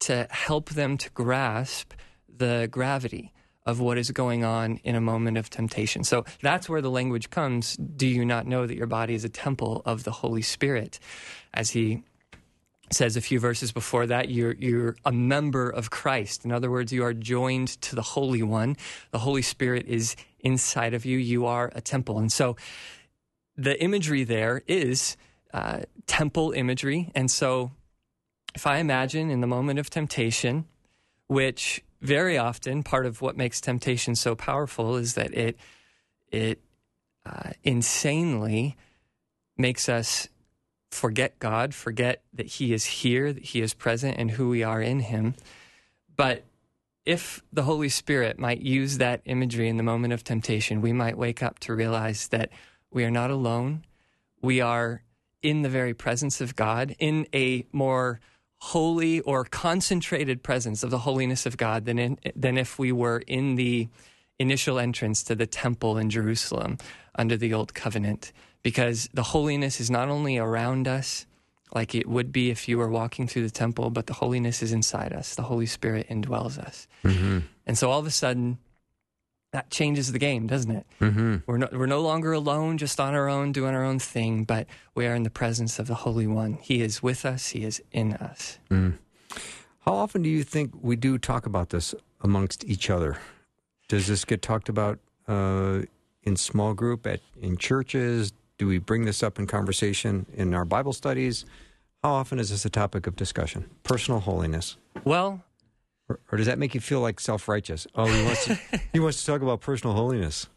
to 0.00 0.26
help 0.30 0.70
them 0.70 0.98
to 0.98 1.08
grasp 1.10 1.92
the 2.28 2.68
gravity 2.72 3.32
of 3.64 3.78
what 3.78 3.96
is 3.96 4.10
going 4.10 4.42
on 4.42 4.78
in 4.78 4.96
a 4.96 5.00
moment 5.00 5.38
of 5.38 5.48
temptation. 5.48 6.02
So 6.02 6.24
that's 6.42 6.68
where 6.68 6.82
the 6.82 6.90
language 6.90 7.30
comes. 7.30 7.76
Do 7.76 8.08
you 8.08 8.24
not 8.24 8.48
know 8.48 8.66
that 8.66 8.76
your 8.76 8.88
body 8.88 9.14
is 9.14 9.24
a 9.24 9.28
temple 9.28 9.80
of 9.86 10.02
the 10.02 10.10
Holy 10.10 10.42
Spirit? 10.42 10.98
As 11.54 11.70
he 11.70 12.02
says 12.90 13.16
a 13.16 13.20
few 13.20 13.38
verses 13.38 13.70
before 13.70 14.06
that, 14.08 14.28
you're, 14.28 14.54
you're 14.54 14.96
a 15.04 15.12
member 15.12 15.70
of 15.70 15.90
Christ. 15.90 16.44
In 16.44 16.50
other 16.50 16.68
words, 16.68 16.92
you 16.92 17.04
are 17.04 17.14
joined 17.14 17.80
to 17.82 17.94
the 17.94 18.02
Holy 18.02 18.42
One. 18.42 18.76
The 19.12 19.20
Holy 19.20 19.42
Spirit 19.42 19.86
is 19.86 20.16
inside 20.40 20.94
of 20.94 21.04
you. 21.04 21.16
You 21.16 21.46
are 21.46 21.70
a 21.76 21.80
temple. 21.80 22.18
And 22.18 22.32
so 22.32 22.56
the 23.56 23.80
imagery 23.80 24.24
there 24.24 24.62
is 24.66 25.16
uh, 25.54 25.82
temple 26.06 26.50
imagery. 26.50 27.12
And 27.14 27.30
so 27.30 27.70
if 28.54 28.66
I 28.66 28.78
imagine 28.78 29.30
in 29.30 29.40
the 29.40 29.46
moment 29.46 29.78
of 29.78 29.88
temptation, 29.88 30.66
which 31.28 31.82
very 32.02 32.36
often 32.36 32.82
part 32.82 33.06
of 33.06 33.22
what 33.22 33.36
makes 33.36 33.60
temptation 33.60 34.16
so 34.16 34.34
powerful 34.34 34.96
is 34.96 35.14
that 35.14 35.32
it 35.32 35.56
it 36.30 36.60
uh, 37.24 37.50
insanely 37.62 38.76
makes 39.56 39.88
us 39.88 40.28
forget 40.90 41.38
God, 41.38 41.72
forget 41.72 42.22
that 42.32 42.46
He 42.46 42.74
is 42.74 42.84
here, 42.84 43.32
that 43.32 43.44
He 43.44 43.62
is 43.62 43.72
present, 43.74 44.18
and 44.18 44.32
who 44.32 44.48
we 44.48 44.64
are 44.64 44.82
in 44.82 45.00
Him. 45.00 45.34
But 46.16 46.44
if 47.06 47.42
the 47.52 47.62
Holy 47.62 47.88
Spirit 47.88 48.38
might 48.38 48.60
use 48.60 48.98
that 48.98 49.20
imagery 49.24 49.68
in 49.68 49.76
the 49.76 49.82
moment 49.84 50.12
of 50.12 50.24
temptation, 50.24 50.80
we 50.80 50.92
might 50.92 51.16
wake 51.16 51.42
up 51.42 51.60
to 51.60 51.74
realize 51.74 52.28
that 52.28 52.50
we 52.90 53.04
are 53.04 53.10
not 53.10 53.30
alone. 53.30 53.84
We 54.42 54.60
are 54.60 55.03
in 55.44 55.62
the 55.62 55.68
very 55.68 55.94
presence 55.94 56.40
of 56.40 56.56
God 56.56 56.96
in 56.98 57.26
a 57.34 57.66
more 57.70 58.18
holy 58.58 59.20
or 59.20 59.44
concentrated 59.44 60.42
presence 60.42 60.82
of 60.82 60.90
the 60.90 60.98
holiness 60.98 61.44
of 61.44 61.58
God 61.58 61.84
than 61.84 61.98
in, 61.98 62.18
than 62.34 62.56
if 62.56 62.78
we 62.78 62.90
were 62.90 63.22
in 63.26 63.56
the 63.56 63.88
initial 64.38 64.78
entrance 64.78 65.22
to 65.24 65.34
the 65.34 65.46
temple 65.46 65.98
in 65.98 66.08
Jerusalem 66.08 66.78
under 67.14 67.36
the 67.36 67.52
old 67.52 67.74
covenant. 67.74 68.32
Because 68.62 69.10
the 69.12 69.22
holiness 69.22 69.80
is 69.80 69.90
not 69.90 70.08
only 70.08 70.38
around 70.38 70.88
us 70.88 71.26
like 71.74 71.94
it 71.94 72.08
would 72.08 72.32
be 72.32 72.50
if 72.50 72.66
you 72.66 72.78
were 72.78 72.88
walking 72.88 73.28
through 73.28 73.42
the 73.42 73.50
temple 73.50 73.90
but 73.90 74.06
the 74.06 74.14
holiness 74.14 74.62
is 74.62 74.72
inside 74.72 75.12
us. 75.12 75.34
The 75.34 75.42
holy 75.42 75.66
spirit 75.66 76.08
indwells 76.08 76.58
us. 76.58 76.88
Mm-hmm. 77.04 77.40
And 77.66 77.76
so 77.76 77.90
all 77.90 77.98
of 77.98 78.06
a 78.06 78.10
sudden 78.10 78.58
that 79.54 79.70
changes 79.70 80.10
the 80.10 80.18
game 80.18 80.46
doesn't 80.48 80.72
it 80.72 80.84
Mm-hmm. 81.00 81.36
we're 81.46 81.58
no, 81.58 81.68
we're 81.72 81.86
no 81.86 82.00
longer 82.00 82.32
alone, 82.32 82.76
just 82.76 82.98
on 82.98 83.14
our 83.14 83.28
own, 83.28 83.52
doing 83.52 83.72
our 83.74 83.84
own 83.84 83.98
thing, 84.00 84.42
but 84.44 84.66
we 84.96 85.06
are 85.06 85.14
in 85.14 85.22
the 85.22 85.30
presence 85.30 85.78
of 85.78 85.86
the 85.86 85.94
Holy 86.04 86.26
One. 86.26 86.54
He 86.68 86.76
is 86.82 87.02
with 87.02 87.24
us, 87.24 87.42
He 87.54 87.64
is 87.64 87.80
in 87.92 88.14
us. 88.14 88.58
How 88.70 89.92
often 89.94 90.22
do 90.22 90.28
you 90.28 90.42
think 90.42 90.72
we 90.80 90.96
do 90.96 91.18
talk 91.18 91.46
about 91.46 91.68
this 91.70 91.94
amongst 92.22 92.64
each 92.64 92.90
other? 92.90 93.18
Does 93.88 94.06
this 94.06 94.24
get 94.24 94.40
talked 94.42 94.68
about 94.68 94.98
uh, 95.28 95.82
in 96.22 96.36
small 96.36 96.74
group 96.74 97.06
at 97.06 97.20
in 97.40 97.56
churches? 97.56 98.32
Do 98.58 98.66
we 98.66 98.78
bring 98.78 99.04
this 99.04 99.22
up 99.22 99.38
in 99.38 99.46
conversation 99.46 100.26
in 100.34 100.54
our 100.54 100.64
Bible 100.64 100.92
studies? 100.92 101.44
How 102.02 102.12
often 102.14 102.38
is 102.38 102.50
this 102.50 102.64
a 102.64 102.70
topic 102.70 103.06
of 103.06 103.14
discussion? 103.16 103.68
Personal 103.82 104.20
holiness, 104.20 104.76
Well, 105.04 105.42
or, 106.08 106.20
or 106.30 106.38
does 106.38 106.46
that 106.46 106.58
make 106.58 106.74
you 106.74 106.80
feel 106.80 107.00
like 107.00 107.20
self 107.20 107.48
righteous? 107.48 107.86
Oh, 107.94 108.06
he 108.06 108.22
wants 108.24 108.44
to, 108.46 108.58
he 108.92 109.00
wants 109.00 109.20
to 109.20 109.26
talk 109.26 109.42
about 109.42 109.60
personal 109.60 109.94
holiness. 109.94 110.48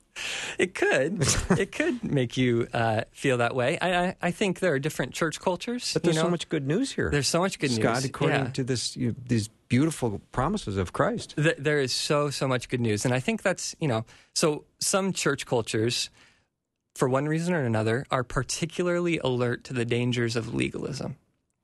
it 0.58 0.74
could. 0.74 1.24
it 1.60 1.72
could 1.72 2.04
make 2.04 2.38
you 2.38 2.68
uh, 2.74 3.02
feel 3.12 3.38
that 3.38 3.54
way. 3.56 3.78
I, 3.80 4.06
I, 4.08 4.16
I 4.24 4.32
think 4.32 4.60
there 4.60 4.74
are 4.74 4.80
different 4.80 5.14
church 5.14 5.40
cultures. 5.40 5.94
But 5.94 6.04
you 6.04 6.12
there's 6.12 6.22
so 6.24 6.30
much 6.30 6.50
good 6.50 6.66
news 6.68 6.92
here. 6.92 7.10
There's 7.12 7.28
so 7.28 7.40
much 7.40 7.60
good 7.60 7.72
Scott, 7.72 7.96
news. 7.98 8.06
according 8.06 8.46
Yeah. 8.46 8.52
to 8.52 8.64
this, 8.64 8.98
you, 8.98 9.16
these 9.28 9.48
beautiful 9.70 10.20
promises 10.32 10.76
of 10.78 10.92
Christ. 10.94 11.36
Th- 11.36 11.56
there 11.60 11.80
is 11.80 11.94
so 11.94 12.30
so 12.30 12.48
much 12.48 12.70
good 12.70 12.80
news 12.80 13.04
and 13.04 13.14
i 13.14 13.20
think 13.20 13.42
that's 13.42 13.76
you 13.82 13.88
know 13.90 14.06
so 14.34 14.64
some 14.80 15.12
church 15.12 15.46
cultures 15.46 16.10
for 16.96 17.10
one 17.10 17.26
reason 17.28 17.54
or 17.54 17.66
another 17.66 18.06
are 18.10 18.24
particularly 18.24 19.18
alert 19.20 19.66
to 19.66 19.74
the 19.74 19.84
dangers 19.84 20.38
of 20.38 20.54
legalism 20.54 21.18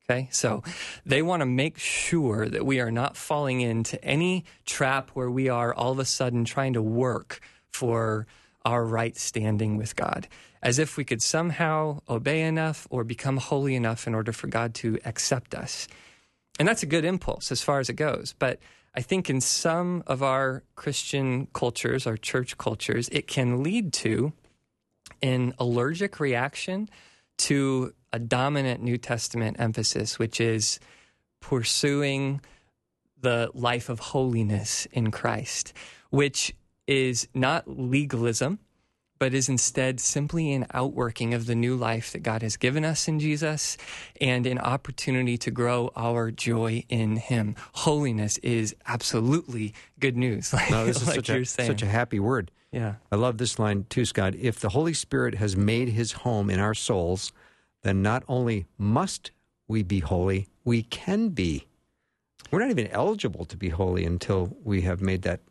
okay? 0.10 0.28
So 0.32 0.64
they 1.06 1.22
want 1.22 1.42
to 1.42 1.46
make 1.46 1.78
sure 1.78 2.48
that 2.48 2.66
we 2.66 2.80
are 2.80 2.92
not 2.92 3.18
falling 3.18 3.62
into 3.62 4.04
any 4.04 4.46
trap 4.66 5.12
where 5.12 5.30
we 5.30 5.50
are 5.50 5.74
all 5.74 5.92
of 5.92 6.00
a 6.00 6.06
sudden 6.06 6.46
trying 6.46 6.74
to 6.74 6.82
work 6.82 7.40
for 7.70 8.28
our 8.66 8.86
right 8.86 9.18
standing 9.18 9.78
with 9.78 9.96
god. 9.96 10.28
As 10.62 10.80
if 10.80 10.96
we 10.96 11.04
could 11.04 11.22
somehow 11.22 12.00
obey 12.08 12.42
enough 12.44 12.88
or 12.90 13.04
become 13.04 13.38
holy 13.38 13.76
enough 13.76 14.08
in 14.08 14.16
order 14.16 14.32
for 14.32 14.48
god 14.48 14.74
to 14.76 14.98
accept 15.04 15.54
us. 15.54 15.88
And 16.60 16.68
that's 16.68 16.84
a 16.84 16.88
good 16.88 17.04
impulse 17.04 17.52
as 17.52 17.62
far 17.62 17.80
as 17.80 17.90
it 17.90 17.96
goes. 17.96 18.34
But 18.38 18.60
I 18.96 19.02
think 19.02 19.30
in 19.30 19.42
some 19.42 20.04
of 20.08 20.22
our 20.22 20.64
Christian 20.76 21.48
cultures, 21.54 22.06
our 22.06 22.16
church 22.16 22.58
cultures, 22.58 23.10
it 23.10 23.28
can 23.28 23.64
lead 23.64 23.92
to 23.94 24.34
an 25.22 25.54
allergic 25.58 26.20
reaction 26.20 26.90
to 27.40 27.94
a 28.12 28.20
dominant 28.20 28.82
New 28.82 28.98
Testament 28.98 29.58
emphasis, 29.60 30.20
which 30.20 30.40
is 30.40 30.80
pursuing 31.40 32.42
the 33.20 33.50
life 33.54 33.90
of 33.90 34.00
holiness 34.00 34.86
in 34.92 35.12
Christ, 35.12 35.74
which 36.10 36.54
is 36.88 37.28
not 37.34 37.68
legalism, 37.68 38.60
but 39.20 39.34
is 39.34 39.48
instead 39.48 40.02
simply 40.02 40.52
an 40.52 40.66
outworking 40.74 41.34
of 41.34 41.46
the 41.46 41.56
new 41.56 41.76
life 41.76 42.12
that 42.12 42.20
God 42.20 42.42
has 42.42 42.58
given 42.58 42.84
us 42.84 43.08
in 43.08 43.20
Jesus 43.20 43.78
and 44.20 44.46
an 44.46 44.60
opportunity 44.60 45.38
to 45.38 45.52
grow 45.52 45.92
our 45.96 46.30
joy 46.30 46.84
in 46.90 47.16
Him. 47.16 47.56
Holiness 47.74 48.38
is 48.40 48.76
absolutely 48.86 49.74
good 50.00 50.18
news, 50.18 50.52
like, 50.52 50.70
No, 50.72 50.86
this 50.86 51.02
is 51.02 51.08
like 51.08 51.16
such, 51.16 51.30
you're 51.30 51.38
a, 51.40 51.46
saying. 51.46 51.70
such 51.70 51.82
a 51.82 51.88
happy 51.88 52.20
word. 52.20 52.52
Yeah. 52.74 52.96
I 53.12 53.16
love 53.16 53.38
this 53.38 53.60
line 53.60 53.86
too, 53.90 54.04
Scott. 54.04 54.34
If 54.36 54.60
the 54.60 54.70
Holy 54.70 54.94
Spirit 54.94 55.36
has 55.36 55.56
made 55.56 55.90
his 55.90 56.12
home 56.12 56.50
in 56.50 56.60
our 56.60 56.74
souls, 56.74 57.32
then 57.84 58.02
not 58.02 58.24
only 58.28 58.66
must 58.78 59.32
we 59.68 59.84
be 59.84 60.00
holy, 60.00 60.48
we 60.66 60.82
can 60.82 61.30
be. 61.30 61.68
We're 62.52 62.60
not 62.60 62.72
even 62.72 62.88
eligible 62.88 63.46
to 63.46 63.56
be 63.56 63.70
holy 63.70 64.06
until 64.06 64.58
we 64.64 64.82
have 64.82 65.02
made 65.02 65.22
that 65.22 65.42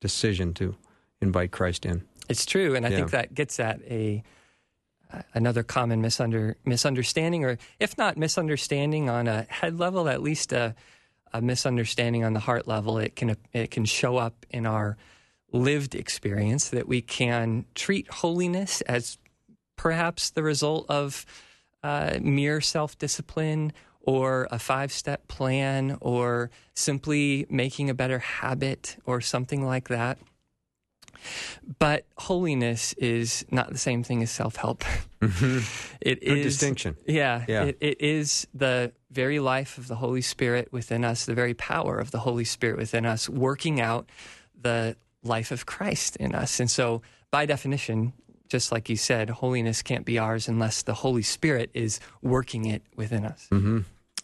decision 0.00 0.54
to 0.54 0.74
invite 1.20 1.50
Christ 1.50 1.84
in. 1.84 2.02
It's 2.28 2.46
true, 2.46 2.74
and 2.74 2.86
I 2.86 2.90
think 2.90 3.10
that 3.10 3.34
gets 3.34 3.60
at 3.60 3.80
a 3.82 4.22
another 5.34 5.62
common 5.62 6.00
misunder, 6.00 6.54
misunderstanding, 6.64 7.44
or 7.44 7.58
if 7.78 7.98
not 7.98 8.16
misunderstanding 8.16 9.10
on 9.10 9.26
a 9.26 9.42
head 9.48 9.78
level, 9.78 10.08
at 10.08 10.22
least 10.22 10.52
a, 10.52 10.74
a 11.32 11.42
misunderstanding 11.42 12.24
on 12.24 12.32
the 12.32 12.40
heart 12.40 12.66
level. 12.66 12.98
It 12.98 13.16
can 13.16 13.36
it 13.52 13.70
can 13.70 13.84
show 13.84 14.16
up 14.16 14.46
in 14.50 14.64
our 14.64 14.96
lived 15.52 15.94
experience 15.94 16.68
that 16.70 16.86
we 16.88 17.00
can 17.02 17.64
treat 17.74 18.08
holiness 18.10 18.80
as 18.82 19.18
perhaps 19.76 20.30
the 20.30 20.42
result 20.42 20.86
of 20.88 21.24
uh, 21.82 22.18
mere 22.20 22.60
self 22.60 22.98
discipline 22.98 23.72
or 24.02 24.46
a 24.50 24.58
five 24.58 24.92
step 24.92 25.26
plan 25.28 25.96
or 26.00 26.50
simply 26.74 27.46
making 27.50 27.90
a 27.90 27.94
better 27.94 28.18
habit 28.18 28.96
or 29.06 29.20
something 29.20 29.64
like 29.64 29.88
that. 29.88 30.18
But 31.78 32.06
holiness 32.16 32.94
is 32.94 33.44
not 33.50 33.70
the 33.70 33.78
same 33.78 34.02
thing 34.02 34.22
as 34.22 34.30
self 34.30 34.56
help. 34.56 34.84
It 36.00 36.20
Good 36.20 36.38
is- 36.38 36.44
distinction. 36.54 36.96
Yeah, 37.06 37.44
Yeah. 37.46 37.64
It, 37.64 37.78
it 37.80 38.00
is 38.00 38.46
the 38.54 38.92
very 39.10 39.38
life 39.38 39.76
of 39.76 39.86
the 39.86 39.96
Holy 39.96 40.22
Spirit 40.22 40.72
within 40.72 41.04
us, 41.04 41.26
the 41.26 41.34
very 41.34 41.52
power 41.52 41.98
of 41.98 42.10
the 42.10 42.20
Holy 42.20 42.44
Spirit 42.44 42.78
within 42.78 43.04
us, 43.04 43.28
working 43.28 43.80
out 43.82 44.08
the 44.58 44.96
life 45.22 45.50
of 45.50 45.66
Christ 45.66 46.16
in 46.16 46.34
us. 46.34 46.60
And 46.60 46.70
so, 46.70 47.02
by 47.30 47.46
definition, 47.46 48.12
just 48.48 48.72
like 48.72 48.88
you 48.88 48.96
said, 48.96 49.30
holiness 49.30 49.82
can't 49.82 50.04
be 50.04 50.18
ours 50.18 50.48
unless 50.48 50.82
the 50.82 50.94
Holy 50.94 51.22
Spirit 51.22 51.70
is 51.74 52.00
working 52.22 52.64
it 52.64 52.82
within 52.96 53.24
us. 53.24 53.46
Mm-hmm. 53.50 53.80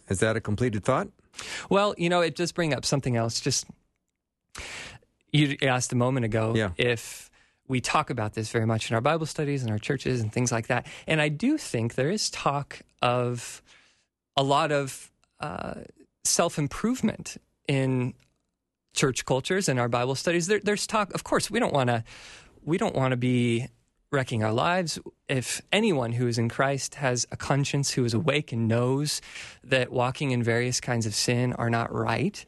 Is 0.08 0.20
that 0.20 0.36
a 0.36 0.40
completed 0.40 0.84
thought? 0.84 1.08
Well, 1.70 1.94
you 1.98 2.08
know, 2.08 2.20
it 2.22 2.34
does 2.34 2.50
bring 2.52 2.74
up 2.74 2.84
something 2.84 3.16
else. 3.16 3.40
Just 3.40 3.66
you 5.32 5.56
asked 5.62 5.92
a 5.92 5.96
moment 5.96 6.24
ago 6.24 6.54
Yeah. 6.56 6.70
if 6.76 7.30
we 7.68 7.80
talk 7.80 8.10
about 8.10 8.34
this 8.34 8.50
very 8.50 8.66
much 8.66 8.90
in 8.90 8.94
our 8.94 9.00
Bible 9.00 9.26
studies 9.26 9.62
and 9.62 9.70
our 9.70 9.78
churches 9.78 10.20
and 10.20 10.32
things 10.32 10.52
like 10.52 10.68
that. 10.68 10.86
And 11.06 11.20
I 11.20 11.28
do 11.28 11.58
think 11.58 11.94
there 11.94 12.10
is 12.10 12.30
talk 12.30 12.80
of 13.02 13.60
a 14.36 14.42
lot 14.42 14.70
of 14.72 15.10
uh, 15.40 15.74
self 16.24 16.58
improvement 16.58 17.36
in 17.68 18.14
church 18.96 19.24
cultures 19.24 19.68
and 19.68 19.78
our 19.78 19.88
Bible 19.88 20.14
studies. 20.14 20.48
There, 20.48 20.60
there's 20.60 20.86
talk. 20.86 21.14
Of 21.14 21.22
course, 21.22 21.50
we 21.50 21.60
don't 21.60 21.72
want 21.72 21.88
to. 21.88 22.02
We 22.64 22.78
don't 22.78 22.96
want 22.96 23.12
to 23.12 23.16
be 23.16 23.68
wrecking 24.10 24.42
our 24.42 24.52
lives. 24.52 24.98
If 25.28 25.62
anyone 25.72 26.12
who 26.12 26.26
is 26.26 26.38
in 26.38 26.48
Christ 26.48 26.96
has 26.96 27.26
a 27.30 27.36
conscience, 27.36 27.92
who 27.92 28.04
is 28.04 28.14
awake 28.14 28.52
and 28.52 28.66
knows 28.66 29.20
that 29.62 29.92
walking 29.92 30.30
in 30.32 30.42
various 30.42 30.80
kinds 30.80 31.06
of 31.06 31.14
sin 31.14 31.52
are 31.52 31.70
not 31.70 31.92
right, 31.92 32.44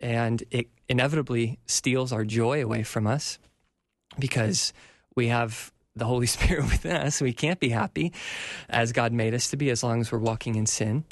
and 0.00 0.42
it 0.50 0.68
inevitably 0.88 1.58
steals 1.66 2.12
our 2.12 2.24
joy 2.24 2.62
away 2.62 2.82
from 2.82 3.06
us 3.06 3.38
because 4.18 4.72
we 5.14 5.28
have 5.28 5.72
the 5.96 6.04
Holy 6.04 6.26
Spirit 6.34 6.64
within 6.64 6.96
us. 6.96 7.20
We 7.20 7.32
can't 7.32 7.60
be 7.60 7.70
happy 7.70 8.12
as 8.68 8.92
God 8.92 9.12
made 9.12 9.34
us 9.34 9.50
to 9.50 9.56
be 9.56 9.70
as 9.70 9.82
long 9.82 10.00
as 10.00 10.12
we're 10.12 10.18
walking 10.18 10.54
in 10.54 10.66
sin. 10.66 11.04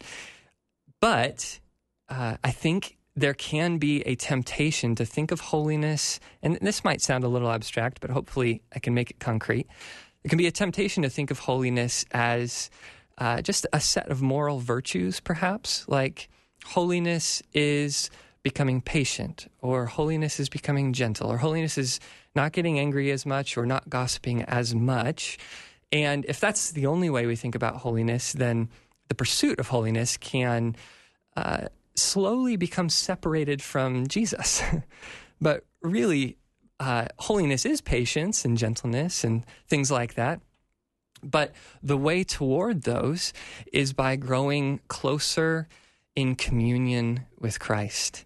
But 1.01 1.61
uh, 2.09 2.37
I 2.43 2.51
think 2.53 2.97
there 3.17 3.35
can 3.35 3.79
be 3.79 4.03
a 4.03 4.15
temptation 4.15 4.95
to 4.95 5.07
think 5.07 5.33
of 5.33 5.41
holiness, 5.41 6.21
and 6.43 6.59
this 6.61 6.85
might 6.85 7.01
sound 7.01 7.25
a 7.25 7.29
little 7.29 7.51
abstract, 7.51 8.01
but 8.01 8.11
hopefully 8.11 8.63
I 8.75 8.79
can 8.79 8.93
make 8.93 9.11
it 9.11 9.19
concrete. 9.19 9.67
It 10.23 10.29
can 10.29 10.37
be 10.37 10.47
a 10.47 10.53
temptation 10.53 11.03
to 11.03 11.09
think 11.09 11.31
of 11.31 11.39
holiness 11.39 12.05
as 12.13 12.71
uh, 13.17 13.41
just 13.41 13.67
a 13.73 13.81
set 13.81 14.09
of 14.09 14.21
moral 14.21 14.59
virtues, 14.59 15.21
perhaps. 15.21 15.89
Like 15.89 16.29
holiness 16.65 17.43
is 17.55 18.11
becoming 18.43 18.83
patient, 18.83 19.51
or 19.63 19.87
holiness 19.87 20.39
is 20.39 20.51
becoming 20.51 20.93
gentle, 20.93 21.33
or 21.33 21.39
holiness 21.39 21.79
is 21.79 21.99
not 22.35 22.53
getting 22.53 22.79
angry 22.79 23.11
as 23.11 23.25
much, 23.25 23.57
or 23.57 23.65
not 23.65 23.89
gossiping 23.89 24.43
as 24.43 24.75
much. 24.75 25.39
And 25.91 26.27
if 26.27 26.39
that's 26.39 26.73
the 26.73 26.87
only 26.87 27.09
way 27.09 27.27
we 27.27 27.37
think 27.37 27.55
about 27.55 27.77
holiness, 27.77 28.35
then 28.35 28.69
the 29.09 29.15
pursuit 29.15 29.59
of 29.59 29.69
holiness 29.69 30.17
can 30.19 30.77
uh, 31.37 31.69
slowly 31.99 32.57
become 32.57 32.89
separated 32.89 33.63
from 33.63 34.07
Jesus. 34.07 34.63
but 35.41 35.65
really, 35.83 36.37
uh, 36.79 37.07
holiness 37.19 37.65
is 37.65 37.81
patience 37.81 38.45
and 38.45 38.59
gentleness 38.59 39.25
and 39.25 39.45
things 39.69 39.91
like 39.91 40.15
that. 40.15 40.41
But 41.23 41.53
the 41.83 41.97
way 41.97 42.25
toward 42.25 42.83
those 42.83 43.33
is 43.73 43.93
by 43.93 44.17
growing 44.17 44.81
closer 44.89 45.69
in 46.15 46.37
communion 46.37 47.27
with 47.39 47.59
Christ. 47.59 48.25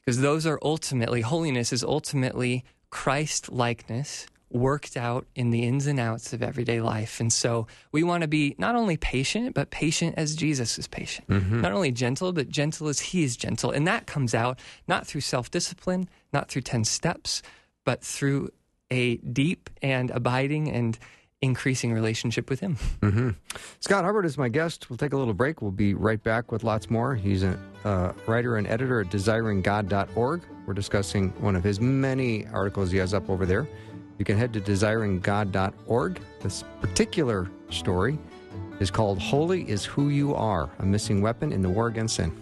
Because 0.00 0.20
those 0.20 0.46
are 0.46 0.58
ultimately, 0.62 1.20
holiness 1.20 1.72
is 1.72 1.84
ultimately 1.84 2.64
Christ 2.90 3.50
likeness 3.52 4.26
worked 4.50 4.96
out 4.96 5.26
in 5.34 5.50
the 5.50 5.64
ins 5.64 5.86
and 5.86 6.00
outs 6.00 6.32
of 6.32 6.42
everyday 6.42 6.80
life. 6.80 7.20
And 7.20 7.32
so 7.32 7.66
we 7.92 8.02
want 8.02 8.22
to 8.22 8.28
be 8.28 8.54
not 8.58 8.76
only 8.76 8.96
patient, 8.96 9.54
but 9.54 9.70
patient 9.70 10.14
as 10.16 10.34
Jesus 10.34 10.78
is 10.78 10.86
patient. 10.88 11.28
Not 11.28 11.72
only 11.72 11.92
gentle, 11.92 12.32
but 12.32 12.48
gentle 12.48 12.88
as 12.88 13.00
he 13.00 13.24
is 13.24 13.36
gentle. 13.36 13.70
And 13.70 13.86
that 13.86 14.06
comes 14.06 14.34
out 14.34 14.58
not 14.86 15.06
through 15.06 15.20
self 15.20 15.50
discipline, 15.50 16.08
not 16.32 16.48
through 16.48 16.62
10 16.62 16.84
steps, 16.84 17.42
but 17.84 18.02
through 18.02 18.50
a 18.90 19.16
deep 19.18 19.68
and 19.82 20.10
abiding 20.10 20.70
and 20.70 20.98
increasing 21.40 21.92
relationship 21.92 22.50
with 22.50 22.58
him. 22.60 22.76
Scott 23.80 24.04
Hubbard 24.04 24.24
is 24.24 24.36
my 24.36 24.48
guest. 24.48 24.90
We'll 24.90 24.96
take 24.96 25.12
a 25.12 25.16
little 25.16 25.34
break. 25.34 25.62
We'll 25.62 25.70
be 25.70 25.94
right 25.94 26.20
back 26.22 26.50
with 26.50 26.64
lots 26.64 26.90
more. 26.90 27.14
He's 27.14 27.44
a 27.44 27.56
uh, 27.84 28.12
writer 28.26 28.56
and 28.56 28.66
editor 28.66 29.00
at 29.02 29.08
desiringgod.org. 29.10 30.42
We're 30.66 30.74
discussing 30.74 31.30
one 31.40 31.54
of 31.54 31.62
his 31.62 31.80
many 31.80 32.46
articles 32.48 32.90
he 32.90 32.98
has 32.98 33.14
up 33.14 33.30
over 33.30 33.46
there. 33.46 33.68
You 34.18 34.24
can 34.24 34.36
head 34.36 34.52
to 34.54 34.60
desiringgod.org. 34.60 36.20
This 36.40 36.64
particular 36.80 37.48
story 37.70 38.18
is 38.80 38.90
called 38.90 39.20
Holy 39.20 39.68
is 39.68 39.84
Who 39.84 40.08
You 40.08 40.34
Are, 40.34 40.68
a 40.80 40.84
missing 40.84 41.22
weapon 41.22 41.52
in 41.52 41.62
the 41.62 41.68
war 41.68 41.86
against 41.86 42.16
sin. 42.16 42.32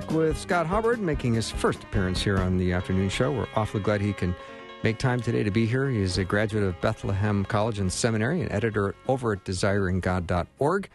Back 0.00 0.10
with 0.10 0.36
Scott 0.36 0.66
Hubbard 0.66 0.98
making 0.98 1.34
his 1.34 1.52
first 1.52 1.84
appearance 1.84 2.20
here 2.20 2.38
on 2.38 2.58
the 2.58 2.72
afternoon 2.72 3.08
show. 3.08 3.30
We're 3.30 3.46
awfully 3.54 3.80
glad 3.80 4.00
he 4.00 4.12
can 4.12 4.34
make 4.82 4.98
time 4.98 5.20
today 5.20 5.44
to 5.44 5.52
be 5.52 5.66
here. 5.66 5.88
He 5.88 6.00
is 6.00 6.18
a 6.18 6.24
graduate 6.24 6.64
of 6.64 6.80
Bethlehem 6.80 7.44
College 7.44 7.78
and 7.78 7.92
Seminary 7.92 8.40
and 8.40 8.50
editor 8.50 8.96
over 9.06 9.34
at 9.34 9.44
desiringgod.org. 9.44 10.88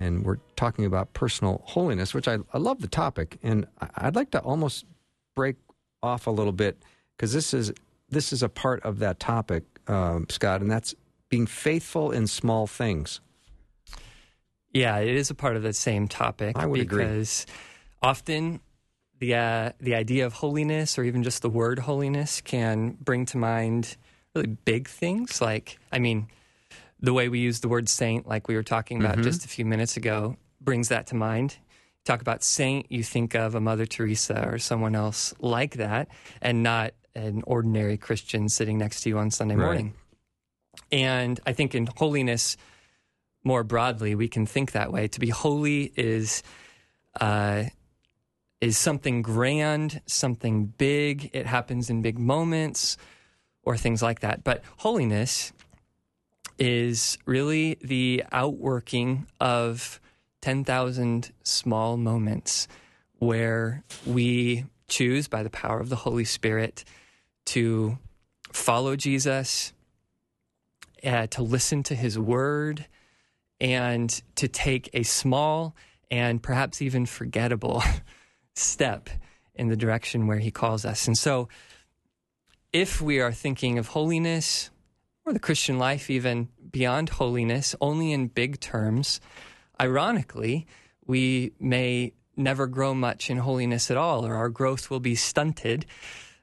And 0.00 0.24
we're 0.24 0.38
talking 0.56 0.86
about 0.86 1.12
personal 1.12 1.60
holiness, 1.66 2.14
which 2.14 2.26
I, 2.26 2.38
I 2.54 2.56
love 2.56 2.80
the 2.80 2.88
topic. 2.88 3.36
And 3.42 3.66
I'd 3.96 4.16
like 4.16 4.30
to 4.30 4.40
almost 4.40 4.86
break 5.36 5.56
off 6.02 6.26
a 6.26 6.30
little 6.30 6.52
bit 6.52 6.82
because 7.18 7.34
this 7.34 7.52
is 7.52 7.70
this 8.08 8.32
is 8.32 8.42
a 8.42 8.48
part 8.48 8.82
of 8.82 8.98
that 9.00 9.20
topic, 9.20 9.64
um, 9.88 10.24
Scott, 10.30 10.62
and 10.62 10.70
that's 10.70 10.94
being 11.28 11.46
faithful 11.46 12.12
in 12.12 12.26
small 12.26 12.66
things. 12.66 13.20
Yeah, 14.72 14.96
it 15.00 15.14
is 15.14 15.28
a 15.28 15.34
part 15.34 15.56
of 15.56 15.62
the 15.62 15.74
same 15.74 16.08
topic 16.08 16.56
I 16.56 16.64
would 16.64 16.80
agree. 16.80 17.24
Often 18.02 18.60
the 19.18 19.34
uh, 19.34 19.72
the 19.80 19.94
idea 19.94 20.26
of 20.26 20.34
holiness 20.34 20.98
or 20.98 21.04
even 21.04 21.22
just 21.22 21.42
the 21.42 21.50
word 21.50 21.80
holiness 21.80 22.40
can 22.40 22.96
bring 23.00 23.26
to 23.26 23.36
mind 23.36 23.96
really 24.34 24.48
big 24.48 24.88
things 24.88 25.40
like 25.40 25.78
I 25.92 25.98
mean 25.98 26.28
the 27.00 27.12
way 27.12 27.28
we 27.28 27.38
use 27.40 27.60
the 27.60 27.68
word 27.68 27.88
saint 27.88 28.26
like 28.26 28.48
we 28.48 28.54
were 28.54 28.62
talking 28.62 28.98
about 28.98 29.20
just 29.22 29.44
a 29.44 29.48
few 29.48 29.64
minutes 29.64 29.96
ago 29.96 30.36
brings 30.60 30.88
that 30.88 31.06
to 31.08 31.14
mind. 31.14 31.56
Talk 32.04 32.20
about 32.20 32.42
saint, 32.42 32.90
you 32.90 33.02
think 33.02 33.34
of 33.34 33.54
a 33.54 33.60
Mother 33.60 33.86
Teresa 33.86 34.46
or 34.48 34.58
someone 34.58 34.94
else 34.94 35.34
like 35.40 35.74
that 35.76 36.08
and 36.40 36.62
not 36.62 36.92
an 37.14 37.42
ordinary 37.46 37.96
Christian 37.96 38.48
sitting 38.48 38.78
next 38.78 39.02
to 39.02 39.08
you 39.10 39.18
on 39.18 39.30
Sunday 39.30 39.56
Right. 39.56 39.64
morning. 39.64 39.94
And 40.90 41.38
I 41.46 41.52
think 41.52 41.74
in 41.74 41.88
holiness 41.96 42.56
more 43.44 43.62
broadly, 43.62 44.14
we 44.14 44.28
can 44.28 44.46
think 44.46 44.72
that 44.72 44.92
way. 44.92 45.08
To 45.08 45.20
be 45.20 45.28
holy 45.28 45.92
is 45.96 46.42
uh, 47.20 47.64
is 48.60 48.76
something 48.76 49.22
grand, 49.22 50.00
something 50.06 50.66
big. 50.66 51.30
It 51.32 51.46
happens 51.46 51.90
in 51.90 52.02
big 52.02 52.18
moments 52.18 52.96
or 53.62 53.76
things 53.76 54.02
like 54.02 54.20
that. 54.20 54.44
But 54.44 54.62
holiness 54.78 55.52
is 56.58 57.18
really 57.24 57.78
the 57.82 58.24
outworking 58.32 59.26
of 59.40 60.00
10,000 60.40 61.32
small 61.44 61.96
moments 61.96 62.68
where 63.18 63.84
we 64.06 64.64
choose 64.88 65.28
by 65.28 65.42
the 65.42 65.50
power 65.50 65.80
of 65.80 65.88
the 65.88 65.96
Holy 65.96 66.24
Spirit 66.24 66.84
to 67.46 67.98
follow 68.52 68.96
Jesus, 68.96 69.72
uh, 71.04 71.26
to 71.28 71.42
listen 71.42 71.82
to 71.84 71.94
his 71.94 72.18
word, 72.18 72.86
and 73.60 74.22
to 74.36 74.48
take 74.48 74.88
a 74.92 75.02
small 75.02 75.74
and 76.10 76.42
perhaps 76.42 76.80
even 76.80 77.06
forgettable 77.06 77.82
step 78.58 79.08
in 79.54 79.68
the 79.68 79.76
direction 79.76 80.26
where 80.26 80.38
he 80.38 80.50
calls 80.50 80.84
us. 80.84 81.06
And 81.06 81.16
so, 81.16 81.48
if 82.72 83.00
we 83.00 83.20
are 83.20 83.32
thinking 83.32 83.78
of 83.78 83.88
holiness 83.88 84.70
or 85.24 85.32
the 85.32 85.38
Christian 85.38 85.78
life, 85.78 86.10
even 86.10 86.48
beyond 86.70 87.08
holiness, 87.08 87.74
only 87.80 88.12
in 88.12 88.28
big 88.28 88.60
terms, 88.60 89.20
ironically, 89.80 90.66
we 91.06 91.52
may 91.58 92.12
never 92.36 92.66
grow 92.66 92.94
much 92.94 93.30
in 93.30 93.38
holiness 93.38 93.90
at 93.90 93.96
all, 93.96 94.24
or 94.24 94.34
our 94.34 94.48
growth 94.48 94.90
will 94.90 95.00
be 95.00 95.14
stunted, 95.14 95.86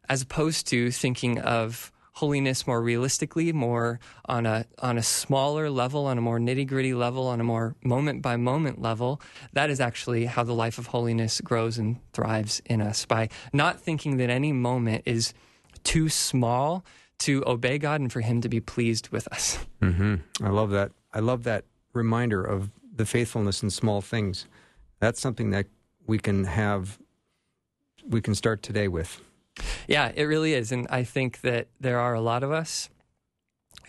as 0.10 0.22
opposed 0.22 0.68
to 0.68 0.92
thinking 0.92 1.40
of 1.40 1.92
holiness 2.16 2.66
more 2.66 2.82
realistically, 2.82 3.52
more 3.52 4.00
on 4.26 4.46
a 4.46 4.66
on 4.80 4.98
a 4.98 5.04
smaller 5.04 5.70
level, 5.70 6.06
on 6.06 6.18
a 6.18 6.22
more 6.22 6.40
nitty 6.40 6.66
gritty 6.66 6.94
level, 6.94 7.28
on 7.28 7.40
a 7.40 7.44
more 7.44 7.76
moment 7.84 8.22
by 8.22 8.38
moment 8.38 8.82
level. 8.82 9.22
That 9.54 9.70
is 9.70 9.80
actually 9.80 10.26
how 10.26 10.44
the 10.44 10.54
life 10.54 10.78
of 10.78 10.88
holiness 10.88 11.42
grows 11.42 11.78
and 11.78 11.98
thrives 12.14 12.62
in 12.66 12.82
us 12.82 13.06
by 13.06 13.30
not 13.54 13.80
thinking 13.80 14.18
that 14.18 14.30
any 14.30 14.54
moment 14.54 15.04
is 15.06 15.34
too 15.84 16.10
small 16.10 16.86
to 17.20 17.44
obey 17.46 17.78
God 17.78 18.02
and 18.02 18.12
for 18.12 18.22
Him 18.22 18.42
to 18.42 18.50
be 18.50 18.60
pleased 18.60 19.10
with 19.10 19.28
us. 19.28 19.60
hmm 19.82 20.16
I 20.42 20.50
love 20.50 20.72
that. 20.72 20.92
I 21.14 21.20
love 21.20 21.44
that 21.44 21.66
reminder 21.94 22.44
of 22.44 22.72
the 22.94 23.06
faithfulness 23.06 23.62
in 23.64 23.70
small 23.70 24.02
things. 24.02 24.48
That's 25.00 25.20
something 25.20 25.52
that 25.52 25.68
we 26.08 26.18
can 26.18 26.46
have, 26.46 26.98
we 28.08 28.22
can 28.22 28.36
start 28.36 28.62
today 28.64 28.88
with. 28.88 29.22
Yeah, 29.88 30.12
it 30.16 30.24
really 30.24 30.54
is. 30.54 30.72
And 30.72 30.88
I 30.90 31.04
think 31.04 31.42
that 31.42 31.68
there 31.80 32.00
are 32.00 32.14
a 32.14 32.22
lot 32.22 32.44
of 32.44 32.52
us 32.52 32.90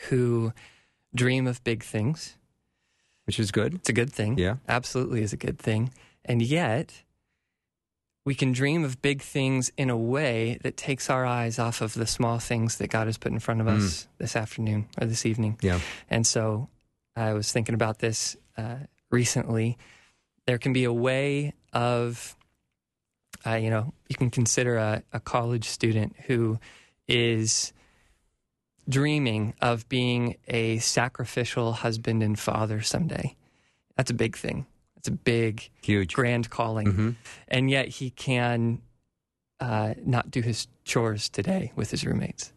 who 0.08 0.52
dream 1.14 1.46
of 1.46 1.62
big 1.64 1.82
things. 1.82 2.36
Which 3.24 3.40
is 3.40 3.50
good. 3.50 3.74
It's 3.74 3.88
a 3.88 3.92
good 3.92 4.12
thing. 4.12 4.38
Yeah. 4.38 4.56
Absolutely 4.68 5.22
is 5.22 5.32
a 5.32 5.36
good 5.36 5.58
thing. 5.58 5.90
And 6.24 6.40
yet, 6.40 7.02
we 8.24 8.34
can 8.36 8.52
dream 8.52 8.84
of 8.84 9.02
big 9.02 9.20
things 9.20 9.72
in 9.76 9.90
a 9.90 9.96
way 9.96 10.58
that 10.62 10.76
takes 10.76 11.10
our 11.10 11.26
eyes 11.26 11.58
off 11.58 11.80
of 11.80 11.94
the 11.94 12.06
small 12.06 12.38
things 12.38 12.78
that 12.78 12.88
God 12.88 13.06
has 13.06 13.18
put 13.18 13.32
in 13.32 13.40
front 13.40 13.60
of 13.60 13.66
us 13.66 14.06
this 14.18 14.36
afternoon 14.36 14.86
or 15.00 15.06
this 15.06 15.26
evening. 15.26 15.58
Yeah. 15.60 15.80
And 16.08 16.24
so 16.26 16.68
I 17.16 17.32
was 17.32 17.50
thinking 17.50 17.74
about 17.74 17.98
this 17.98 18.36
uh, 18.56 18.76
recently. 19.10 19.78
There 20.46 20.58
can 20.58 20.72
be 20.72 20.84
a 20.84 20.92
way 20.92 21.54
of, 21.72 22.35
uh, 23.46 23.54
you 23.54 23.70
know, 23.70 23.92
you 24.08 24.16
can 24.16 24.30
consider 24.30 24.76
a, 24.76 25.02
a 25.12 25.20
college 25.20 25.68
student 25.68 26.16
who 26.26 26.58
is 27.06 27.72
dreaming 28.88 29.54
of 29.60 29.88
being 29.88 30.36
a 30.48 30.78
sacrificial 30.78 31.72
husband 31.72 32.22
and 32.22 32.38
father 32.38 32.80
someday. 32.80 33.36
That's 33.96 34.10
a 34.10 34.14
big 34.14 34.36
thing. 34.36 34.66
That's 34.94 35.08
a 35.08 35.12
big, 35.12 35.70
Huge. 35.82 36.12
grand 36.14 36.50
calling. 36.50 37.16
And 37.48 37.70
yet 37.70 37.88
he 37.88 38.10
can 38.10 38.82
uh, 39.60 39.94
not 40.04 40.30
do 40.30 40.40
his 40.40 40.68
chores 40.84 41.28
today 41.28 41.72
with 41.76 41.90
his 41.90 42.04
roommates. 42.04 42.52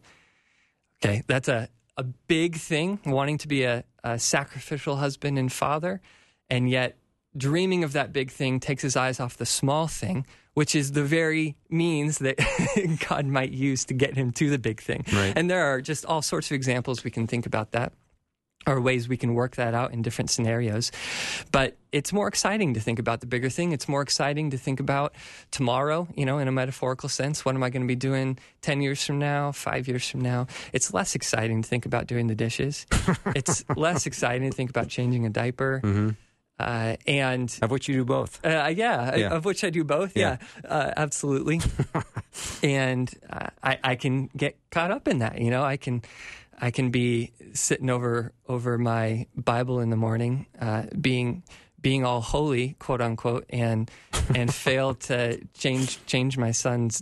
Okay, 1.02 1.22
that's 1.26 1.48
a, 1.48 1.68
a 1.96 2.02
big 2.02 2.56
thing, 2.56 3.00
wanting 3.06 3.38
to 3.38 3.48
be 3.48 3.64
a, 3.64 3.84
a 4.04 4.18
sacrificial 4.18 4.96
husband 4.96 5.38
and 5.38 5.50
father, 5.50 6.00
and 6.48 6.68
yet 6.68 6.96
dreaming 7.36 7.84
of 7.84 7.92
that 7.92 8.12
big 8.12 8.30
thing 8.30 8.60
takes 8.60 8.82
his 8.82 8.96
eyes 8.96 9.20
off 9.20 9.36
the 9.36 9.46
small 9.46 9.86
thing, 9.86 10.26
which 10.54 10.74
is 10.74 10.92
the 10.92 11.04
very 11.04 11.56
means 11.68 12.18
that 12.18 12.38
God 13.08 13.26
might 13.26 13.52
use 13.52 13.84
to 13.86 13.94
get 13.94 14.14
him 14.16 14.32
to 14.32 14.50
the 14.50 14.58
big 14.58 14.80
thing. 14.80 15.04
Right. 15.12 15.32
And 15.36 15.50
there 15.50 15.66
are 15.66 15.80
just 15.80 16.04
all 16.04 16.22
sorts 16.22 16.50
of 16.50 16.54
examples 16.54 17.04
we 17.04 17.10
can 17.10 17.26
think 17.26 17.46
about 17.46 17.72
that 17.72 17.92
or 18.66 18.80
ways 18.80 19.08
we 19.08 19.16
can 19.16 19.34
work 19.34 19.56
that 19.56 19.74
out 19.74 19.92
in 19.92 20.02
different 20.02 20.30
scenarios. 20.30 20.92
But 21.50 21.76
it's 21.92 22.12
more 22.12 22.28
exciting 22.28 22.74
to 22.74 22.80
think 22.80 22.98
about 22.98 23.20
the 23.20 23.26
bigger 23.26 23.48
thing. 23.48 23.72
It's 23.72 23.88
more 23.88 24.02
exciting 24.02 24.50
to 24.50 24.58
think 24.58 24.80
about 24.80 25.14
tomorrow, 25.50 26.06
you 26.14 26.26
know, 26.26 26.38
in 26.38 26.46
a 26.46 26.52
metaphorical 26.52 27.08
sense. 27.08 27.44
What 27.44 27.54
am 27.54 27.62
I 27.62 27.70
going 27.70 27.82
to 27.82 27.88
be 27.88 27.96
doing 27.96 28.38
10 28.60 28.82
years 28.82 29.04
from 29.04 29.18
now, 29.18 29.52
five 29.52 29.88
years 29.88 30.08
from 30.08 30.20
now? 30.20 30.46
It's 30.72 30.92
less 30.92 31.14
exciting 31.14 31.62
to 31.62 31.68
think 31.68 31.86
about 31.86 32.06
doing 32.06 32.26
the 32.26 32.34
dishes. 32.34 32.86
it's 33.34 33.64
less 33.76 34.06
exciting 34.06 34.50
to 34.50 34.54
think 34.54 34.70
about 34.70 34.88
changing 34.88 35.24
a 35.24 35.30
diaper. 35.30 35.80
Mm-hmm. 35.82 36.10
Uh, 36.60 36.96
and 37.06 37.58
Of 37.62 37.70
which 37.70 37.88
you 37.88 37.94
do 37.96 38.04
both. 38.04 38.40
uh, 38.44 38.72
yeah, 38.74 39.16
Yeah. 39.16 39.28
of 39.36 39.44
which 39.44 39.64
I 39.64 39.70
do 39.70 39.84
both. 39.84 40.16
Yeah, 40.16 40.36
Uh, 40.64 40.92
absolutely. 40.96 41.60
and 42.62 43.12
uh, 43.30 43.48
I, 43.62 43.78
I 43.82 43.94
can 43.96 44.28
get 44.36 44.56
caught 44.70 44.90
up 44.90 45.08
in 45.08 45.18
that. 45.18 45.40
You 45.40 45.50
know, 45.50 45.62
I 45.62 45.76
can, 45.76 46.02
I 46.60 46.70
can 46.70 46.90
be 46.90 47.32
sitting 47.52 47.90
over 47.90 48.32
over 48.48 48.78
my 48.78 49.26
Bible 49.34 49.80
in 49.80 49.90
the 49.90 49.96
morning, 49.96 50.46
uh, 50.60 50.84
being 51.00 51.42
being 51.80 52.04
all 52.04 52.20
holy, 52.20 52.76
quote 52.78 53.00
unquote, 53.00 53.46
and 53.50 53.90
and 54.34 54.52
fail 54.66 54.94
to 54.94 55.40
change 55.54 56.04
change 56.06 56.36
my 56.38 56.50
son's 56.52 57.00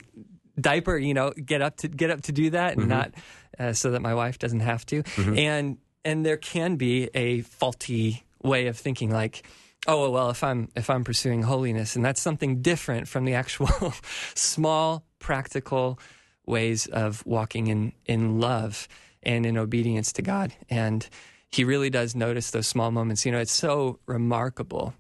diaper. 0.61 0.97
You 0.97 1.15
know, 1.15 1.33
get 1.33 1.61
up 1.63 1.77
to 1.79 1.89
get 1.89 2.11
up 2.11 2.23
to 2.23 2.33
do 2.33 2.51
that, 2.51 2.77
and 2.77 2.89
not 2.89 3.13
uh, 3.59 3.73
so 3.73 3.91
that 3.91 4.01
my 4.03 4.15
wife 4.15 4.39
doesn't 4.39 4.61
have 4.61 4.87
to. 4.87 5.03
And 5.17 5.79
and 6.05 6.25
there 6.25 6.37
can 6.37 6.77
be 6.77 7.11
a 7.15 7.41
faulty 7.43 8.23
way 8.43 8.67
of 8.67 8.77
thinking, 8.77 9.11
like 9.11 9.43
oh 9.87 10.11
well 10.11 10.29
if 10.29 10.43
i'm 10.43 10.69
if 10.75 10.91
i'm 10.91 11.05
pursuing 11.05 11.43
holiness 11.43 11.95
and 11.95 12.05
that's 12.05 12.21
something 12.21 12.61
different 12.61 13.07
from 13.07 13.25
the 13.25 13.33
actual 13.33 13.69
small 14.35 15.05
practical 15.21 15.99
ways 16.47 16.87
of 16.87 17.25
walking 17.27 17.69
in 17.69 17.93
in 18.07 18.41
love 18.41 18.89
and 19.23 19.45
in 19.47 19.57
obedience 19.59 20.13
to 20.13 20.23
god. 20.23 20.53
And 20.71 21.09
he 21.51 21.65
really 21.65 21.91
does 21.91 22.15
notice 22.15 22.51
those 22.51 22.67
small 22.67 22.91
moments. 22.91 23.25
You 23.27 23.33
know 23.33 23.39
it's 23.39 23.53
so 23.53 24.01
remarkable 24.07 24.95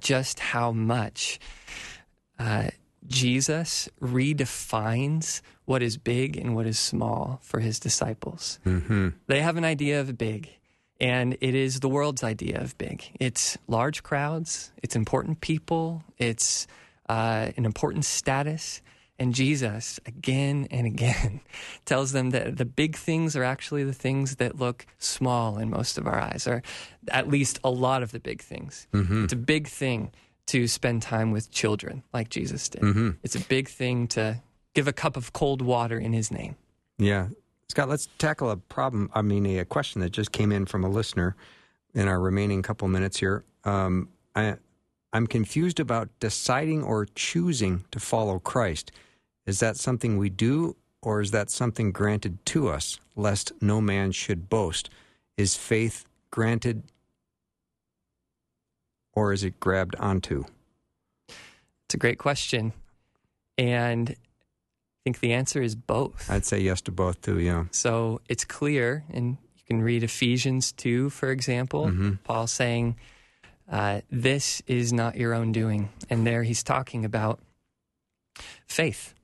just 0.00 0.40
how 0.40 0.72
much 0.72 1.38
uh, 2.38 2.68
jesus 3.06 3.88
redefines 4.02 5.40
what 5.64 5.82
is 5.82 5.96
big 5.96 6.36
and 6.36 6.54
what 6.54 6.66
is 6.66 6.78
small 6.78 7.40
for 7.42 7.60
his 7.60 7.78
disciples. 7.80 8.58
They 9.26 9.40
have 9.40 9.56
an 9.56 9.64
idea 9.64 10.00
of 10.00 10.18
big 10.18 10.50
and 11.00 11.36
it 11.40 11.54
is 11.54 11.80
the 11.80 11.88
world's 11.88 12.22
idea 12.22 12.60
of 12.60 12.76
big. 12.78 13.04
It's 13.20 13.58
large 13.68 14.02
crowds, 14.02 14.72
it's 14.82 14.96
important 14.96 15.40
people, 15.40 16.02
it's 16.18 16.66
uh, 17.08 17.50
an 17.56 17.64
important 17.64 18.04
status. 18.04 18.82
And 19.18 19.34
Jesus, 19.34 19.98
again 20.04 20.68
and 20.70 20.86
again, 20.86 21.40
tells 21.86 22.12
them 22.12 22.30
that 22.30 22.58
the 22.58 22.66
big 22.66 22.96
things 22.96 23.34
are 23.34 23.44
actually 23.44 23.82
the 23.82 23.94
things 23.94 24.36
that 24.36 24.58
look 24.58 24.84
small 24.98 25.56
in 25.56 25.70
most 25.70 25.96
of 25.96 26.06
our 26.06 26.20
eyes, 26.20 26.46
or 26.46 26.62
at 27.08 27.26
least 27.26 27.58
a 27.64 27.70
lot 27.70 28.02
of 28.02 28.12
the 28.12 28.20
big 28.20 28.42
things. 28.42 28.86
It's 29.24 29.32
a 29.32 29.36
big 29.36 29.68
thing 29.68 30.12
to 30.48 30.68
spend 30.68 31.00
time 31.00 31.30
with 31.30 31.50
children 31.50 32.02
like 32.12 32.28
Jesus 32.28 32.68
did. 32.68 32.82
It's 33.22 33.34
a 33.34 33.40
big 33.40 33.68
thing 33.68 34.06
to 34.08 34.42
give 34.74 34.86
a 34.86 34.92
cup 34.92 35.16
of 35.16 35.32
cold 35.32 35.62
water 35.62 35.98
in 35.98 36.12
his 36.12 36.30
name. 36.30 36.56
Yeah. 36.98 37.28
Scott, 37.68 37.88
let's 37.88 38.08
tackle 38.18 38.50
a 38.50 38.56
problem. 38.56 39.10
I 39.14 39.22
mean, 39.22 39.44
a, 39.46 39.64
question 39.64 40.00
that 40.00 40.10
just 40.10 40.32
came 40.32 40.52
in 40.52 40.66
from 40.66 40.84
a 40.84 40.88
listener 40.88 41.36
in 41.94 42.08
our 42.08 42.20
remaining 42.20 42.62
couple 42.62 42.86
minutes 42.88 43.18
here. 43.18 43.44
Um, 43.64 44.08
I, 44.34 44.56
I'm 45.12 45.26
confused 45.26 45.80
about 45.80 46.08
deciding 46.20 46.82
or 46.82 47.06
choosing 47.14 47.84
to 47.90 47.98
follow 47.98 48.38
Christ. 48.38 48.92
Is 49.46 49.60
that 49.60 49.76
something 49.76 50.16
we 50.16 50.28
do, 50.28 50.76
or 51.02 51.20
is 51.20 51.30
that 51.32 51.50
something 51.50 51.92
granted 51.92 52.44
to 52.46 52.68
us, 52.68 53.00
lest 53.14 53.52
no 53.60 53.80
man 53.80 54.12
should 54.12 54.48
boast? 54.48 54.90
Is 55.36 55.56
faith 55.56 56.04
granted, 56.30 56.82
or 59.12 59.32
is 59.32 59.42
it 59.42 59.58
grabbed 59.58 59.96
onto? 59.96 60.44
It's 61.86 61.94
a 61.94 61.98
great 61.98 62.18
question. 62.18 62.72
And 63.58 64.16
think 65.06 65.20
the 65.20 65.34
answer 65.34 65.62
is 65.62 65.76
both. 65.76 66.28
I'd 66.28 66.44
say 66.44 66.58
yes 66.58 66.80
to 66.80 66.90
both, 66.90 67.22
too, 67.22 67.38
yeah. 67.38 67.66
So 67.70 68.20
it's 68.28 68.44
clear, 68.44 69.04
and 69.12 69.36
you 69.54 69.62
can 69.64 69.80
read 69.80 70.02
Ephesians 70.02 70.72
2, 70.72 71.10
for 71.10 71.30
example, 71.30 71.92
Paul 72.24 72.48
saying, 72.48 72.96
uh, 73.70 74.00
This 74.10 74.62
is 74.66 74.92
not 74.92 75.14
your 75.14 75.32
own 75.32 75.52
doing. 75.52 75.90
And 76.10 76.26
there 76.26 76.42
he's 76.42 76.64
talking 76.64 77.04
about 77.04 77.38
faith. 78.66 79.14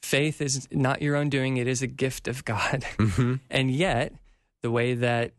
Faith 0.00 0.40
is 0.40 0.66
not 0.72 1.02
your 1.02 1.14
own 1.14 1.28
doing, 1.28 1.58
it 1.58 1.68
is 1.68 1.82
a 1.82 1.86
gift 1.86 2.26
of 2.26 2.46
God. 2.46 2.86
and 3.50 3.70
yet, 3.70 4.14
the 4.62 4.70
way 4.70 4.94
that 4.94 5.32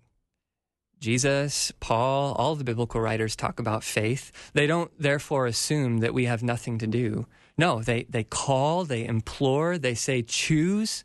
Jesus, 1.00 1.72
Paul, 1.80 2.34
all 2.34 2.54
the 2.54 2.64
biblical 2.64 3.02
writers 3.02 3.36
talk 3.36 3.60
about 3.60 3.84
faith. 3.84 4.52
They 4.54 4.68
don't 4.68 4.92
therefore 5.00 5.48
assume 5.48 6.00
that 6.00 6.14
we 6.14 6.26
have 6.26 6.44
nothing 6.44 6.78
to 6.78 6.86
do. 6.86 7.26
No, 7.60 7.82
they, 7.82 8.06
they 8.10 8.24
call, 8.24 8.86
they 8.86 9.06
implore, 9.06 9.78
they 9.78 9.94
say, 9.94 10.22
choose 10.22 11.04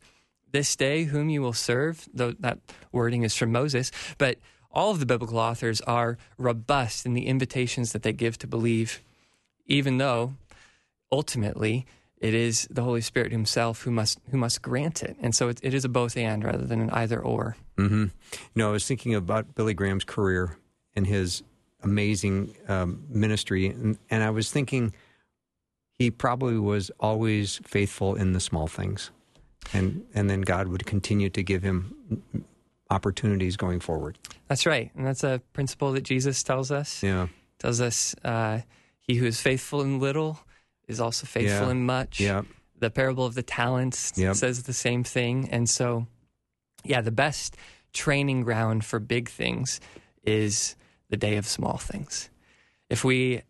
this 0.53 0.77
day 0.77 1.03
whom 1.03 1.29
you 1.29 1.43
will 1.43 1.53
serve. 1.53 2.09
Though 2.15 2.31
that 2.39 2.61
wording 2.93 3.25
is 3.25 3.35
from 3.35 3.51
Moses. 3.51 3.91
But 4.19 4.39
all 4.71 4.93
of 4.93 5.01
the 5.01 5.07
biblical 5.07 5.39
authors 5.39 5.81
are 5.81 6.17
robust 6.39 7.07
in 7.07 7.15
the 7.15 7.27
invitations 7.27 7.91
that 7.91 8.05
they 8.05 8.13
give 8.13 8.39
to 8.39 8.47
believe, 8.47 9.03
even 9.67 9.99
though 9.99 10.35
ultimately 11.11 11.87
it 12.19 12.35
is 12.35 12.69
the 12.71 12.85
Holy 12.85 13.01
Spirit 13.01 13.33
Himself 13.33 13.83
who 13.83 13.91
must 13.91 14.21
who 14.31 14.37
must 14.37 14.63
grant 14.63 15.03
it. 15.03 15.17
And 15.21 15.35
so 15.35 15.49
it, 15.49 15.59
it 15.61 15.75
is 15.75 15.85
a 15.85 15.89
both 15.89 16.17
and 16.17 16.45
rather 16.45 16.65
than 16.65 16.81
an 16.81 16.91
either 16.91 17.21
or. 17.21 17.57
Mm-hmm. 17.77 18.05
You 18.05 18.11
know, 18.55 18.69
I 18.69 18.73
was 18.73 18.87
thinking 18.87 19.17
about 19.17 19.57
Billy 19.57 19.75
Graham's 19.75 20.05
career 20.05 20.57
and 20.95 21.05
his 21.05 21.43
amazing 21.83 22.55
um, 22.69 23.03
ministry, 23.09 23.67
and, 23.67 23.99
and 24.09 24.23
I 24.23 24.31
was 24.31 24.53
thinking 24.53 24.95
he 25.99 26.11
probably 26.11 26.59
was 26.59 26.91
always 27.01 27.61
faithful 27.65 28.15
in 28.15 28.33
the 28.33 28.41
small 28.41 28.67
things, 28.67 29.11
and 29.73 30.05
and 30.15 30.29
then 30.29 30.41
God 30.43 30.69
would 30.69 30.87
continue 30.87 31.31
to 31.31 31.43
give 31.43 31.63
him 31.63 31.95
opportunities 32.91 33.57
going 33.57 33.81
forward. 33.81 34.19
That's 34.49 34.67
right, 34.67 34.91
and 34.97 35.07
that's 35.07 35.25
a 35.25 35.41
principle 35.53 35.93
that 35.93 36.03
Jesus 36.03 36.43
tells 36.43 36.71
us. 36.71 37.03
Yeah, 37.03 37.29
Tells 37.59 37.81
us, 37.81 38.15
uh, 38.25 38.61
"He 39.01 39.15
who 39.17 39.27
is 39.27 39.41
faithful 39.41 39.81
in 39.83 39.99
little 40.01 40.41
is 40.89 41.01
also 41.01 41.27
faithful 41.27 41.67
Yeah. 41.67 41.71
in 41.73 41.85
much." 41.87 42.21
yeah, 42.21 42.43
The 42.79 42.91
parable 42.91 43.25
of 43.25 43.35
the 43.35 43.43
talents 43.43 44.13
Yep. 44.17 44.35
says 44.37 44.63
the 44.65 44.73
same 44.75 45.05
thing, 45.05 45.49
and 45.49 45.71
so, 45.71 46.07
yeah, 46.85 47.01
the 47.01 47.13
best 47.13 47.57
training 47.93 48.43
ground 48.43 48.85
for 48.85 48.99
big 48.99 49.29
things 49.31 49.81
is 50.25 50.75
the 51.09 51.17
day 51.17 51.37
of 51.37 51.47
small 51.47 51.79
things. 51.79 52.29
If 52.91 53.05
we, 53.05 53.43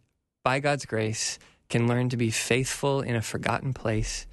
by 0.45 0.61
God's 0.61 0.85
grace, 0.87 1.39
can 1.69 1.87
learn 1.89 2.09
to 2.11 2.17
be 2.17 2.31
faithful 2.31 3.01
in 3.01 3.15
a 3.17 3.23
forgotten 3.23 3.73
place, 3.73 4.27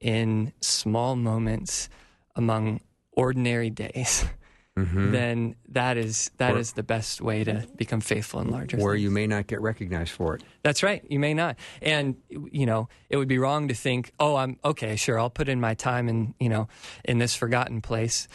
in 0.00 0.52
small 0.60 1.16
moments, 1.16 1.88
among 2.36 2.80
ordinary 3.12 3.70
days. 3.70 4.24
Mm-hmm. 4.74 5.12
Then 5.12 5.54
that 5.68 5.98
is 5.98 6.30
that 6.38 6.56
is 6.56 6.72
Or- 6.72 6.76
the 6.76 6.82
best 6.82 7.20
way 7.20 7.44
to 7.44 7.68
become 7.76 8.00
faithful 8.00 8.40
in 8.40 8.48
larger 8.48 8.78
where 8.78 8.94
things. 8.94 9.02
you 9.02 9.10
may 9.10 9.26
not 9.26 9.46
get 9.46 9.60
recognized 9.60 10.12
for 10.12 10.34
it. 10.36 10.42
That's 10.62 10.82
right. 10.82 11.04
You 11.10 11.18
may 11.18 11.34
not. 11.34 11.58
And 11.82 12.16
you 12.30 12.64
know, 12.64 12.88
it 13.10 13.18
would 13.18 13.28
be 13.28 13.36
wrong 13.36 13.68
to 13.68 13.74
think, 13.74 14.12
"Oh, 14.18 14.34
I'm 14.36 14.56
okay, 14.64 14.96
sure, 14.96 15.18
I'll 15.20 15.28
put 15.28 15.50
in 15.50 15.60
my 15.60 15.74
time 15.74 16.08
in, 16.08 16.34
you 16.40 16.48
know, 16.48 16.68
in 17.04 17.18
this 17.18 17.34
forgotten 17.36 17.82
place 17.82 18.28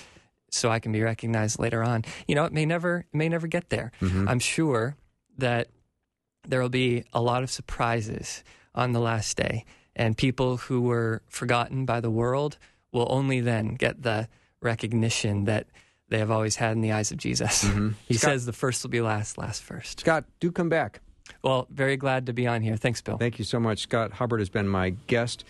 so 0.51 0.69
I 0.69 0.78
can 0.78 0.91
be 0.91 1.01
recognized 1.01 1.57
later 1.57 1.82
on." 1.84 2.05
You 2.28 2.36
know, 2.36 2.45
it 2.45 2.53
may 2.53 2.67
never 2.67 3.07
it 3.11 3.17
may 3.17 3.30
never 3.30 3.47
get 3.47 3.71
there. 3.71 3.91
Mm-hmm. 3.99 4.30
I'm 4.30 4.38
sure 4.38 4.95
that 5.39 5.69
there 6.49 6.61
will 6.61 6.69
be 6.69 7.03
a 7.13 7.21
lot 7.21 7.43
of 7.43 7.51
surprises 7.51 8.43
on 8.73 8.91
the 8.91 8.99
last 8.99 9.37
day, 9.37 9.65
and 9.95 10.17
people 10.17 10.57
who 10.57 10.81
were 10.81 11.21
forgotten 11.27 11.85
by 11.85 11.99
the 11.99 12.09
world 12.09 12.57
will 12.91 13.07
only 13.09 13.41
then 13.41 13.75
get 13.75 14.03
the 14.03 14.27
recognition 14.61 15.45
that 15.45 15.67
they 16.09 16.19
have 16.19 16.31
always 16.31 16.55
had 16.55 16.71
in 16.71 16.81
the 16.81 16.91
eyes 16.91 17.11
of 17.11 17.17
Jesus. 17.17 17.63
Mm-hmm. 17.65 17.89
He 18.07 18.13
Scott- 18.15 18.31
says 18.31 18.45
the 18.45 18.53
first 18.53 18.83
will 18.83 18.89
be 18.89 19.01
last, 19.01 19.37
last 19.37 19.61
first. 19.61 19.99
Scott, 19.99 20.23
do 20.39 20.51
come 20.51 20.69
back. 20.69 21.01
Well, 21.41 21.67
very 21.69 21.97
glad 21.97 22.27
to 22.27 22.33
be 22.33 22.47
on 22.47 22.61
here. 22.61 22.77
Thanks, 22.77 23.01
Bill. 23.01 23.17
Thank 23.17 23.37
you 23.37 23.45
so 23.45 23.59
much. 23.59 23.79
Scott 23.81 24.13
Hubbard 24.13 24.39
has 24.39 24.49
been 24.49 24.67
my 24.67 24.91
guest. 25.07 25.43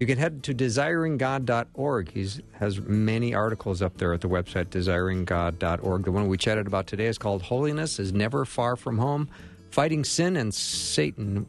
You 0.00 0.06
can 0.06 0.18
head 0.18 0.42
to 0.44 0.54
desiringgod.org. 0.54 2.10
He 2.10 2.28
has 2.52 2.80
many 2.80 3.34
articles 3.34 3.82
up 3.82 3.98
there 3.98 4.12
at 4.14 4.22
the 4.22 4.28
website 4.28 4.66
desiringgod.org. 4.66 6.04
The 6.04 6.12
one 6.12 6.26
we 6.26 6.38
chatted 6.38 6.66
about 6.66 6.86
today 6.86 7.06
is 7.06 7.18
called 7.18 7.42
Holiness 7.42 7.98
is 7.98 8.12
Never 8.12 8.44
Far 8.44 8.76
from 8.76 8.98
Home 8.98 9.28
Fighting 9.70 10.04
Sin 10.04 10.36
and 10.36 10.52
Satan. 10.54 11.46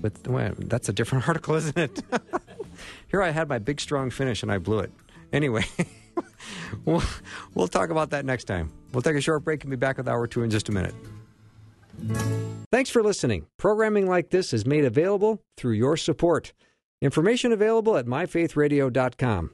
With 0.00 0.26
well, 0.28 0.52
that's 0.58 0.88
a 0.88 0.92
different 0.92 1.26
article, 1.28 1.54
isn't 1.56 1.76
it? 1.76 2.02
Here 3.10 3.22
I 3.22 3.30
had 3.30 3.48
my 3.48 3.58
big 3.58 3.80
strong 3.80 4.10
finish 4.10 4.42
and 4.42 4.52
I 4.52 4.58
blew 4.58 4.78
it. 4.78 4.92
Anyway, 5.32 5.64
we'll, 6.84 7.02
we'll 7.54 7.68
talk 7.68 7.90
about 7.90 8.10
that 8.10 8.24
next 8.24 8.44
time. 8.44 8.70
We'll 8.92 9.02
take 9.02 9.16
a 9.16 9.20
short 9.20 9.44
break 9.44 9.64
and 9.64 9.70
be 9.70 9.76
back 9.76 9.96
with 9.98 10.08
hour 10.08 10.26
two 10.26 10.42
in 10.42 10.50
just 10.50 10.68
a 10.68 10.72
minute. 10.72 10.94
Thanks 12.70 12.90
for 12.90 13.02
listening. 13.02 13.46
Programming 13.56 14.08
like 14.08 14.30
this 14.30 14.52
is 14.52 14.64
made 14.64 14.84
available 14.84 15.42
through 15.56 15.72
your 15.72 15.96
support. 15.96 16.52
Information 17.00 17.52
available 17.52 17.96
at 17.96 18.06
myfaithradio.com. 18.06 19.50